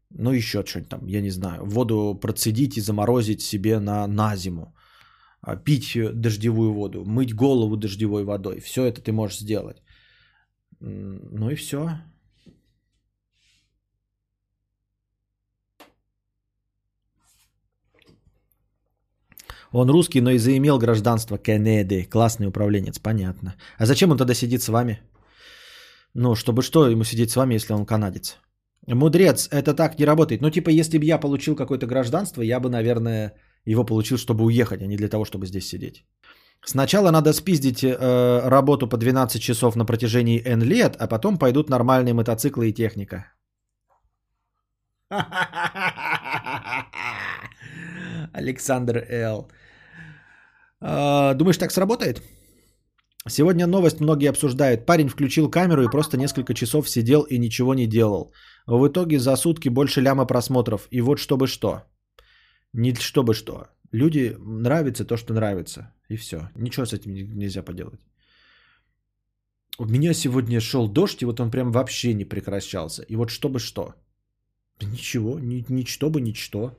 [0.09, 4.73] ну еще что-нибудь там, я не знаю, воду процедить и заморозить себе на, на зиму.
[5.41, 8.59] А, пить дождевую воду, мыть голову дождевой водой.
[8.59, 9.81] Все это ты можешь сделать.
[10.79, 11.89] Ну и все.
[19.71, 22.03] Он русский, но и заимел гражданство Кеннеди.
[22.03, 23.55] Классный управленец, понятно.
[23.77, 24.99] А зачем он тогда сидит с вами?
[26.13, 28.37] Ну, чтобы что ему сидеть с вами, если он канадец?
[28.87, 30.41] Мудрец, это так не работает.
[30.41, 33.33] Ну, типа, если бы я получил какое-то гражданство, я бы, наверное,
[33.65, 36.03] его получил, чтобы уехать, а не для того, чтобы здесь сидеть.
[36.65, 41.69] Сначала надо спиздить э, работу по 12 часов на протяжении N лет, а потом пойдут
[41.69, 43.25] нормальные мотоциклы и техника.
[48.33, 49.47] Александр Л.
[50.81, 52.21] А, думаешь, так сработает?
[53.27, 54.85] Сегодня новость многие обсуждают.
[54.85, 58.31] Парень включил камеру и просто несколько часов сидел и ничего не делал.
[58.65, 60.87] В итоге за сутки больше ляма просмотров.
[60.91, 61.83] И вот чтобы что.
[62.73, 63.67] Не чтобы что.
[63.91, 65.93] Люди нравится то, что нравится.
[66.09, 66.49] И все.
[66.55, 67.99] Ничего с этим нельзя поделать.
[69.77, 73.03] У меня сегодня шел дождь, и вот он прям вообще не прекращался.
[73.03, 73.93] И вот чтобы что.
[74.81, 76.77] Ничего, ни, ничто бы ничто.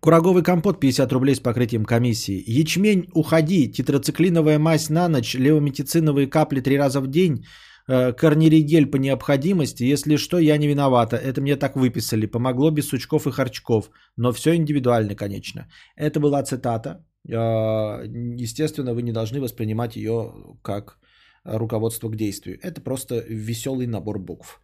[0.00, 2.44] Кураговый компот 50 рублей с покрытием комиссии.
[2.46, 3.72] Ячмень, уходи.
[3.72, 5.34] Тетрациклиновая мазь на ночь.
[5.34, 7.44] Левометициновые капли три раза в день.
[7.88, 9.84] Э, Корниригель по необходимости.
[9.84, 11.16] Если что, я не виновата.
[11.16, 12.26] Это мне так выписали.
[12.26, 13.90] Помогло без сучков и харчков.
[14.16, 15.66] Но все индивидуально, конечно.
[15.96, 17.04] Это была цитата.
[17.28, 18.06] Э,
[18.38, 20.32] Естественно, вы не должны воспринимать ее
[20.62, 20.98] как
[21.46, 22.58] руководство к действию.
[22.62, 24.60] Это просто веселый набор букв.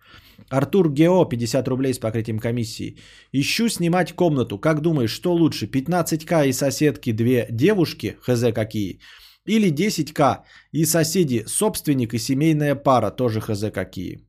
[0.51, 2.97] Артур Гео, 50 рублей с покрытием комиссии.
[3.33, 4.59] Ищу снимать комнату.
[4.59, 5.67] Как думаешь, что лучше?
[5.67, 9.01] 15к и соседки две девушки, хз какие?
[9.47, 10.43] Или 10к
[10.73, 14.27] и соседи, собственник и семейная пара, тоже хз какие.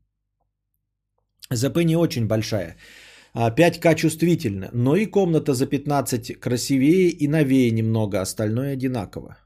[1.51, 2.77] ЗП не очень большая.
[3.35, 9.37] 5к чувствительно, но и комната за 15 красивее и новее немного, остальное одинаково.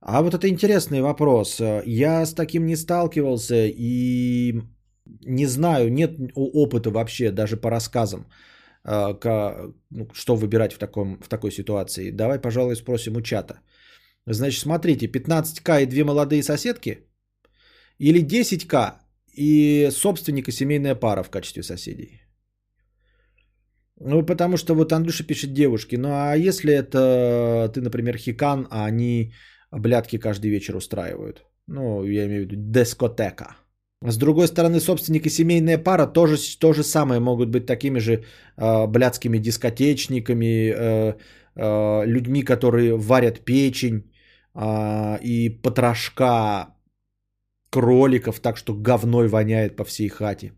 [0.00, 1.60] А вот это интересный вопрос.
[1.86, 4.62] Я с таким не сталкивался и
[5.26, 8.26] не знаю, нет опыта вообще даже по рассказам,
[8.84, 12.10] ну, что выбирать в, таком, в такой ситуации.
[12.10, 13.60] Давай, пожалуй, спросим у чата.
[14.26, 17.06] Значит, смотрите, 15к и две молодые соседки
[17.98, 18.94] или 10к
[19.34, 22.22] и собственник и семейная пара в качестве соседей?
[24.00, 25.96] Ну, потому что вот Андрюша пишет девушки.
[25.96, 29.34] Ну, а если это ты, например, хикан, а они
[29.70, 31.44] блядки каждый вечер устраивают?
[31.66, 33.56] Ну, я имею в виду дискотека.
[34.02, 38.12] С другой стороны, собственник и семейная пара тоже то же самое могут быть такими же
[38.56, 41.14] э, блядскими дискотечниками, э,
[41.56, 44.10] э, людьми, которые варят печень
[44.54, 46.74] э, и потрошка
[47.70, 50.52] кроликов, так что говной воняет по всей хате.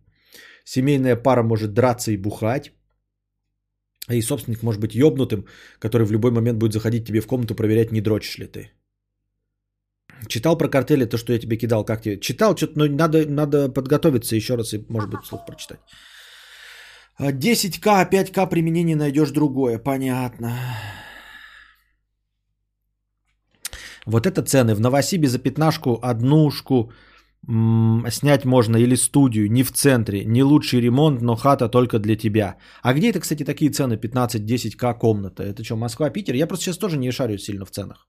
[0.65, 2.71] Семейная пара может драться и бухать.
[4.09, 5.47] И собственник может быть ёбнутым,
[5.81, 8.71] который в любой момент будет заходить тебе в комнату, проверять, не дрочишь ли ты.
[10.29, 12.21] Читал про картели, то, что я тебе кидал, как тебе?
[12.21, 15.81] Читал, что-то, но надо, надо подготовиться еще раз и, может быть, вслух прочитать.
[17.21, 20.57] 10к, 5к применение найдешь другое, понятно.
[24.07, 24.75] Вот это цены.
[24.75, 26.93] В Новосибе за пятнашку, однушку
[27.49, 30.25] м- снять можно или студию, не в центре.
[30.25, 32.57] Не лучший ремонт, но хата только для тебя.
[32.83, 35.43] А где это, кстати, такие цены 15-10к комната?
[35.43, 36.35] Это что, Москва, Питер?
[36.35, 38.09] Я просто сейчас тоже не шарю сильно в ценах.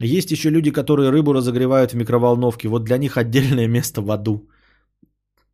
[0.00, 2.68] Есть еще люди, которые рыбу разогревают в микроволновке.
[2.68, 4.48] Вот для них отдельное место в аду.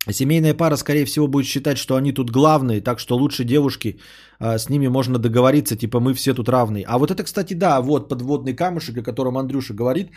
[0.09, 3.99] Семейная пара, скорее всего, будет считать, что они тут главные, так что лучше девушки,
[4.39, 6.85] с ними можно договориться, типа мы все тут равные.
[6.87, 10.11] А вот это, кстати, да, вот подводный камушек, о котором Андрюша говорит,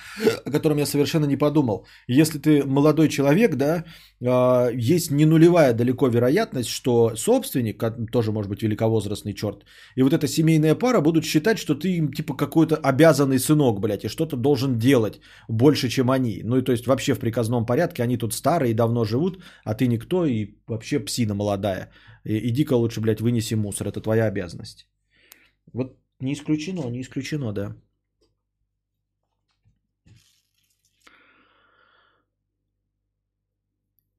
[0.45, 1.87] о котором я совершенно не подумал.
[2.09, 3.85] Если ты молодой человек, да,
[4.25, 7.83] а, есть не нулевая далеко вероятность, что собственник,
[8.13, 9.65] тоже может быть великовозрастный черт,
[9.97, 14.05] и вот эта семейная пара будут считать, что ты им типа какой-то обязанный сынок, блядь,
[14.05, 16.43] и что-то должен делать больше, чем они.
[16.45, 19.75] Ну и то есть вообще в приказном порядке они тут старые и давно живут, а
[19.75, 21.91] ты никто и вообще псина молодая.
[22.25, 24.89] Иди-ка лучше, блядь, вынеси мусор, это твоя обязанность.
[25.73, 27.77] Вот не исключено, не исключено, да.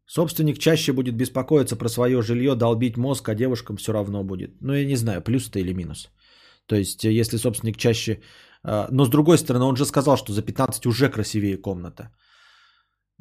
[0.05, 4.61] Собственник чаще будет беспокоиться про свое жилье, долбить мозг, а девушкам все равно будет.
[4.61, 6.09] Ну, я не знаю, плюс это или минус.
[6.65, 8.21] То есть, если собственник чаще...
[8.63, 12.11] А, но с другой стороны, он же сказал, что за 15 уже красивее комната.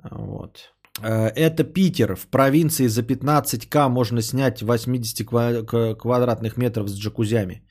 [0.03, 0.75] Вот.
[1.03, 2.17] Э, это Питер.
[2.17, 5.27] В провинции за 15к можно снять 80
[5.97, 7.63] квадратных метров с джакузями.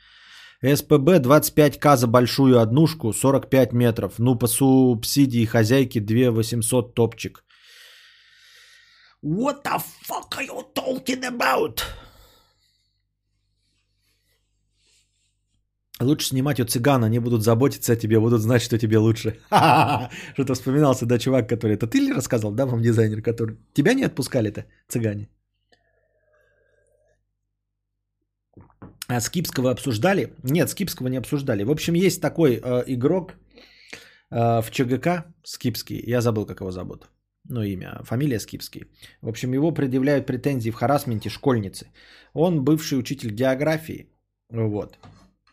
[0.61, 4.19] СПБ 25к за большую однушку, 45 метров.
[4.19, 7.43] Ну, по субсидии хозяйки 2800 топчик.
[9.23, 11.81] What the fuck are you talking about?
[16.01, 19.35] Лучше снимать у цыгана, они будут заботиться о тебе, будут знать, что тебе лучше.
[20.34, 21.76] Что-то вспоминался, да, чувак, который...
[21.76, 23.57] Это ты ли рассказал, да, вам дизайнер, который...
[23.73, 25.27] Тебя не отпускали-то, цыгане?
[29.07, 30.34] А Скипского обсуждали?
[30.43, 31.63] Нет, Скипского не обсуждали.
[31.63, 33.34] В общем, есть такой э, игрок
[34.31, 37.09] э, в ЧГК, Скипский, я забыл, как его зовут.
[37.49, 38.84] Ну, имя, фамилия Скипский.
[39.21, 41.88] В общем, его предъявляют претензии в харасменте школьницы.
[42.34, 44.09] Он бывший учитель географии.
[44.49, 44.97] Вот.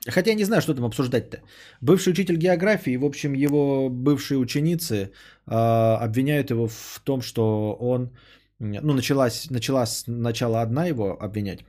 [0.06, 1.40] Хотя я не знаю, что там обсуждать-то.
[1.80, 5.10] Бывший учитель географии, в общем, его бывшие ученицы
[5.46, 8.10] э, обвиняют его в том, что он...
[8.58, 11.60] Ну, началась, началась сначала одна его обвинять.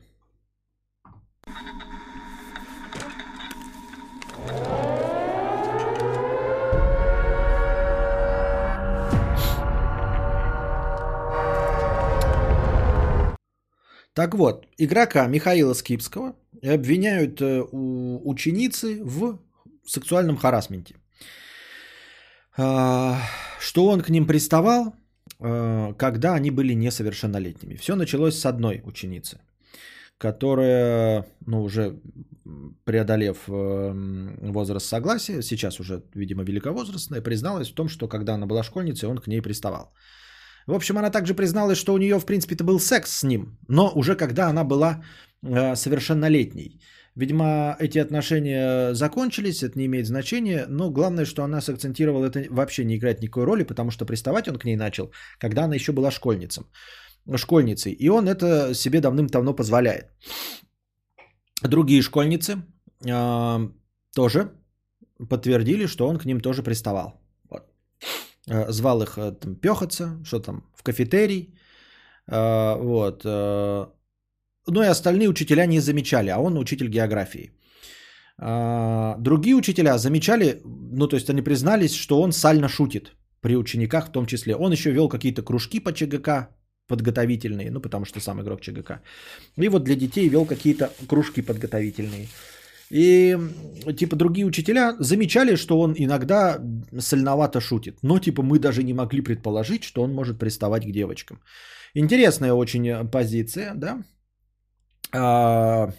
[14.17, 16.33] Так вот, игрока Михаила Скипского
[16.63, 19.37] обвиняют э, ученицы в
[19.85, 20.95] сексуальном харасменте.
[22.57, 23.21] А,
[23.59, 24.95] что он к ним приставал,
[25.39, 27.75] э, когда они были несовершеннолетними.
[27.75, 29.37] Все началось с одной ученицы,
[30.17, 31.99] которая, ну, уже
[32.85, 33.93] преодолев э,
[34.51, 39.19] возраст согласия, сейчас уже, видимо, великовозрастная, призналась в том, что когда она была школьницей, он
[39.19, 39.93] к ней приставал.
[40.67, 43.91] В общем, она также призналась, что у нее, в принципе-то, был секс с ним, но
[43.95, 45.01] уже когда она была
[45.43, 46.81] э, совершеннолетней.
[47.15, 52.85] Видимо, эти отношения закончились, это не имеет значения, но главное, что она сакцентировала, это вообще
[52.85, 56.11] не играет никакой роли, потому что приставать он к ней начал, когда она еще была
[56.11, 56.63] школьницей.
[57.35, 57.93] школьницей.
[57.93, 60.11] И он это себе давным-давно позволяет.
[61.63, 62.61] Другие школьницы
[63.05, 63.69] э,
[64.13, 64.51] тоже
[65.29, 67.19] подтвердили, что он к ним тоже приставал.
[67.49, 67.63] Вот.
[68.49, 71.53] Э, Звал их э, там, пехаться, что там, в кафетерий.
[72.27, 73.23] Э, Вот.
[74.69, 77.51] Ну и остальные учителя не замечали, а он учитель географии.
[78.37, 84.11] Другие учителя замечали, ну то есть они признались, что он сально шутит при учениках в
[84.11, 84.55] том числе.
[84.55, 86.49] Он еще вел какие-то кружки по ЧГК
[86.87, 88.99] подготовительные, ну потому что сам игрок ЧГК.
[89.55, 92.27] И вот для детей вел какие-то кружки подготовительные.
[92.89, 93.37] И
[93.97, 96.59] типа другие учителя замечали, что он иногда
[96.99, 97.99] сольновато шутит.
[98.01, 101.41] Но типа мы даже не могли предположить, что он может приставать к девочкам.
[101.93, 104.03] Интересная очень э, позиция, да?
[105.13, 105.89] А,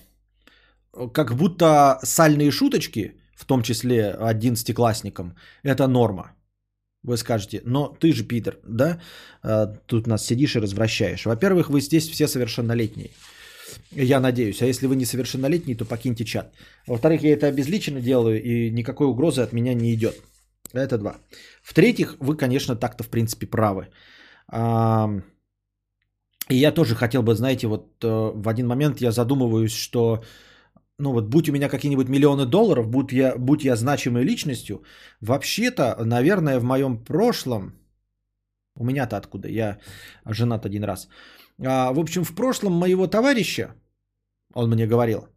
[1.12, 6.32] как будто сальные шуточки, в том числе одиннадцатиклассникам, это норма.
[7.02, 9.00] Вы скажете, но ты же Питер, да?
[9.42, 11.26] А, Тут нас сидишь и развращаешь.
[11.26, 13.10] Во-первых, вы здесь все совершеннолетние.
[13.90, 14.62] Я надеюсь.
[14.62, 16.52] А если вы несовершеннолетний, то покиньте чат.
[16.86, 20.14] Во-вторых, я это обезличенно делаю, и никакой угрозы от меня не идет.
[20.72, 21.16] Это два.
[21.62, 23.88] В-третьих, вы, конечно, так-то в принципе правы.
[26.50, 30.22] И я тоже хотел бы, знаете, вот э, в один момент я задумываюсь, что
[30.98, 34.82] ну вот будь у меня какие-нибудь миллионы долларов, будь я, будь я значимой личностью,
[35.20, 37.72] вообще-то, наверное, в моем прошлом,
[38.76, 39.78] у меня-то откуда, я
[40.26, 41.08] женат один раз,
[41.64, 43.74] А, в общем, в прошлом моего товарища,
[44.54, 45.28] он мне говорил,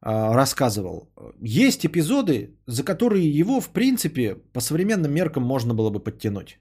[0.00, 1.08] а, рассказывал,
[1.40, 6.58] есть эпизоды, за которые его, в принципе, по современным меркам можно было бы подтянуть.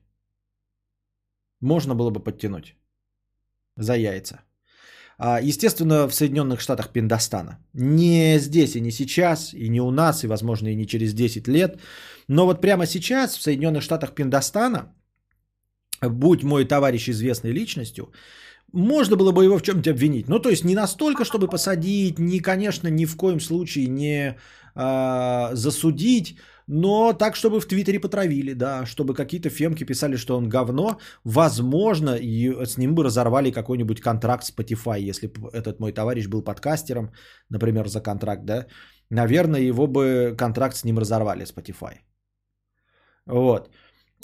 [1.61, 2.75] Можно было бы подтянуть
[3.77, 4.41] за яйца.
[5.17, 7.59] А, Естественно, в Соединенных Штатах Пиндостана.
[7.73, 11.47] Не здесь и не сейчас, и не у нас, и, возможно, и не через 10
[11.47, 11.79] лет.
[12.27, 14.93] Но вот прямо сейчас в Соединенных Штатах Пиндостана,
[16.01, 18.11] будь мой товарищ известной личностью,
[18.73, 20.27] можно было бы его в чем-то обвинить.
[20.27, 24.35] Ну, то есть не настолько, чтобы посадить, ни, конечно, ни в коем случае не
[24.75, 26.37] а, засудить,
[26.67, 30.97] но так, чтобы в Твиттере потравили, да, чтобы какие-то фемки писали, что он говно.
[31.23, 36.41] Возможно, и с ним бы разорвали какой-нибудь контракт Spotify, если бы этот мой товарищ был
[36.41, 37.11] подкастером,
[37.49, 38.65] например, за контракт, да.
[39.09, 41.99] Наверное, его бы контракт с ним разорвали Spotify.
[43.25, 43.69] Вот.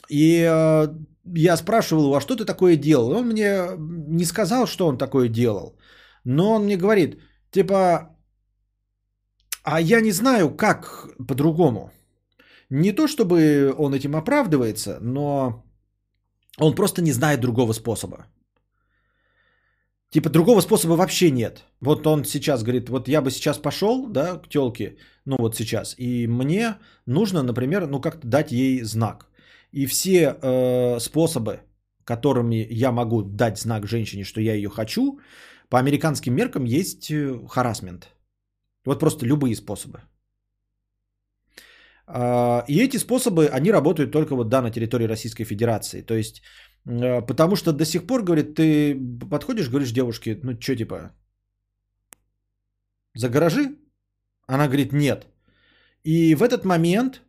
[0.09, 0.87] И э,
[1.35, 3.11] я спрашивал его, а что ты такое делал?
[3.11, 3.69] Он мне
[4.07, 5.77] не сказал, что он такое делал.
[6.25, 7.19] Но он мне говорит,
[7.51, 8.09] типа,
[9.63, 11.91] а я не знаю, как по-другому.
[12.69, 15.63] Не то, чтобы он этим оправдывается, но
[16.59, 18.27] он просто не знает другого способа.
[20.11, 21.65] Типа другого способа вообще нет.
[21.81, 25.95] Вот он сейчас говорит, вот я бы сейчас пошел, да, к телке, ну вот сейчас,
[25.97, 29.29] и мне нужно, например, ну как-то дать ей знак.
[29.71, 31.59] И все э, способы,
[32.03, 35.19] которыми я могу дать знак женщине, что я ее хочу,
[35.69, 38.07] по американским меркам есть э, харасмент.
[38.85, 40.01] Вот просто любые способы.
[42.07, 46.01] А, И эти способы, они работают только вот, да, на территории Российской Федерации.
[46.01, 46.41] То есть,
[46.85, 48.95] э, потому что до сих пор, говорит, ты
[49.29, 51.11] подходишь, говоришь девушке, ну что, типа,
[53.13, 53.75] за гаражи?
[54.47, 55.27] Она говорит, нет.
[56.03, 57.21] И в этот момент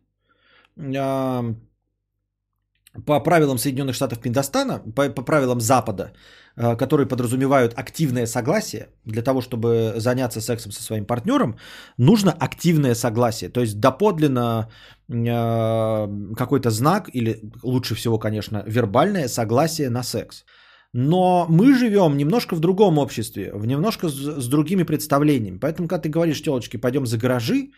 [3.05, 6.11] по правилам Соединенных Штатов Пиндостана, по, по правилам Запада,
[6.57, 11.57] э, которые подразумевают активное согласие, для того, чтобы заняться сексом со своим партнером,
[11.97, 13.49] нужно активное согласие.
[13.49, 14.69] То есть доподлинно
[15.09, 20.43] э, какой-то знак, или лучше всего, конечно, вербальное согласие на секс.
[20.93, 25.59] Но мы живем немножко в другом обществе, в немножко с, с другими представлениями.
[25.59, 27.69] Поэтому, когда ты говоришь, телочки, пойдем за гаражи,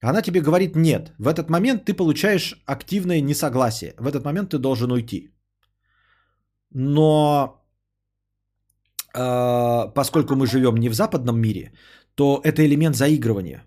[0.00, 1.12] она тебе говорит нет.
[1.18, 3.94] В этот момент ты получаешь активное несогласие.
[3.98, 5.30] В этот момент ты должен уйти.
[6.70, 7.64] Но
[9.14, 11.72] э, поскольку мы живем не в западном мире,
[12.14, 13.64] то это элемент заигрывания.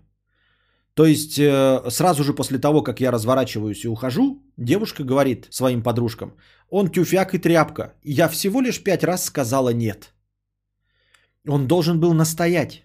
[0.94, 5.82] То есть э, сразу же после того, как я разворачиваюсь и ухожу, девушка говорит своим
[5.82, 6.36] подружкам,
[6.70, 7.94] он тюфяк и тряпка.
[8.04, 10.14] Я всего лишь пять раз сказала нет.
[11.48, 12.84] Он должен был настоять.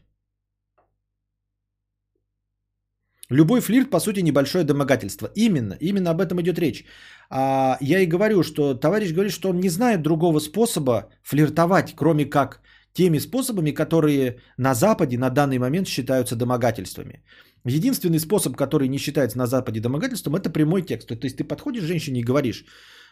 [3.30, 5.30] Любой флирт, по сути, небольшое домогательство.
[5.36, 6.86] Именно, именно об этом идет речь.
[7.30, 12.26] А, я и говорю, что товарищ говорит, что он не знает другого способа флиртовать, кроме
[12.26, 12.62] как
[12.94, 17.24] теми способами, которые на Западе на данный момент считаются домогательствами.
[17.66, 21.08] Единственный способ, который не считается на Западе домогательством, это прямой текст.
[21.08, 22.64] То есть ты подходишь к женщине и говоришь,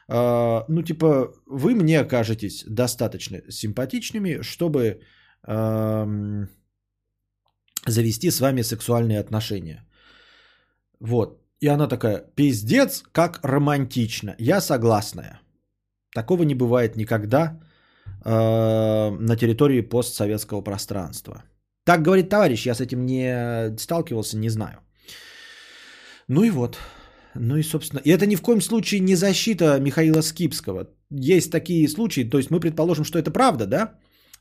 [0.08, 5.02] «А, ну типа, вы мне окажетесь достаточно симпатичными, чтобы
[5.48, 6.50] ам,
[7.88, 9.88] завести с вами сексуальные отношения.
[11.00, 11.40] Вот.
[11.62, 14.36] И она такая, пиздец, как романтично.
[14.38, 15.40] Я согласная.
[16.14, 17.60] Такого не бывает никогда
[18.26, 21.44] э, на территории постсоветского пространства.
[21.86, 24.80] Так говорит товарищ, я с этим не сталкивался, не знаю.
[26.28, 26.78] Ну и вот.
[27.36, 30.90] Ну и, собственно, и это ни в коем случае не защита Михаила Скипского.
[31.10, 33.94] Есть такие случаи, то есть мы предположим, что это правда, да?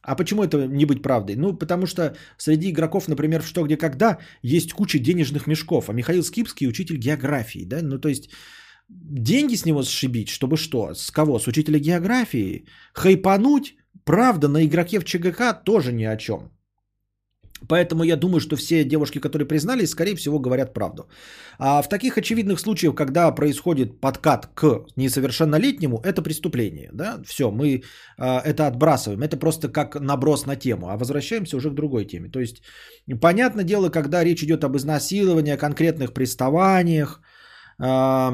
[0.02, 1.36] А почему это не быть правдой?
[1.36, 5.92] Ну, потому что среди игроков, например, в «Что, где, когда» есть куча денежных мешков, а
[5.92, 7.82] Михаил Скипский учитель географии, да?
[7.82, 8.30] Ну, то есть
[8.88, 10.94] деньги с него сшибить, чтобы что?
[10.94, 11.38] С кого?
[11.38, 12.66] С учителя географии?
[12.94, 13.76] Хайпануть?
[14.04, 16.51] Правда, на игроке в ЧГК тоже ни о чем.
[17.68, 21.08] Поэтому я думаю, что все девушки, которые признались, скорее всего, говорят правду.
[21.58, 26.90] А в таких очевидных случаях, когда происходит подкат к несовершеннолетнему, это преступление.
[26.92, 27.22] Да?
[27.26, 27.82] Все, мы
[28.18, 29.22] а, это отбрасываем.
[29.22, 30.88] Это просто как наброс на тему.
[30.88, 32.28] А возвращаемся уже к другой теме.
[32.28, 32.62] То есть,
[33.20, 37.20] понятное дело, когда речь идет об изнасиловании, о конкретных приставаниях,
[37.78, 38.32] а,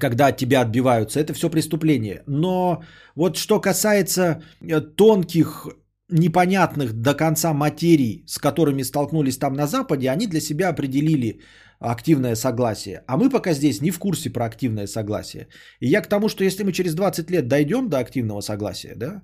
[0.00, 2.22] когда от тебя отбиваются, это все преступление.
[2.26, 2.82] Но
[3.14, 5.68] вот что касается э, тонких
[6.08, 11.40] непонятных до конца материй, с которыми столкнулись там на Западе, они для себя определили
[11.80, 13.02] активное согласие.
[13.06, 15.48] А мы пока здесь не в курсе про активное согласие.
[15.80, 19.22] И я к тому, что если мы через 20 лет дойдем до активного согласия, да,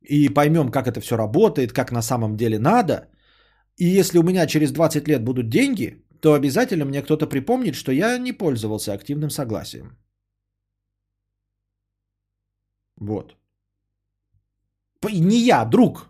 [0.00, 3.08] и поймем, как это все работает, как на самом деле надо,
[3.76, 7.92] и если у меня через 20 лет будут деньги, то обязательно мне кто-то припомнит, что
[7.92, 9.96] я не пользовался активным согласием.
[12.96, 13.36] Вот.
[15.10, 16.08] Не я, друг.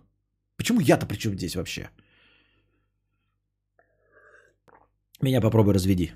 [0.57, 1.91] Почему я-то при чем здесь вообще?
[5.23, 6.13] Меня попробуй разведи.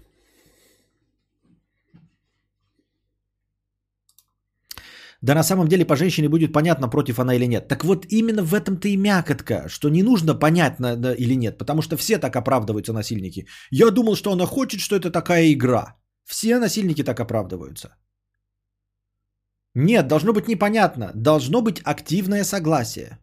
[5.22, 7.68] Да на самом деле по женщине будет понятно, против она или нет.
[7.68, 11.82] Так вот именно в этом-то и мякотка, что не нужно понятно да, или нет, потому
[11.82, 13.46] что все так оправдываются насильники.
[13.70, 15.96] Я думал, что она хочет, что это такая игра.
[16.24, 17.88] Все насильники так оправдываются.
[19.78, 21.10] Нет, должно быть непонятно.
[21.14, 23.18] Должно быть активное согласие.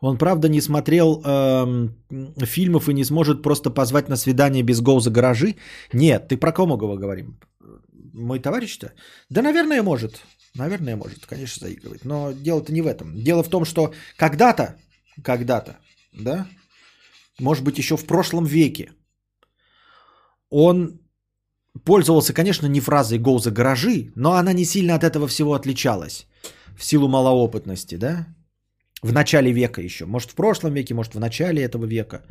[0.00, 1.88] Он, правда, не смотрел э,
[2.46, 5.56] фильмов и не сможет просто позвать на свидание без гол за гаражи.
[5.92, 7.38] Нет, ты про кого говорим?
[8.14, 8.92] Мой товарищ-то?
[9.30, 10.24] Да, наверное, может.
[10.54, 12.04] Наверное, может, конечно, заигрывать.
[12.04, 13.14] Но дело-то не в этом.
[13.14, 14.76] Дело в том, что когда-то,
[15.22, 15.76] когда-то,
[16.14, 16.46] да,
[17.38, 18.92] может быть, еще в прошлом веке,
[20.52, 21.00] он
[21.84, 26.26] пользовался, конечно, не фразой «гол за гаражи», но она не сильно от этого всего отличалась
[26.76, 28.26] в силу малоопытности, да?
[29.02, 30.04] В начале века еще.
[30.04, 32.22] Может, в прошлом веке, может, в начале этого века.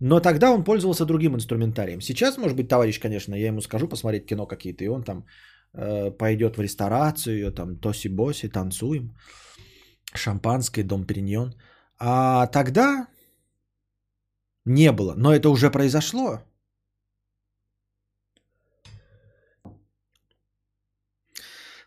[0.00, 2.00] Но тогда он пользовался другим инструментарием.
[2.00, 5.24] Сейчас, может быть, товарищ, конечно, я ему скажу посмотреть кино какие-то, и он там
[5.72, 9.14] э, пойдет в ресторацию, там тоси-боси, танцуем,
[10.14, 11.54] шампанское, дом Периньон.
[11.98, 13.06] А тогда
[14.64, 16.40] не было, но это уже произошло.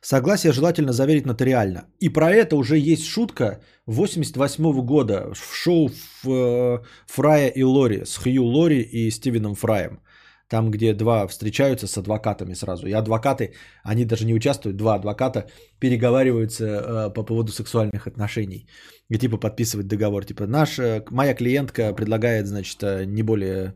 [0.10, 1.82] Согласие желательно заверить нотариально.
[2.00, 8.18] И про это уже есть шутка 88 года в шоу э, Фрая и Лори с
[8.18, 10.00] Хью Лори и Стивеном Фраем.
[10.48, 12.88] Там, где два встречаются с адвокатами сразу.
[12.88, 13.54] И адвокаты,
[13.84, 15.48] они даже не участвуют, два адвоката
[15.80, 18.66] переговариваются э, по поводу сексуальных отношений.
[19.10, 20.24] И типа подписывают договор.
[20.24, 23.74] Типа, наш, э, моя клиентка предлагает, значит, не более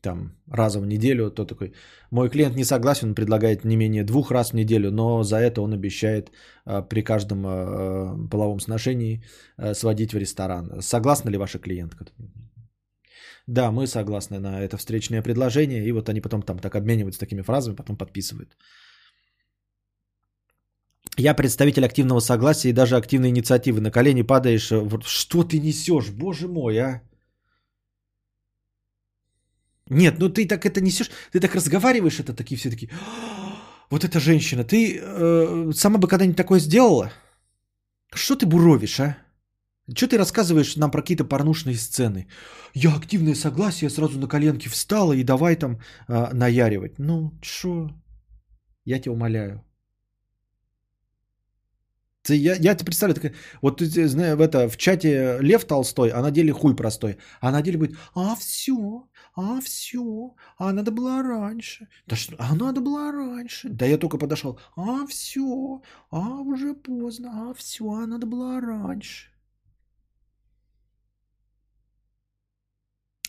[0.00, 1.72] там раза в неделю, то такой,
[2.10, 5.60] мой клиент не согласен, он предлагает не менее двух раз в неделю, но за это
[5.60, 6.30] он обещает
[6.64, 9.22] а, при каждом а, половом сношении
[9.56, 10.80] а, сводить в ресторан.
[10.80, 12.06] Согласна ли ваша клиентка?
[13.46, 17.42] Да, мы согласны на это встречное предложение, и вот они потом там так обмениваются такими
[17.42, 18.56] фразами, потом подписывают.
[21.16, 23.80] Я представитель активного согласия и даже активной инициативы.
[23.80, 24.72] На колени падаешь.
[25.04, 26.10] Что ты несешь?
[26.10, 27.02] Боже мой, а?
[29.90, 32.90] Нет, ну ты так это несешь, ты так разговариваешь, это такие все такие,
[33.90, 37.10] вот эта женщина, ты э, сама бы когда-нибудь такое сделала?
[38.14, 39.16] Что ты буровишь, а?
[39.94, 42.26] Что ты рассказываешь нам про какие-то порнушные сцены?
[42.74, 46.98] Я активное согласие, сразу на коленки встала и давай там э, наяривать.
[46.98, 47.90] Ну, что?
[48.84, 49.64] Я тебя умоляю.
[52.22, 56.10] Ты, я, я тебе представляю, такая, вот ты знаешь, в, это, в чате Лев Толстой,
[56.10, 57.16] а на деле хуй простой.
[57.40, 59.08] А на деле будет, а все,
[59.40, 61.86] а все, а надо было раньше.
[62.08, 63.68] Да что, а надо было раньше.
[63.68, 69.30] Да я только подошел, а все, а уже поздно, а все, а надо было раньше.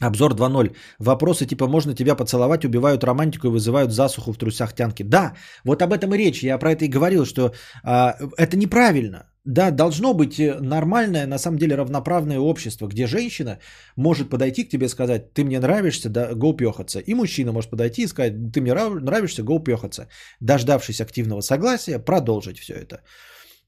[0.01, 0.75] Обзор 2.0.
[0.99, 5.03] Вопросы типа «можно тебя поцеловать?» убивают романтику и вызывают засуху в трусях тянки.
[5.03, 5.33] Да,
[5.65, 6.43] вот об этом и речь.
[6.43, 7.53] Я про это и говорил, что
[7.83, 9.25] а, это неправильно.
[9.45, 13.59] Да, должно быть э, нормальное, на самом деле равноправное общество, где женщина
[13.95, 16.99] может подойти к тебе и сказать, ты мне нравишься, да, го пехаться.
[16.99, 20.07] И мужчина может подойти и сказать, ты мне нравишься, го пехаться.
[20.39, 23.01] Дождавшись активного согласия, продолжить все это.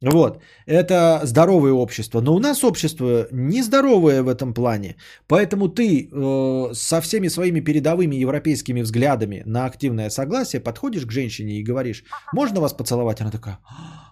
[0.01, 2.21] Вот, это здоровое общество.
[2.21, 4.95] Но у нас общество нездоровое в этом плане.
[5.27, 11.53] Поэтому ты э, со всеми своими передовыми европейскими взглядами на активное согласие подходишь к женщине
[11.53, 12.03] и говоришь,
[12.33, 13.21] можно вас поцеловать?
[13.21, 13.59] Она такая,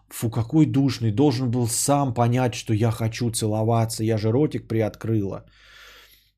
[0.10, 5.46] фу, какой душный, должен был сам понять, что я хочу целоваться, я же ротик приоткрыла.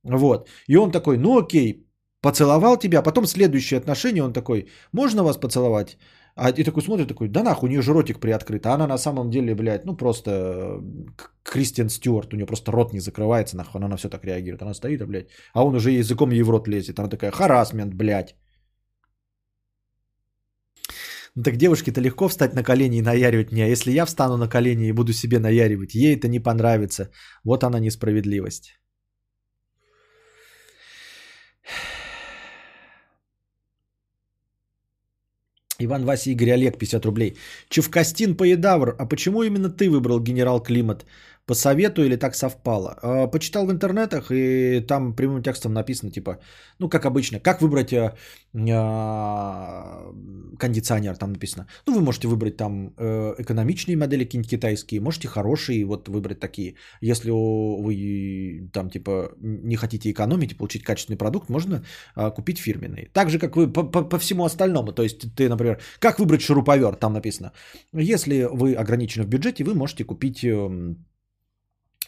[0.04, 1.86] Вот, и он такой, ну окей,
[2.22, 5.98] поцеловал тебя, потом следующее отношение, он такой, можно вас поцеловать?
[6.36, 8.66] А и такой смотрит, такой, да нахуй, у нее же ротик приоткрыт.
[8.66, 10.80] А она на самом деле, блядь, ну просто э,
[11.44, 14.62] Кристиан Стюарт, у нее просто рот не закрывается, нахуй, она на все так реагирует.
[14.62, 17.00] Она стоит, блядь, а он уже языком ей в рот лезет.
[17.00, 18.36] Она такая, харасмент, блядь.
[21.36, 23.64] Ну так девушке-то легко встать на колени и наяривать мне.
[23.64, 27.10] А если я встану на колени и буду себе наяривать, ей это не понравится.
[27.44, 28.82] Вот она несправедливость.
[35.86, 37.38] Иван Вася Игорь Олег, 50 рублей.
[37.70, 41.06] Чевкастин Поедавр, а почему именно ты выбрал генерал Климат?
[41.52, 42.98] По совету или так совпало?
[43.02, 46.40] А, почитал в интернетах, и там прямым текстом написано, типа,
[46.80, 48.16] ну, как обычно, как выбрать а,
[48.70, 50.14] а,
[50.58, 51.68] кондиционер, там написано.
[51.86, 56.76] Ну, вы можете выбрать там э, экономичные модели какие-нибудь китайские, можете хорошие, вот выбрать такие.
[57.02, 61.84] Если вы там, типа, не хотите экономить и получить качественный продукт, можно
[62.16, 63.10] а, купить фирменные.
[63.12, 64.94] Так же, как вы по, всему остальному.
[64.94, 67.52] То есть, ты, например, как выбрать шуруповерт, там написано.
[67.92, 71.06] Если вы ограничены в бюджете, вы можете купить эм,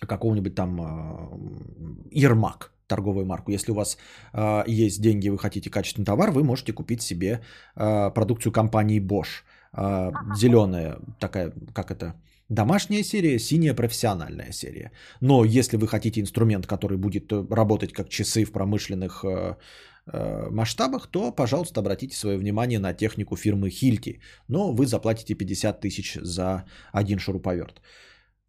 [0.08, 3.52] какого-нибудь там Ермак, торговую марку.
[3.52, 3.98] Если у вас
[4.34, 7.40] э, есть деньги, вы хотите качественный товар, вы можете купить себе
[7.76, 9.44] э, продукцию компании Bosch.
[9.74, 12.14] Э, зеленая такая, как это,
[12.50, 14.92] домашняя серия, синяя профессиональная серия.
[15.22, 19.56] Но если вы хотите инструмент, который будет работать как часы в промышленных э,
[20.14, 24.20] э, масштабах, то, пожалуйста, обратите свое внимание на технику фирмы Hilti.
[24.48, 27.82] Но вы заплатите 50 тысяч за один шуруповерт.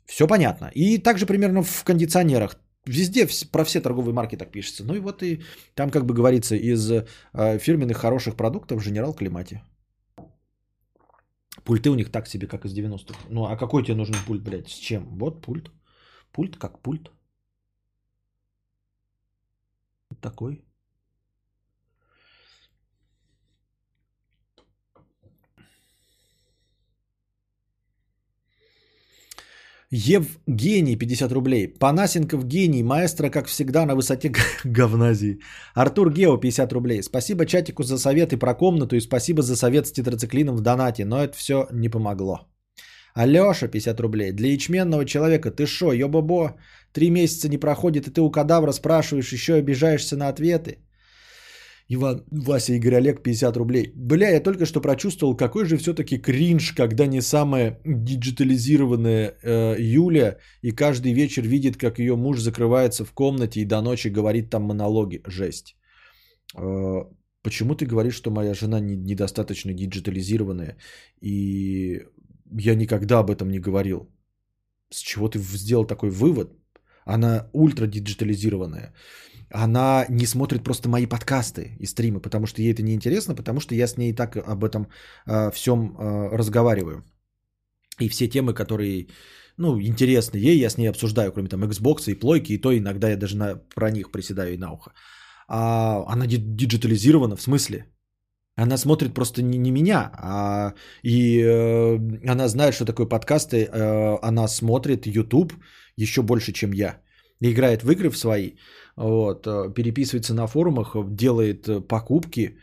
[0.06, 0.70] Все понятно.
[0.74, 2.56] И также примерно в кондиционерах.
[2.86, 4.84] Везде про все торговые марки так пишется.
[4.84, 5.42] Ну и вот и
[5.74, 9.62] там, как бы говорится, из э, фирменных хороших продуктов General Климате.
[11.64, 13.18] Пульты у них так себе, как из 90-х.
[13.30, 14.68] Ну а какой тебе нужен пульт, блядь?
[14.68, 15.18] С чем?
[15.18, 15.70] Вот пульт.
[16.32, 17.10] Пульт как пульт.
[20.20, 20.64] Такой.
[29.96, 31.68] Евгений, 50 рублей.
[31.68, 34.32] Панасенков гений, маэстро, как всегда, на высоте
[34.64, 35.38] говназии.
[35.74, 37.02] Артур Гео, 50 рублей.
[37.02, 41.04] Спасибо чатику за совет и про комнату, и спасибо за совет с тетрациклином в донате,
[41.04, 42.40] но это все не помогло.
[43.14, 44.32] Алеша, 50 рублей.
[44.32, 46.56] Для ячменного человека ты шо, ё-бобо?
[46.92, 50.78] Три месяца не проходит, и ты у кадавра спрашиваешь, еще обижаешься на ответы.
[51.88, 53.92] Иван, Вася Игорь Олег, 50 рублей.
[53.94, 60.38] Бля, я только что прочувствовал, какой же все-таки кринж, когда не самая диджитализированная э, Юля
[60.62, 64.62] и каждый вечер видит, как ее муж закрывается в комнате и до ночи говорит там
[64.62, 65.20] монологи.
[65.26, 65.76] Жесть.
[66.56, 67.04] Э,
[67.42, 70.76] почему ты говоришь, что моя жена не, недостаточно диджитализированная?
[71.20, 72.02] И
[72.58, 74.08] я никогда об этом не говорил.
[74.90, 76.48] С чего ты сделал такой вывод?
[77.04, 78.94] Она ультра диджитализированная
[79.54, 83.60] она не смотрит просто мои подкасты и стримы, потому что ей это не интересно, потому
[83.60, 84.88] что я с ней и так об этом
[85.26, 87.04] э, всем э, разговариваю.
[88.00, 89.06] И все темы, которые,
[89.56, 93.08] ну, интересны ей, я с ней обсуждаю, кроме там Xbox и плойки, и то иногда
[93.08, 94.90] я даже на, про них приседаю и на ухо.
[95.46, 97.86] А она диджитализирована, в смысле?
[98.56, 100.74] Она смотрит просто не, не меня, а
[101.04, 105.52] и э, она знает, что такое подкасты, э, она смотрит YouTube
[105.96, 107.00] еще больше, чем я.
[107.40, 108.52] И играет в игры в свои
[108.96, 112.58] вот, э, переписывается на форумах, делает э, покупки.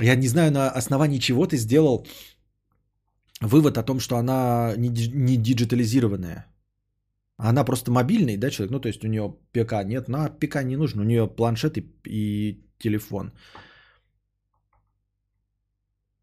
[0.00, 2.06] Я не знаю, на основании чего ты сделал
[3.40, 6.46] вывод о том, что она не, не диджитализированная.
[7.38, 8.72] Она просто мобильный, да, человек?
[8.72, 11.84] Ну, то есть у нее ПК нет, на ПК не нужно, у нее планшет и,
[12.06, 13.32] и телефон.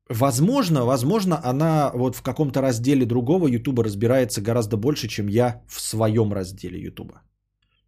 [0.10, 5.80] Возможно, возможно, она вот в каком-то разделе другого Ютуба разбирается гораздо больше, чем я в
[5.80, 7.22] своем разделе Ютуба.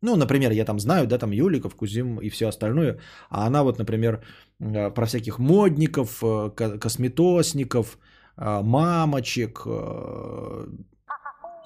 [0.05, 2.99] Ну, например, я там знаю, да, там Юликов, Кузим и все остальное,
[3.29, 4.21] а она вот, например,
[4.59, 7.97] э, про всяких модников, э, косметосников,
[8.37, 9.67] э, мамочек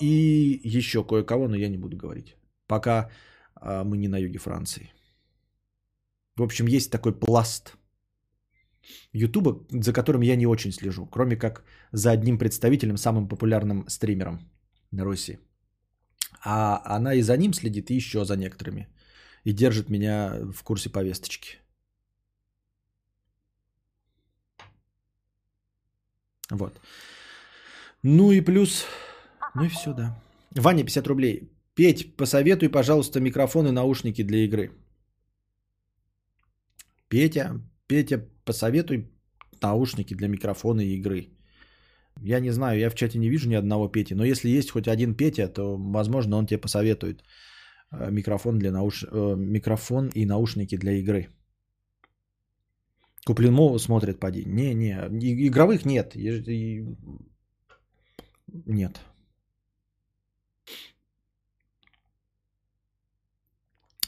[0.01, 2.37] и еще кое-кого, но я не буду говорить,
[2.67, 3.09] пока
[3.61, 4.93] мы не на юге Франции.
[6.37, 7.75] В общем, есть такой пласт
[9.11, 14.39] Ютуба, за которым я не очень слежу, кроме как за одним представителем, самым популярным стримером
[14.91, 15.39] на Руси.
[16.43, 18.87] А она и за ним следит, и еще за некоторыми.
[19.43, 21.57] И держит меня в курсе повесточки.
[26.49, 26.79] Вот.
[28.03, 28.85] Ну и плюс,
[29.55, 30.21] ну и все, да.
[30.55, 31.51] Ваня, 50 рублей.
[31.75, 34.71] Петь, посоветуй, пожалуйста, микрофон и наушники для игры.
[37.07, 39.09] Петя, Петя, посоветуй
[39.61, 41.27] наушники для микрофона и игры.
[42.21, 44.87] Я не знаю, я в чате не вижу ни одного Пети, но если есть хоть
[44.87, 47.23] один Петя, то, возможно, он тебе посоветует
[47.91, 49.03] э, микрофон, для науш...
[49.03, 51.27] э, микрофон и наушники для игры.
[53.25, 54.43] Куплинмову смотрит, поди.
[54.45, 56.15] Не, не, игровых нет.
[58.65, 58.99] Нет.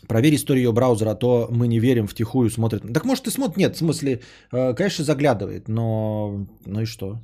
[0.07, 2.81] Проверь историю браузера, а то мы не верим, втихую смотрит.
[2.93, 4.21] Так может и смотрит, нет, в смысле,
[4.51, 7.19] э, конечно, заглядывает, но ну и что?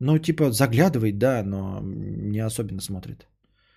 [0.00, 3.26] Ну, типа, заглядывает, да, но не особенно смотрит.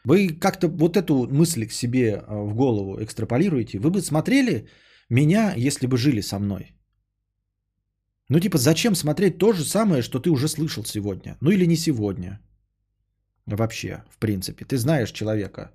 [0.04, 3.80] Вы как-то вот эту мысль к себе э, в голову экстраполируете.
[3.80, 4.68] Вы бы смотрели
[5.10, 6.76] меня, если бы жили со мной.
[8.30, 11.38] Ну, типа, зачем смотреть то же самое, что ты уже слышал сегодня?
[11.42, 12.40] Ну, или не сегодня.
[13.46, 14.66] Вообще, в принципе.
[14.66, 15.72] Ты знаешь человека.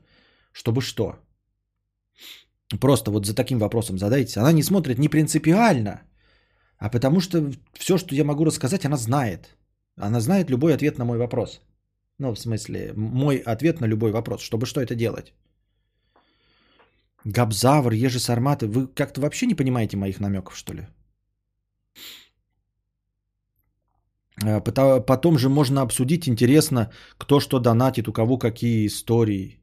[0.53, 1.17] Чтобы что?
[2.81, 4.37] Просто вот за таким вопросом задайтесь.
[4.37, 6.03] Она не смотрит не принципиально,
[6.79, 9.57] а потому что все, что я могу рассказать, она знает.
[9.97, 11.61] Она знает любой ответ на мой вопрос.
[12.19, 14.41] Ну, в смысле, мой ответ на любой вопрос.
[14.43, 15.33] Чтобы что это делать?
[17.25, 18.67] Габзавр, ежи сарматы.
[18.67, 20.87] Вы как-то вообще не понимаете моих намеков, что ли?
[24.65, 29.61] Пота- Потом же можно обсудить, интересно, кто что донатит, у кого какие истории.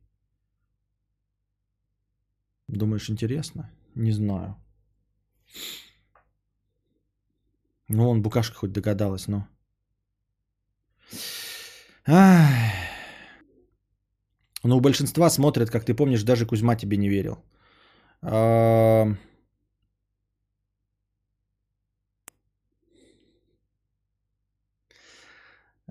[2.67, 3.69] Думаешь, интересно?
[3.95, 4.55] Не знаю.
[7.87, 9.47] Ну, он букашка хоть догадалась, но...
[12.07, 12.73] Ай.
[14.63, 17.37] Ну, у большинства смотрят, как ты помнишь, даже Кузьма тебе не верил.
[18.21, 19.07] А,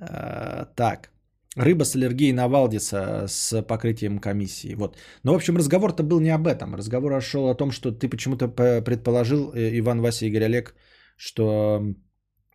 [0.01, 1.11] а, Так.
[1.57, 4.75] Рыба с аллергией на Валдиса с покрытием комиссии.
[4.75, 4.97] Вот.
[5.23, 6.75] Но, в общем, разговор-то был не об этом.
[6.75, 10.75] Разговор шел о том, что ты почему-то предположил, э, Иван, Вася, Игорь, Олег,
[11.17, 11.83] что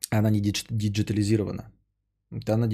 [0.09, 1.71] она не дидж- диджитализирована.
[2.31, 2.67] Это она...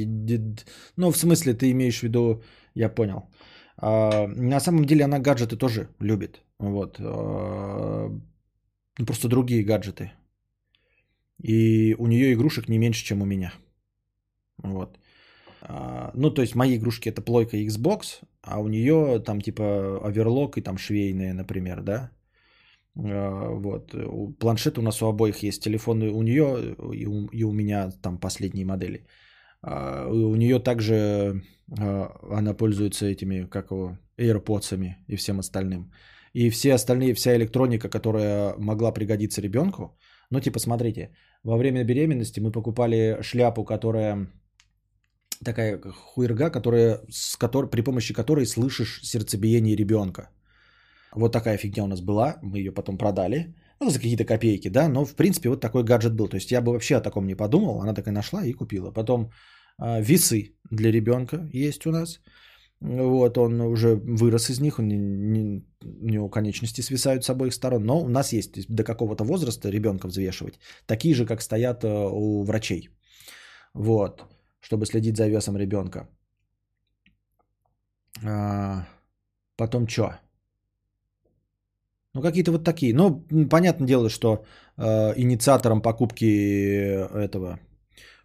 [0.98, 2.44] Ну, в смысле, ты имеешь в виду,
[2.76, 3.30] я понял.
[3.78, 6.42] А, на самом деле она гаджеты тоже любит.
[6.60, 6.98] Вот.
[7.00, 8.10] А,
[9.00, 10.12] ну, просто другие гаджеты.
[11.44, 13.54] И у нее игрушек не меньше, чем у меня.
[14.58, 14.98] Вот.
[15.62, 20.58] А, Ну, то есть мои игрушки это плойка Xbox, а у нее там типа оверлок
[20.58, 22.12] и там швейные, например, да.
[22.96, 23.96] Вот.
[24.40, 25.64] Планшет у нас у обоих есть.
[25.64, 29.06] Телефоны у нее и у, и у меня там последние модели.
[29.64, 31.42] А, У нее также
[31.80, 35.92] а, она пользуется этими, как его, AirPods и всем остальным.
[36.34, 39.98] И все остальные, вся электроника, которая могла пригодиться ребенку.
[40.30, 41.10] Ну, типа, смотрите,
[41.44, 44.28] во время беременности мы покупали шляпу, которая
[45.46, 50.30] такая хуерга, которая, с которой, при помощи которой слышишь сердцебиение ребенка.
[51.16, 53.54] Вот такая фигня у нас была, мы ее потом продали,
[53.84, 56.28] ну, за какие-то копейки, да, но в принципе вот такой гаджет был.
[56.28, 58.92] То есть я бы вообще о таком не подумал, она такая нашла и купила.
[58.92, 59.32] Потом
[59.78, 62.20] а, весы для ребенка есть у нас.
[62.82, 68.10] Вот, он уже вырос из них, у него конечности свисают с обоих сторон, но у
[68.10, 72.90] нас есть до какого-то возраста ребенка взвешивать, такие же, как стоят э, у врачей.
[73.74, 74.24] Вот,
[74.60, 76.10] чтобы следить за весом ребенка.
[78.26, 78.86] А,
[79.56, 80.20] потом что?
[82.14, 82.94] Ну, какие-то вот такие.
[82.94, 84.46] Ну, понятное дело, что
[84.78, 86.26] э, инициатором покупки
[87.26, 87.60] этого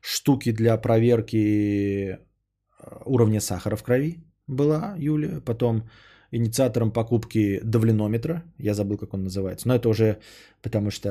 [0.00, 1.36] штуки для проверки
[2.08, 2.16] э,
[3.06, 5.40] уровня сахара в крови была Юлия.
[5.40, 5.88] Потом
[6.30, 8.42] инициатором покупки давленометра.
[8.58, 9.68] Я забыл, как он называется.
[9.68, 10.18] Но это уже
[10.62, 11.08] потому, что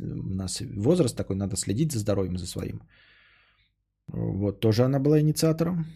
[0.00, 2.82] у нас возраст такой, надо следить за здоровьем, за своим.
[4.08, 5.86] Вот, тоже она была инициатором.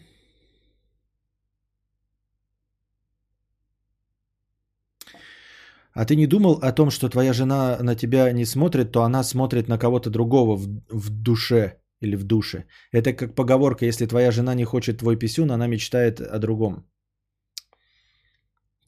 [5.93, 9.23] А ты не думал о том, что твоя жена на тебя не смотрит, то она
[9.23, 12.65] смотрит на кого-то другого в, в душе или в душе?
[12.91, 16.85] Это как поговорка, если твоя жена не хочет твой писюн, она мечтает о другом.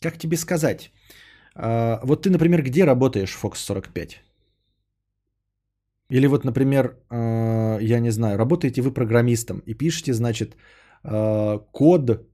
[0.02, 0.91] Как тебе сказать?
[1.56, 4.22] А, вот ты, например, где работаешь, Fox 45?
[6.10, 10.56] Или вот, например, а, я не знаю, работаете вы программистом и пишете, значит,
[11.03, 12.27] а, код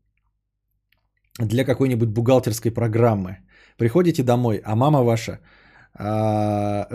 [1.40, 3.38] для какой-нибудь бухгалтерской программы.
[3.82, 5.40] Приходите домой, а мама ваша,
[5.96, 6.88] а,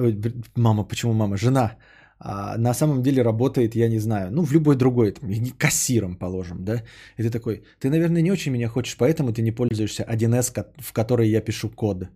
[0.57, 1.77] мама, почему мама, жена,
[2.21, 6.65] а, на самом деле работает, я не знаю, ну, в любой другой, там, кассиром, положим,
[6.65, 6.85] да,
[7.19, 10.73] и ты такой, ты, наверное, не очень меня хочешь, поэтому ты не пользуешься 1С, ко-
[10.79, 12.09] в который я пишу код.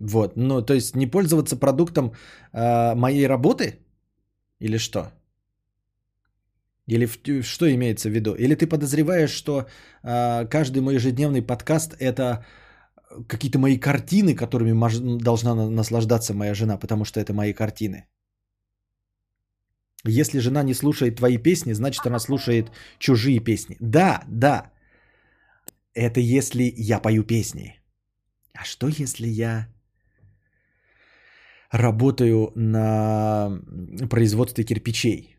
[0.00, 2.12] Вот, ну, то есть не пользоваться продуктом
[2.52, 3.80] а, моей работы
[4.60, 5.12] или что?
[6.86, 8.34] Или в- что имеется в виду?
[8.34, 9.66] Или ты подозреваешь, что
[10.02, 12.44] а, каждый мой ежедневный подкаст это
[13.28, 18.06] какие-то мои картины, которыми мож- должна на- наслаждаться моя жена, потому что это мои картины.
[20.06, 23.76] Если жена не слушает твои песни, значит она слушает чужие песни.
[23.80, 24.70] Да, да.
[25.94, 27.80] Это если я пою песни.
[28.52, 29.68] А что если я
[31.72, 33.60] работаю на
[34.10, 35.33] производстве кирпичей?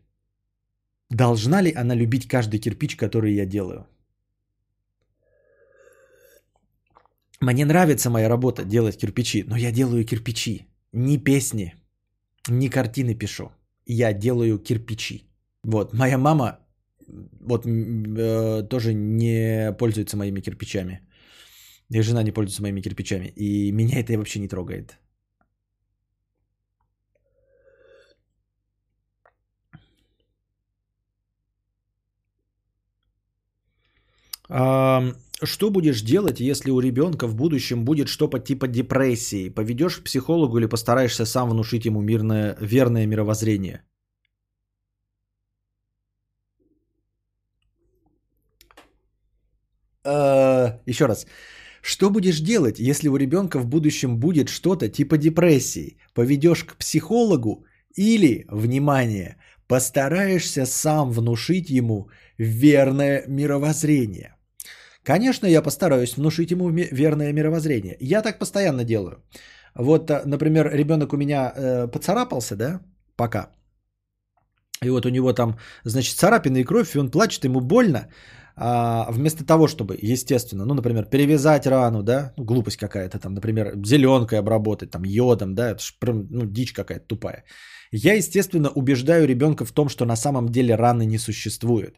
[1.10, 3.86] Должна ли она любить каждый кирпич, который я делаю?
[7.40, 11.74] Мне нравится моя работа делать кирпичи, но я делаю кирпичи, не песни,
[12.48, 13.50] не картины пишу.
[13.86, 15.22] Я делаю кирпичи.
[15.62, 16.58] Вот, моя мама
[17.40, 21.00] вот э, тоже не пользуется моими кирпичами.
[21.90, 23.32] И жена не пользуется моими кирпичами.
[23.36, 24.98] И меня это вообще не трогает.
[34.48, 39.48] Что будешь делать, если у ребенка в будущем будет что-то типа депрессии?
[39.50, 43.82] Поведешь к психологу или постараешься сам внушить ему мирное, верное мировоззрение?
[50.04, 51.26] Э, Еще раз.
[51.82, 55.98] Что будешь делать, если у ребенка в будущем будет что-то типа депрессии?
[56.14, 57.64] Поведешь к психологу
[57.94, 59.36] или, внимание,
[59.68, 64.35] постараешься сам внушить ему верное мировоззрение?
[65.06, 67.96] Конечно, я постараюсь внушить ему верное мировоззрение.
[68.00, 69.22] Я так постоянно делаю.
[69.76, 72.80] Вот, а, например, ребенок у меня э, поцарапался, да,
[73.16, 73.50] пока.
[74.84, 78.08] И вот у него там, значит, царапина и кровь, и он плачет, ему больно.
[78.56, 83.74] А, вместо того, чтобы, естественно, ну, например, перевязать рану, да, ну, глупость какая-то там, например,
[83.84, 87.44] зеленкой обработать, там, йодом, да, это ж прям, ну, дичь какая-то тупая.
[87.92, 91.94] Я, естественно, убеждаю ребенка в том, что на самом деле раны не существует.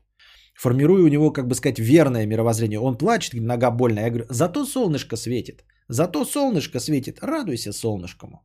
[0.58, 2.80] Формирую у него, как бы сказать, верное мировоззрение.
[2.80, 4.04] Он плачет, нога больная.
[4.04, 5.64] Я говорю, зато солнышко светит.
[5.88, 7.18] Зато солнышко светит.
[7.22, 8.42] Радуйся солнышкому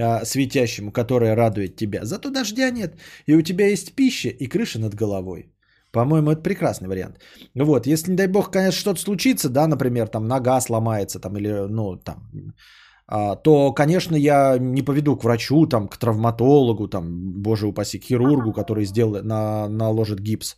[0.00, 2.04] а, светящему, которое радует тебя.
[2.04, 2.96] Зато дождя нет.
[3.26, 5.52] И у тебя есть пища и крыша над головой.
[5.92, 7.20] По-моему, это прекрасный вариант.
[7.54, 11.68] Вот, если, не дай бог, конечно, что-то случится, да, например, там нога сломается, там, или,
[11.68, 12.16] ну, там,
[13.06, 18.04] а, то, конечно, я не поведу к врачу, там, к травматологу, там, боже упаси, к
[18.04, 20.56] хирургу, который сделает, на, наложит гипс.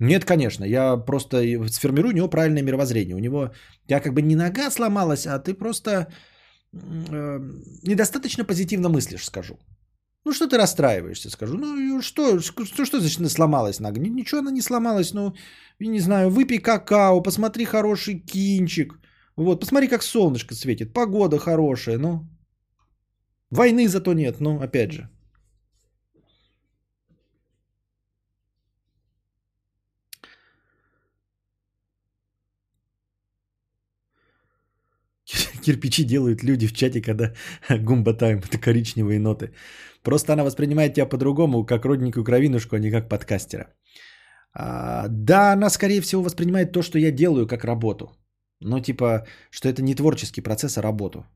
[0.00, 3.16] Нет, конечно, я просто сформирую у него правильное мировоззрение.
[3.16, 3.50] У него,
[3.88, 6.06] я как бы не нога сломалась, а ты просто
[6.72, 7.40] э,
[7.84, 9.58] недостаточно позитивно мыслишь, скажу.
[10.24, 11.56] Ну, что ты расстраиваешься, скажу.
[11.58, 14.00] Ну, что, что, что значит сломалась нога?
[14.00, 15.34] Ни- Ничего она не сломалась, ну,
[15.80, 18.94] не знаю, выпей какао, посмотри хороший кинчик.
[19.36, 22.26] Вот, посмотри, как солнышко светит, погода хорошая, ну.
[23.50, 25.08] Войны зато нет, ну, опять же.
[35.68, 37.32] Кирпичи делают люди в чате, когда
[37.80, 39.52] гумба тайм, это коричневые ноты.
[40.02, 43.66] Просто она воспринимает тебя по-другому, как родненькую кровинушку, а не как подкастера.
[44.54, 48.06] А, да, она, скорее всего, воспринимает то, что я делаю, как работу.
[48.60, 51.26] Ну, типа, что это не творческий процесс, а работу.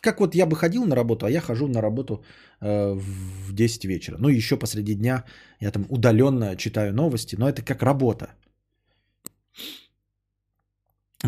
[0.00, 2.24] Как вот я бы ходил на работу, а я хожу на работу
[2.60, 4.18] э, в 10 вечера.
[4.18, 5.24] Ну, еще посреди дня
[5.60, 8.26] я там удаленно читаю новости, но это как работа.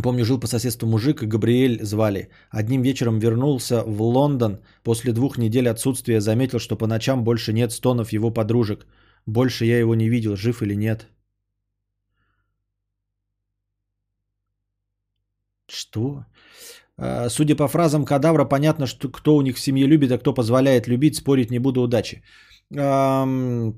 [0.03, 2.29] Помню, жил по соседству мужик, Габриэль звали.
[2.51, 4.59] Одним вечером вернулся в Лондон.
[4.83, 8.87] После двух недель отсутствия заметил, что по ночам больше нет стонов его подружек.
[9.27, 11.07] Больше я его не видел, жив или нет.
[15.69, 16.25] Что?
[16.97, 20.35] А, Судя по фразам кадавра, понятно, что кто у них в семье любит, а кто
[20.35, 22.23] позволяет любить, спорить не буду, удачи.
[22.77, 23.73] Ам, э,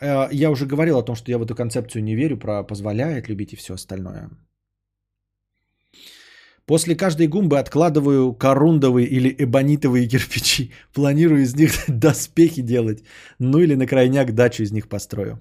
[0.00, 3.52] Я уже говорил о том, что я в эту концепцию не верю, про позволяет любить
[3.52, 4.30] и все остальное.
[6.66, 10.70] После каждой гумбы откладываю корундовые или эбонитовые кирпичи.
[10.94, 13.02] Планирую из них доспехи делать.
[13.38, 15.38] Ну или на крайняк дачу из них построю.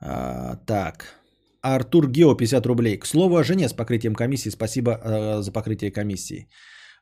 [0.00, 1.16] А, так.
[1.62, 2.98] Артур Гео 50 рублей.
[2.98, 4.50] К слову о жене с покрытием комиссии.
[4.50, 6.48] Спасибо э, за покрытие комиссии.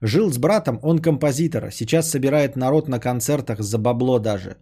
[0.02, 1.70] Жил с братом, он композитор.
[1.70, 4.56] Сейчас собирает народ на концертах за бабло даже.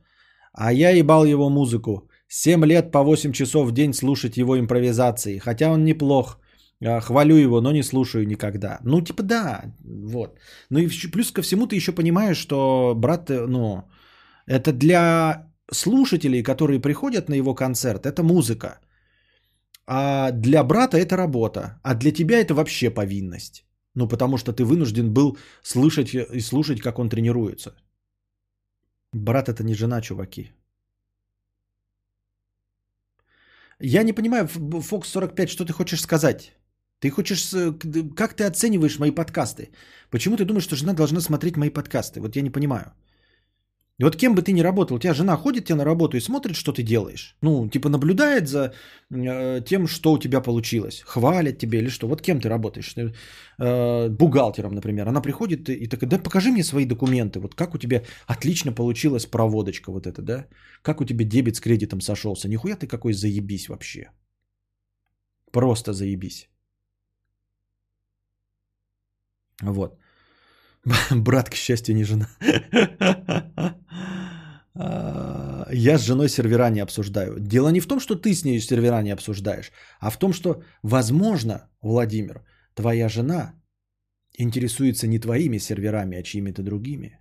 [0.53, 2.09] А я ебал его музыку.
[2.29, 5.39] 7 лет по 8 часов в день слушать его импровизации.
[5.39, 6.39] Хотя он неплох.
[6.85, 8.81] А, Хвалю его, но не слушаю никогда.
[8.85, 10.39] Ну, типа, да, вот.
[10.71, 13.83] Ну и плюс ко всему ты еще понимаешь, что брат, э, ну,
[14.47, 18.81] это для слушателей, которые приходят на его концерт, это музыка.
[19.87, 21.81] А для брата это работа.
[21.83, 23.65] А для тебя это вообще повинность.
[23.95, 27.75] Ну, потому что ты вынужден был слышать и слушать, как он тренируется.
[29.13, 30.51] Брат, это не жена, чуваки.
[33.81, 36.53] Я не понимаю, Fox 45, что ты хочешь сказать?
[37.01, 37.51] Ты хочешь...
[38.17, 39.71] Как ты оцениваешь мои подкасты?
[40.11, 42.21] Почему ты думаешь, что жена должна смотреть мои подкасты?
[42.21, 42.93] Вот я не понимаю.
[44.03, 46.21] И вот кем бы ты ни работал, у тебя жена ходит тебе на работу и
[46.21, 47.37] смотрит, что ты делаешь.
[47.43, 48.73] Ну, типа наблюдает за
[49.11, 51.03] э, тем, что у тебя получилось.
[51.07, 52.09] Хвалит тебе или что.
[52.09, 52.97] Вот кем ты работаешь?
[53.61, 55.07] Э, бухгалтером, например.
[55.07, 57.39] Она приходит и такая, да покажи мне свои документы.
[57.39, 60.47] Вот как у тебя отлично получилась проводочка вот эта, да?
[60.83, 62.49] Как у тебя дебет с кредитом сошелся.
[62.49, 64.11] Нихуя ты какой заебись вообще.
[65.53, 66.49] Просто заебись.
[69.63, 70.02] Вот.
[71.11, 72.29] Брат, к счастью, не жена.
[74.75, 77.37] А, я с женой сервера не обсуждаю.
[77.39, 80.63] Дело не в том, что ты с ней сервера не обсуждаешь, а в том, что,
[80.83, 82.41] возможно, Владимир,
[82.75, 83.53] твоя жена
[84.39, 87.19] интересуется не твоими серверами, а чьими-то другими.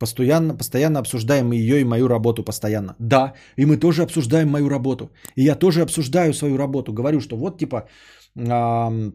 [0.00, 2.96] Постоянно, постоянно обсуждаем ее и мою работу постоянно.
[2.98, 5.12] Да, и мы тоже обсуждаем мою работу.
[5.36, 6.92] И я тоже обсуждаю свою работу.
[6.92, 7.88] Говорю, что вот типа
[8.36, 9.12] Э,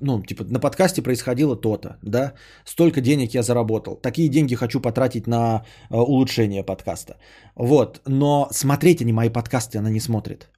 [0.00, 2.34] ну, типа, на подкасте происходило то-то, да,
[2.64, 7.16] столько денег я заработал, такие деньги хочу потратить на э, улучшение подкаста.
[7.56, 10.48] Вот, но смотреть они мои подкасты, она не смотрит.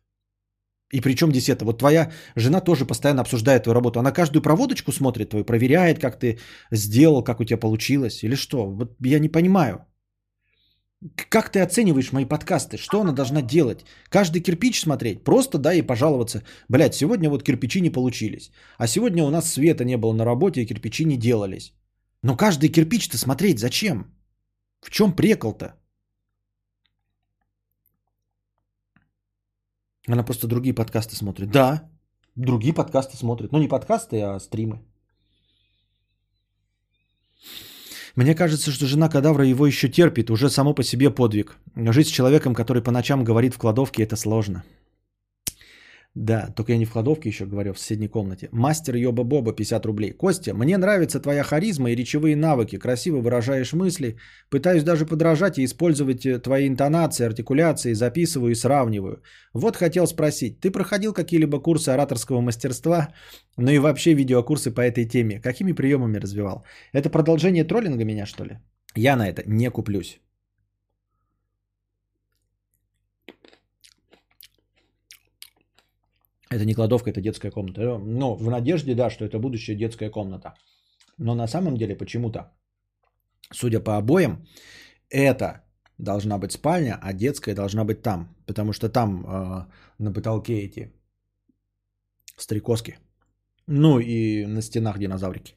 [0.92, 4.92] И причем здесь это, вот твоя жена тоже постоянно обсуждает твою работу, она каждую проводочку
[4.92, 6.38] смотрит твою, проверяет, как ты
[6.70, 9.86] сделал, как у тебя получилось, или что, вот я не понимаю.
[11.30, 12.78] Как ты оцениваешь мои подкасты?
[12.78, 13.84] Что она должна делать?
[14.08, 15.24] Каждый кирпич смотреть?
[15.24, 16.42] Просто, да, и пожаловаться.
[16.68, 18.50] Блядь, сегодня вот кирпичи не получились.
[18.78, 21.74] А сегодня у нас света не было на работе, и кирпичи не делались.
[22.22, 24.06] Но каждый кирпич-то смотреть зачем?
[24.80, 25.74] В чем прекол-то?
[30.08, 31.50] Она просто другие подкасты смотрит.
[31.50, 31.90] Да,
[32.36, 33.52] другие подкасты смотрит.
[33.52, 34.80] Ну, не подкасты, а стримы.
[38.16, 41.58] Мне кажется, что жена кадавра его еще терпит, уже само по себе подвиг.
[41.76, 44.64] Жить с человеком, который по ночам говорит в кладовке, это сложно.
[46.16, 48.48] Да, только я не в кладовке еще говорю, в соседней комнате.
[48.50, 50.12] Мастер Йоба Боба, 50 рублей.
[50.12, 52.78] Костя, мне нравится твоя харизма и речевые навыки.
[52.78, 54.16] Красиво выражаешь мысли.
[54.48, 57.92] Пытаюсь даже подражать и использовать э, твои интонации, артикуляции.
[57.92, 59.22] Записываю и сравниваю.
[59.52, 60.58] Вот хотел спросить.
[60.60, 63.08] Ты проходил какие-либо курсы ораторского мастерства?
[63.58, 65.38] Ну и вообще видеокурсы по этой теме.
[65.38, 66.64] Какими приемами развивал?
[66.94, 68.58] Это продолжение троллинга меня, что ли?
[68.94, 70.18] Я на это не куплюсь.
[76.50, 77.82] Это не кладовка, это детская комната.
[77.82, 80.54] Э, ну, в надежде, да, что это будущая детская комната.
[81.18, 82.52] Но на самом деле почему-то,
[83.52, 84.46] судя по обоям,
[85.10, 85.64] это
[85.98, 88.36] должна быть спальня, а детская должна быть там.
[88.46, 89.66] Потому что там э,
[89.98, 90.92] на потолке эти
[92.36, 92.98] стрекозки.
[93.66, 95.54] Ну и на стенах динозаврики.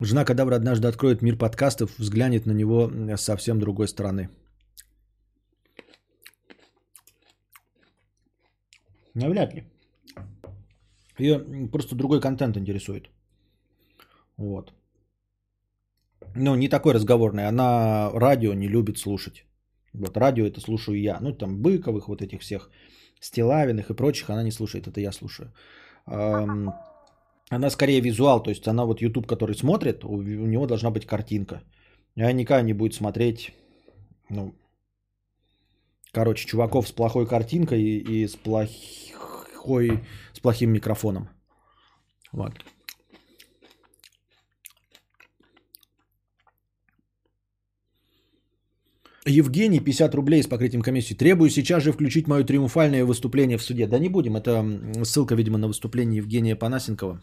[0.00, 4.28] Жена Кадавра однажды откроет мир подкастов, взглянет на него с совсем другой стороны.
[9.14, 9.64] Навряд ли.
[11.18, 11.38] Ее
[11.72, 13.08] просто другой контент интересует.
[14.36, 14.74] Вот.
[16.34, 17.48] Ну, не такой разговорный.
[17.48, 19.46] Она радио не любит слушать.
[19.94, 21.18] Вот радио это слушаю я.
[21.20, 22.70] Ну, там Быковых, вот этих всех,
[23.20, 24.86] Стилавиных и прочих она не слушает.
[24.86, 25.54] Это я слушаю.
[27.50, 31.06] Она скорее визуал, то есть она вот YouTube, который смотрит, у, у него должна быть
[31.06, 31.62] картинка.
[32.16, 33.52] И она не будет смотреть,
[34.28, 34.54] ну,
[36.12, 41.28] короче, чуваков с плохой картинкой и, и с, плохой, с плохим микрофоном.
[42.32, 42.52] Вот.
[49.26, 51.14] Евгений, 50 рублей с покрытием комиссии.
[51.14, 53.86] Требую сейчас же включить мое триумфальное выступление в суде.
[53.86, 54.64] Да не будем, это
[55.04, 57.20] ссылка, видимо, на выступление Евгения Панасенкова.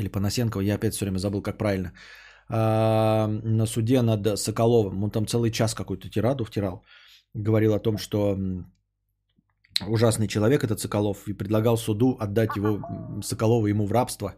[0.00, 1.92] Или Панасенкова, я опять все время забыл, как правильно.
[2.48, 5.04] А, на суде над Соколовым.
[5.04, 6.84] Он там целый час какую-то тираду втирал.
[7.34, 8.38] Говорил о том, что
[9.86, 11.28] ужасный человек этот Соколов.
[11.28, 12.80] И предлагал суду отдать его,
[13.22, 14.34] Соколова ему в рабство,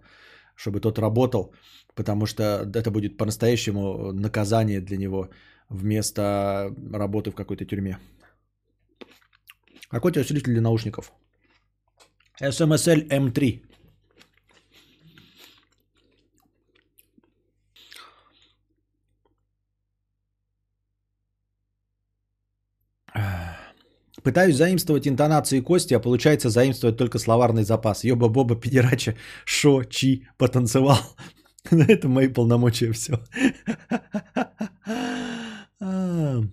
[0.57, 1.55] чтобы тот работал.
[1.95, 2.43] Потому что
[2.75, 5.29] это будет по-настоящему наказание для него
[5.69, 7.99] вместо работы в какой-то тюрьме.
[9.89, 11.13] Какой у тебя усилитель для наушников?
[12.41, 13.72] SMSL M3.
[24.23, 28.05] Пытаюсь заимствовать интонации Кости, а получается заимствовать только словарный запас.
[28.05, 30.99] Ёба-боба, педерача, шо, чи, потанцевал.
[31.71, 33.19] Это мои полномочия все.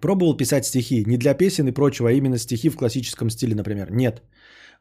[0.00, 1.04] Пробовал писать стихи.
[1.06, 3.90] Не для песен и прочего, а именно стихи в классическом стиле, например.
[3.90, 4.22] Нет.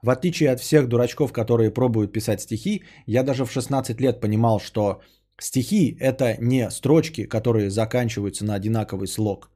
[0.01, 4.59] В отличие от всех дурачков, которые пробуют писать стихи, я даже в 16 лет понимал,
[4.59, 5.01] что
[5.39, 9.49] стихи– это не строчки, которые заканчиваются на одинаковый слог.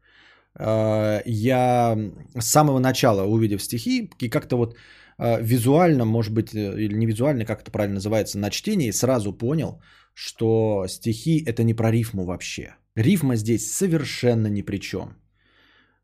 [0.60, 1.98] Э, я
[2.40, 4.76] с самого начала, увидев стихи, и как-то вот
[5.18, 9.34] э, визуально, может быть, э, или не визуально, как это правильно называется, на чтении сразу
[9.34, 9.82] понял,
[10.14, 12.76] что стихи– это не про рифму вообще.
[12.96, 15.16] Рифма здесь совершенно ни при чем.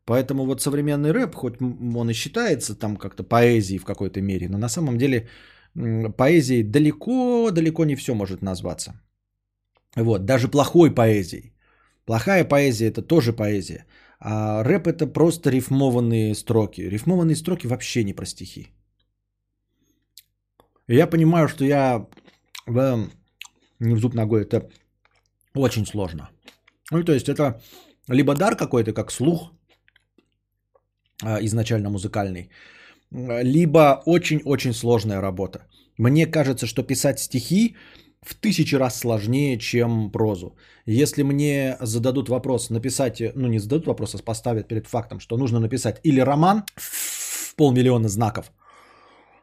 [0.04, 4.58] Поэтому вот современный рэп, хоть он и считается там как-то поэзией в какой-то мере, но
[4.58, 5.28] на самом деле
[6.16, 9.00] поэзией далеко-далеко не все может назваться.
[9.96, 11.52] Вот, даже плохой поэзией.
[12.06, 13.86] Плохая поэзия это тоже поэзия.
[14.20, 16.82] А рэп это просто рифмованные строки.
[16.82, 18.68] Рифмованные строки вообще не про стихи.
[20.88, 22.06] Я понимаю, что я
[22.66, 23.08] в,
[23.78, 24.68] не в зуб ногой, это
[25.54, 26.30] очень сложно.
[26.90, 27.62] Ну, то есть это
[28.08, 29.52] либо дар какой-то, как слух,
[31.22, 32.50] а, изначально музыкальный,
[33.10, 35.66] либо очень-очень сложная работа.
[35.98, 37.76] Мне кажется, что писать стихи
[38.22, 40.56] в тысячи раз сложнее, чем прозу.
[40.86, 45.60] Если мне зададут вопрос написать, ну не зададут вопрос, а поставят перед фактом, что нужно
[45.60, 48.52] написать или роман в полмиллиона знаков,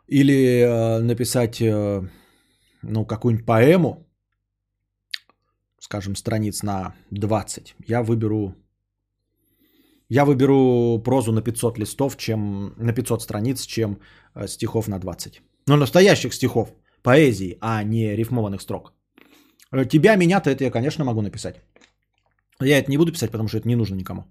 [0.08, 2.02] или э, написать э,
[2.82, 4.08] ну, какую-нибудь поэму,
[5.80, 8.56] скажем, страниц на 20, я выберу
[10.10, 14.00] я выберу прозу на 500 листов, чем на 500 страниц, чем
[14.36, 15.42] э, стихов на 20.
[15.68, 16.70] Но настоящих стихов,
[17.04, 18.94] поэзии, а не рифмованных строк.
[19.72, 21.56] Э, тебя, меня-то это я, конечно, могу написать.
[22.62, 24.26] Я это не буду писать, потому что это не нужно никому.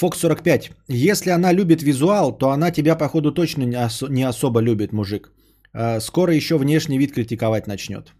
[0.00, 0.70] Фокс 45.
[0.88, 5.30] Если она любит визуал, то она тебя, походу, точно не, ос- не особо любит, мужик.
[5.74, 8.14] Э, скоро еще внешний вид критиковать начнет.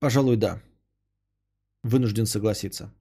[0.00, 0.60] Пожалуй, да.
[1.84, 2.92] Вынужден согласиться.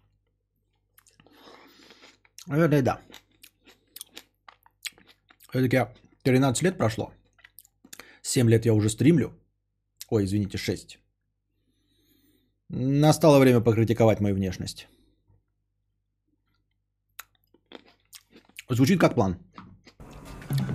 [2.48, 3.02] Наверное, да.
[5.50, 5.88] Все-таки
[6.24, 7.14] 13 лет прошло.
[8.22, 9.34] 7 лет я уже стримлю.
[10.10, 11.00] Ой, извините, 6.
[12.70, 14.88] Настало время покритиковать мою внешность.
[18.70, 19.38] Звучит как план.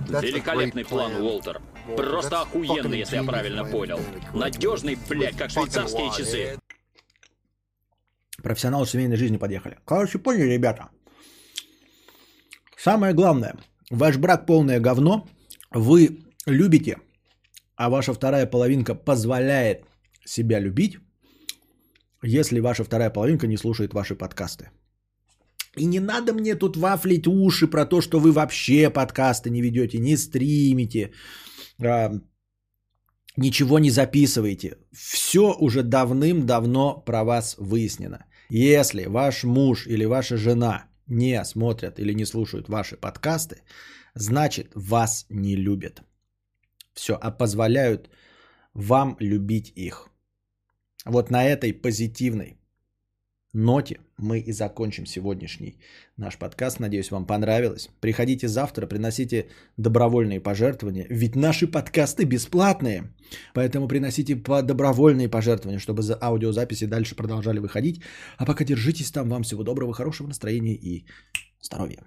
[0.07, 1.61] Великолепный план, Уолтер.
[1.97, 3.99] Просто охуенный, если я правильно понял.
[4.33, 6.59] Надежный, блядь, как швейцарские часы.
[8.41, 9.79] Профессионалы семейной жизни подъехали.
[9.85, 10.89] Короче, поняли, ребята.
[12.83, 13.53] Самое главное.
[13.91, 15.27] Ваш брак полное говно.
[15.71, 16.95] Вы любите,
[17.75, 19.83] а ваша вторая половинка позволяет
[20.25, 20.97] себя любить,
[22.23, 24.69] если ваша вторая половинка не слушает ваши подкасты.
[25.77, 29.99] И не надо мне тут вафлить уши про то, что вы вообще подкасты не ведете,
[29.99, 31.11] не стримите,
[31.83, 32.11] а,
[33.37, 34.77] ничего не записываете.
[34.93, 38.25] Все уже давным-давно про вас выяснено.
[38.49, 43.63] Если ваш муж или ваша жена не смотрят или не слушают ваши подкасты,
[44.13, 46.01] значит вас не любят.
[46.93, 48.09] Все, а позволяют
[48.73, 50.09] вам любить их.
[51.05, 52.58] Вот на этой позитивной
[53.53, 55.79] ноте мы и закончим сегодняшний
[56.17, 56.79] наш подкаст.
[56.79, 57.89] Надеюсь, вам понравилось.
[58.01, 59.47] Приходите завтра, приносите
[59.77, 61.07] добровольные пожертвования.
[61.09, 63.03] Ведь наши подкасты бесплатные.
[63.53, 68.01] Поэтому приносите по добровольные пожертвования, чтобы за аудиозаписи дальше продолжали выходить.
[68.37, 69.29] А пока держитесь там.
[69.29, 71.05] Вам всего доброго, хорошего настроения и
[71.61, 72.03] здоровья.